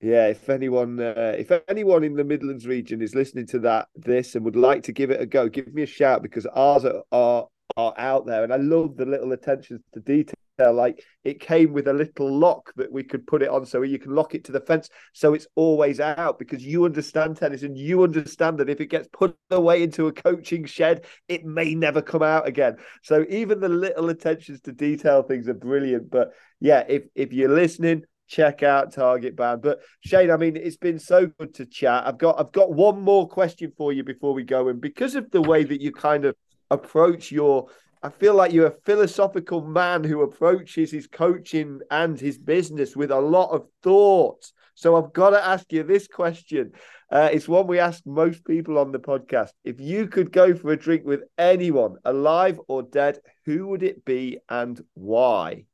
yeah, 0.00 0.26
if 0.26 0.48
anyone 0.48 0.98
uh, 0.98 1.36
if 1.38 1.52
anyone 1.68 2.02
in 2.02 2.14
the 2.14 2.24
Midlands 2.24 2.66
region 2.66 3.02
is 3.02 3.14
listening 3.14 3.46
to 3.48 3.60
that 3.60 3.88
this 3.94 4.34
and 4.34 4.44
would 4.44 4.56
like 4.56 4.82
to 4.84 4.92
give 4.92 5.10
it 5.10 5.20
a 5.20 5.26
go, 5.26 5.48
give 5.48 5.72
me 5.72 5.82
a 5.82 5.86
shout 5.86 6.22
because 6.22 6.46
ours 6.46 6.84
are, 6.84 7.02
are 7.12 7.46
are 7.76 7.94
out 7.98 8.26
there. 8.26 8.44
And 8.44 8.52
I 8.52 8.56
love 8.56 8.96
the 8.96 9.06
little 9.06 9.32
attentions 9.32 9.82
to 9.94 10.00
detail. 10.00 10.34
Like 10.60 11.02
it 11.24 11.40
came 11.40 11.72
with 11.72 11.88
a 11.88 11.92
little 11.92 12.30
lock 12.30 12.70
that 12.76 12.92
we 12.92 13.02
could 13.02 13.26
put 13.26 13.42
it 13.42 13.48
on 13.48 13.64
so 13.64 13.80
you 13.80 13.98
can 13.98 14.14
lock 14.14 14.34
it 14.34 14.44
to 14.44 14.52
the 14.52 14.60
fence 14.60 14.90
so 15.14 15.32
it's 15.32 15.46
always 15.54 16.00
out 16.00 16.38
because 16.38 16.62
you 16.62 16.84
understand 16.84 17.38
tennis 17.38 17.62
and 17.62 17.78
you 17.78 18.02
understand 18.02 18.58
that 18.58 18.68
if 18.68 18.78
it 18.78 18.90
gets 18.90 19.08
put 19.10 19.34
away 19.50 19.82
into 19.82 20.06
a 20.06 20.12
coaching 20.12 20.66
shed, 20.66 21.06
it 21.28 21.46
may 21.46 21.74
never 21.74 22.02
come 22.02 22.22
out 22.22 22.46
again. 22.46 22.76
So 23.02 23.24
even 23.30 23.60
the 23.60 23.70
little 23.70 24.10
attentions 24.10 24.60
to 24.62 24.72
detail 24.72 25.22
things 25.22 25.48
are 25.48 25.54
brilliant. 25.54 26.10
But 26.10 26.32
yeah, 26.60 26.84
if 26.86 27.04
if 27.14 27.32
you're 27.32 27.48
listening, 27.48 28.04
check 28.30 28.62
out 28.62 28.94
TargetBound. 28.94 29.60
But 29.62 29.80
Shane, 30.00 30.30
I 30.30 30.36
mean, 30.36 30.56
it's 30.56 30.76
been 30.76 30.98
so 30.98 31.26
good 31.26 31.54
to 31.54 31.66
chat. 31.66 32.06
I've 32.06 32.18
got 32.18 32.38
I've 32.38 32.52
got 32.52 32.72
one 32.72 33.00
more 33.00 33.28
question 33.28 33.72
for 33.76 33.92
you 33.92 34.04
before 34.04 34.32
we 34.32 34.44
go. 34.44 34.68
And 34.68 34.80
because 34.80 35.14
of 35.14 35.30
the 35.30 35.42
way 35.42 35.64
that 35.64 35.80
you 35.80 35.92
kind 35.92 36.24
of 36.24 36.36
approach 36.70 37.32
your 37.32 37.68
I 38.02 38.08
feel 38.08 38.34
like 38.34 38.52
you're 38.52 38.68
a 38.68 38.80
philosophical 38.86 39.60
man 39.60 40.04
who 40.04 40.22
approaches 40.22 40.90
his 40.90 41.06
coaching 41.06 41.80
and 41.90 42.18
his 42.18 42.38
business 42.38 42.96
with 42.96 43.10
a 43.10 43.20
lot 43.20 43.50
of 43.50 43.66
thought. 43.82 44.50
So 44.74 44.96
I've 44.96 45.12
got 45.12 45.30
to 45.30 45.46
ask 45.46 45.70
you 45.70 45.82
this 45.82 46.08
question. 46.08 46.72
Uh, 47.10 47.28
it's 47.30 47.46
one 47.46 47.66
we 47.66 47.78
ask 47.78 48.02
most 48.06 48.46
people 48.46 48.78
on 48.78 48.90
the 48.90 48.98
podcast. 48.98 49.50
If 49.64 49.80
you 49.80 50.06
could 50.06 50.32
go 50.32 50.54
for 50.54 50.72
a 50.72 50.78
drink 50.78 51.04
with 51.04 51.24
anyone, 51.36 51.96
alive 52.06 52.58
or 52.68 52.82
dead, 52.82 53.18
who 53.44 53.66
would 53.66 53.82
it 53.82 54.02
be 54.06 54.38
and 54.48 54.80
why? 54.94 55.66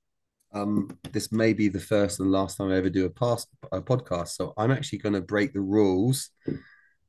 Um, 0.52 0.98
this 1.12 1.30
may 1.30 1.52
be 1.52 1.68
the 1.68 1.78
first 1.78 2.18
and 2.18 2.32
last 2.32 2.56
time 2.56 2.72
I 2.72 2.76
ever 2.76 2.90
do 2.90 3.04
a, 3.04 3.10
past, 3.10 3.48
a 3.70 3.80
podcast, 3.80 4.28
so 4.28 4.52
I'm 4.56 4.72
actually 4.72 4.98
going 4.98 5.14
to 5.14 5.20
break 5.20 5.52
the 5.52 5.60
rules 5.60 6.30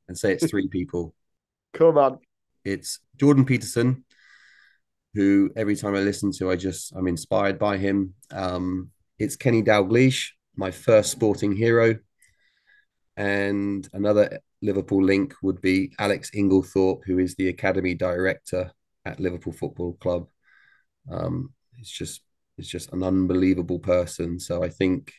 and 0.06 0.16
say 0.16 0.34
it's 0.34 0.48
three 0.48 0.68
people. 0.70 1.12
Come 1.72 1.98
on. 1.98 2.18
It's 2.64 3.00
Jordan 3.16 3.44
Peterson, 3.44 4.04
who 5.14 5.50
every 5.56 5.76
time 5.76 5.94
I 5.94 6.00
listen 6.00 6.32
to, 6.38 6.50
I 6.50 6.56
just 6.56 6.92
I'm 6.94 7.08
inspired 7.08 7.58
by 7.58 7.76
him. 7.76 8.14
Um, 8.30 8.90
it's 9.18 9.36
Kenny 9.36 9.62
Dalglish, 9.62 10.30
my 10.56 10.70
first 10.70 11.10
sporting 11.10 11.54
hero, 11.56 11.96
and 13.16 13.88
another 13.92 14.40
Liverpool 14.62 15.04
link 15.04 15.34
would 15.42 15.60
be 15.60 15.92
Alex 15.98 16.30
Inglethorpe, 16.34 17.02
who 17.04 17.18
is 17.18 17.34
the 17.34 17.48
academy 17.48 17.94
director 17.94 18.72
at 19.04 19.20
Liverpool 19.20 19.52
Football 19.52 19.94
Club. 19.94 20.28
Um, 21.10 21.52
it's 21.78 21.90
just 21.90 22.22
it's 22.58 22.68
just 22.68 22.92
an 22.92 23.02
unbelievable 23.02 23.78
person. 23.78 24.38
So 24.40 24.62
I 24.62 24.68
think 24.68 25.12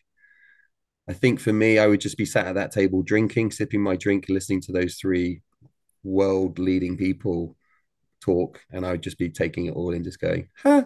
I 1.10 1.14
think 1.14 1.40
for 1.40 1.52
me, 1.52 1.80
I 1.80 1.88
would 1.88 2.02
just 2.02 2.18
be 2.18 2.26
sat 2.26 2.46
at 2.46 2.56
that 2.56 2.72
table 2.72 3.02
drinking, 3.02 3.52
sipping 3.52 3.82
my 3.82 3.96
drink, 3.96 4.26
listening 4.30 4.62
to 4.62 4.72
those 4.72 4.96
three 4.96 5.42
world 6.04 6.60
leading 6.60 6.97
people 6.97 7.56
talk, 8.22 8.62
and 8.72 8.86
I 8.86 8.91
would 8.91 9.04
just 9.04 9.18
be 9.18 9.30
taking 9.30 9.66
it 9.66 9.76
all 9.76 9.93
in, 9.93 10.04
just 10.04 10.20
going, 10.20 10.50
huh. 10.56 10.86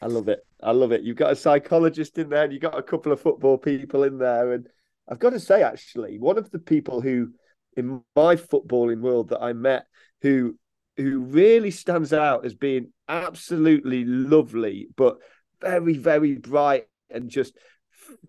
I 0.00 0.06
love 0.06 0.28
it. 0.28 0.40
I 0.60 0.72
love 0.72 0.90
it. 0.90 1.02
You've 1.02 1.16
got 1.16 1.32
a 1.32 1.36
psychologist 1.36 2.18
in 2.18 2.28
there, 2.28 2.44
and 2.44 2.52
you've 2.52 2.62
got 2.62 2.78
a 2.78 2.82
couple 2.82 3.12
of 3.12 3.20
football 3.20 3.56
people 3.56 4.02
in 4.02 4.18
there. 4.18 4.52
And 4.52 4.66
I've 5.08 5.20
got 5.20 5.30
to 5.30 5.40
say, 5.40 5.62
actually, 5.62 6.18
one 6.18 6.38
of 6.38 6.50
the 6.50 6.58
people 6.58 7.00
who 7.00 7.32
in 7.76 8.02
my 8.14 8.36
footballing 8.36 9.00
world 9.00 9.30
that 9.30 9.42
I 9.42 9.52
met 9.52 9.86
who 10.20 10.56
who 10.96 11.20
really 11.20 11.70
stands 11.70 12.12
out 12.12 12.44
as 12.44 12.54
being 12.54 12.92
absolutely 13.08 14.04
lovely, 14.04 14.88
but 14.96 15.16
very, 15.60 15.96
very 15.96 16.34
bright 16.34 16.84
and 17.08 17.30
just 17.30 17.56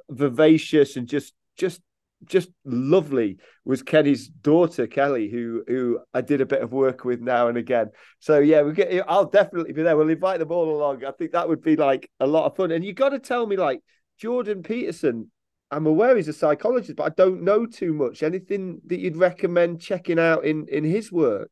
vivacious 0.09 0.95
and 0.95 1.07
just 1.07 1.34
just 1.57 1.82
just 2.26 2.49
lovely 2.65 3.38
was 3.65 3.84
Kenny's 3.84 4.28
daughter 4.28 4.88
Kelly, 4.88 5.30
who 5.30 5.63
who 5.67 5.99
I 6.13 6.21
did 6.21 6.41
a 6.41 6.45
bit 6.45 6.61
of 6.61 6.71
work 6.71 7.05
with 7.05 7.21
now 7.21 7.47
and 7.47 7.57
again. 7.57 7.91
So 8.19 8.39
yeah, 8.39 8.61
we 8.61 8.74
get. 8.74 9.05
I'll 9.07 9.26
definitely 9.26 9.74
be 9.74 9.84
there. 9.84 9.95
We'll 9.97 10.09
invite 10.09 10.39
them 10.39 10.51
all 10.51 10.76
along. 10.76 11.03
I 11.05 11.11
think 11.11 11.32
that 11.32 11.47
would 11.47 11.61
be 11.61 11.76
like 11.76 12.09
a 12.19 12.28
lot 12.28 12.45
of 12.45 12.55
fun. 12.55 12.71
And 12.71 12.84
you 12.84 12.93
got 12.93 13.09
to 13.09 13.19
tell 13.19 13.45
me, 13.45 13.57
like 13.57 13.82
Jordan 14.17 14.63
Peterson. 14.63 15.30
I'm 15.71 15.88
aware 15.88 16.15
he's 16.15 16.28
a 16.28 16.34
psychologist, 16.34 16.97
but 16.97 17.05
I 17.05 17.15
don't 17.17 17.41
know 17.41 17.65
too 17.65 17.93
much. 17.93 18.21
Anything 18.21 18.80
that 18.86 18.99
you'd 18.99 19.17
recommend 19.17 19.82
checking 19.82 20.19
out 20.19 20.45
in 20.45 20.67
in 20.67 20.84
his 20.84 21.11
work? 21.11 21.49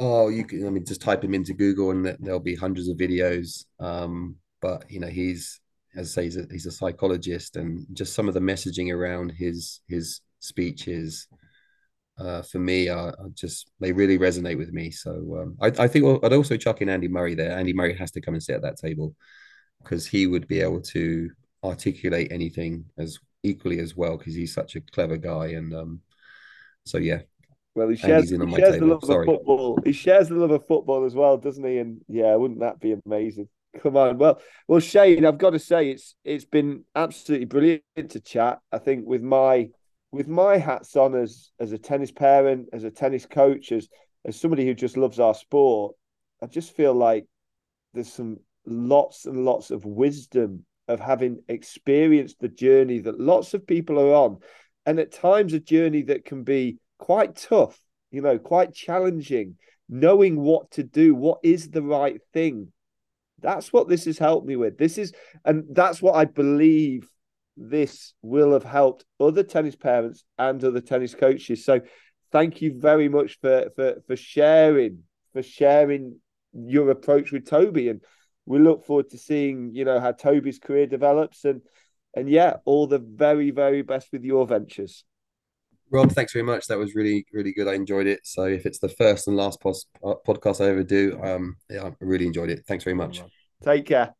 Oh, 0.00 0.28
you 0.28 0.44
can. 0.44 0.66
I 0.66 0.70
mean, 0.70 0.84
just 0.84 1.00
type 1.00 1.22
him 1.22 1.32
into 1.32 1.54
Google, 1.54 1.92
and 1.92 2.04
there'll 2.18 2.40
be 2.40 2.56
hundreds 2.56 2.88
of 2.88 2.96
videos. 2.96 3.66
Um, 3.78 4.36
but 4.60 4.90
you 4.90 4.98
know, 4.98 5.06
he's 5.06 5.60
as 5.94 6.10
I 6.10 6.22
say, 6.22 6.24
he's 6.24 6.36
a, 6.36 6.46
he's 6.50 6.66
a 6.66 6.70
psychologist, 6.70 7.56
and 7.56 7.86
just 7.92 8.14
some 8.14 8.28
of 8.28 8.34
the 8.34 8.40
messaging 8.40 8.94
around 8.94 9.32
his 9.32 9.80
his 9.88 10.20
speeches, 10.40 11.28
uh, 12.18 12.42
for 12.42 12.58
me, 12.58 12.88
are, 12.88 13.14
are, 13.18 13.28
just 13.34 13.70
they 13.80 13.92
really 13.92 14.18
resonate 14.18 14.58
with 14.58 14.72
me. 14.72 14.90
So 14.90 15.10
um, 15.40 15.56
I, 15.60 15.84
I 15.84 15.88
think 15.88 16.24
I'd 16.24 16.32
also 16.32 16.56
chuck 16.56 16.80
in 16.80 16.88
Andy 16.88 17.08
Murray 17.08 17.34
there. 17.34 17.56
Andy 17.56 17.72
Murray 17.72 17.96
has 17.96 18.10
to 18.12 18.20
come 18.20 18.34
and 18.34 18.42
sit 18.42 18.56
at 18.56 18.62
that 18.62 18.78
table 18.78 19.14
because 19.82 20.06
he 20.06 20.26
would 20.26 20.48
be 20.48 20.60
able 20.60 20.80
to 20.80 21.30
articulate 21.64 22.32
anything 22.32 22.84
as 22.98 23.18
equally 23.42 23.80
as 23.80 23.96
well 23.96 24.16
because 24.16 24.34
he's 24.34 24.54
such 24.54 24.76
a 24.76 24.80
clever 24.80 25.16
guy. 25.16 25.48
And 25.48 25.74
um, 25.74 26.00
so 26.84 26.98
yeah, 26.98 27.20
well, 27.74 27.88
he 27.88 27.96
shares, 27.96 28.30
he 28.30 28.36
shares 28.36 28.78
the 28.78 28.86
love 28.86 29.04
Sorry. 29.04 29.26
of 29.26 29.34
football. 29.34 29.78
He 29.84 29.92
shares 29.92 30.28
the 30.28 30.34
love 30.34 30.50
of 30.50 30.66
football 30.66 31.04
as 31.04 31.14
well, 31.14 31.38
doesn't 31.38 31.64
he? 31.64 31.78
And 31.78 32.02
yeah, 32.08 32.34
wouldn't 32.34 32.60
that 32.60 32.80
be 32.80 32.96
amazing? 33.06 33.48
Come 33.80 33.96
on. 33.96 34.18
Well, 34.18 34.40
well, 34.68 34.80
Shane, 34.80 35.24
I've 35.24 35.38
got 35.38 35.50
to 35.50 35.58
say 35.58 35.90
it's 35.90 36.14
it's 36.24 36.44
been 36.44 36.84
absolutely 36.94 37.46
brilliant 37.46 38.10
to 38.10 38.20
chat. 38.20 38.58
I 38.70 38.78
think 38.78 39.06
with 39.06 39.22
my 39.22 39.70
with 40.10 40.28
my 40.28 40.58
hats 40.58 40.94
on 40.96 41.14
as 41.14 41.50
as 41.58 41.72
a 41.72 41.78
tennis 41.78 42.10
parent, 42.10 42.68
as 42.72 42.84
a 42.84 42.90
tennis 42.90 43.24
coach, 43.24 43.72
as 43.72 43.88
as 44.24 44.38
somebody 44.38 44.66
who 44.66 44.74
just 44.74 44.96
loves 44.96 45.18
our 45.18 45.34
sport, 45.34 45.96
I 46.42 46.46
just 46.46 46.76
feel 46.76 46.92
like 46.92 47.26
there's 47.94 48.12
some 48.12 48.38
lots 48.66 49.24
and 49.24 49.44
lots 49.44 49.70
of 49.70 49.84
wisdom 49.84 50.64
of 50.86 51.00
having 51.00 51.42
experienced 51.48 52.40
the 52.40 52.48
journey 52.48 52.98
that 53.00 53.18
lots 53.18 53.54
of 53.54 53.66
people 53.66 53.98
are 53.98 54.14
on, 54.14 54.38
and 54.84 55.00
at 55.00 55.12
times 55.12 55.54
a 55.54 55.60
journey 55.60 56.02
that 56.02 56.26
can 56.26 56.42
be 56.42 56.76
quite 56.98 57.36
tough, 57.36 57.80
you 58.10 58.20
know, 58.20 58.38
quite 58.38 58.74
challenging. 58.74 59.56
Knowing 59.88 60.40
what 60.40 60.70
to 60.70 60.82
do, 60.82 61.14
what 61.14 61.38
is 61.42 61.68
the 61.68 61.82
right 61.82 62.18
thing, 62.32 62.72
that's 63.42 63.72
what 63.72 63.88
this 63.88 64.04
has 64.06 64.18
helped 64.18 64.46
me 64.46 64.56
with. 64.56 64.78
This 64.78 64.98
is, 64.98 65.12
and 65.44 65.64
that's 65.70 66.00
what 66.00 66.14
I 66.14 66.24
believe 66.24 67.08
this 67.56 68.14
will 68.22 68.52
have 68.52 68.64
helped 68.64 69.04
other 69.20 69.42
tennis 69.42 69.76
parents 69.76 70.24
and 70.38 70.62
other 70.64 70.80
tennis 70.80 71.14
coaches. 71.14 71.64
So 71.64 71.80
thank 72.32 72.62
you 72.62 72.78
very 72.78 73.08
much 73.08 73.38
for 73.40 73.70
for 73.76 74.02
for 74.06 74.16
sharing 74.16 75.00
for 75.32 75.42
sharing 75.42 76.18
your 76.54 76.90
approach 76.90 77.30
with 77.30 77.46
Toby 77.46 77.88
and 77.88 78.00
we 78.46 78.58
look 78.58 78.84
forward 78.84 79.10
to 79.10 79.18
seeing 79.18 79.70
you 79.74 79.84
know 79.84 80.00
how 80.00 80.12
Toby's 80.12 80.58
career 80.58 80.86
develops 80.86 81.44
and 81.44 81.60
and 82.16 82.28
yeah 82.28 82.56
all 82.64 82.86
the 82.86 82.98
very 82.98 83.50
very 83.50 83.82
best 83.82 84.08
with 84.12 84.24
your 84.24 84.46
ventures 84.46 85.04
Rob 85.92 86.10
thanks 86.12 86.32
very 86.32 86.44
much 86.44 86.66
that 86.66 86.78
was 86.78 86.94
really 86.94 87.26
really 87.32 87.52
good 87.52 87.68
I 87.68 87.74
enjoyed 87.74 88.06
it 88.06 88.20
so 88.24 88.44
if 88.44 88.66
it's 88.66 88.78
the 88.78 88.88
first 88.88 89.28
and 89.28 89.36
last 89.36 89.60
uh, 89.64 90.14
podcast 90.26 90.64
I 90.64 90.70
ever 90.70 90.82
do 90.82 91.20
um 91.22 91.56
yeah 91.70 91.84
I 91.84 91.92
really 92.00 92.26
enjoyed 92.26 92.50
it 92.50 92.64
thanks 92.66 92.84
very 92.84 92.96
much 92.96 93.22
take 93.62 93.86
care 93.86 94.14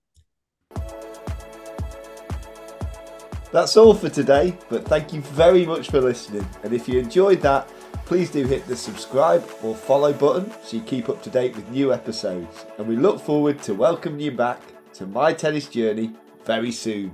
That's 3.53 3.77
all 3.77 3.93
for 3.93 4.09
today, 4.09 4.57
but 4.71 4.89
thank 4.89 5.13
you 5.13 5.21
very 5.21 5.67
much 5.67 5.91
for 5.91 6.01
listening. 6.01 6.49
And 6.65 6.73
if 6.73 6.89
you 6.89 6.99
enjoyed 6.99 7.43
that, 7.43 7.69
please 8.07 8.31
do 8.31 8.47
hit 8.47 8.67
the 8.67 8.75
subscribe 8.75 9.47
or 9.63 9.75
follow 9.75 10.15
button 10.15 10.51
so 10.65 10.79
you 10.79 10.83
keep 10.83 11.11
up 11.11 11.23
to 11.23 11.29
date 11.29 11.55
with 11.55 11.69
new 11.69 11.93
episodes. 11.93 12.65
And 12.79 12.89
we 12.89 12.97
look 12.97 13.21
forward 13.21 13.63
to 13.65 13.75
welcoming 13.75 14.21
you 14.21 14.33
back 14.33 14.63
to 14.95 15.07
my 15.07 15.35
tennis 15.35 15.69
journey 15.69 16.15
very 16.47 16.73
soon. 16.73 17.13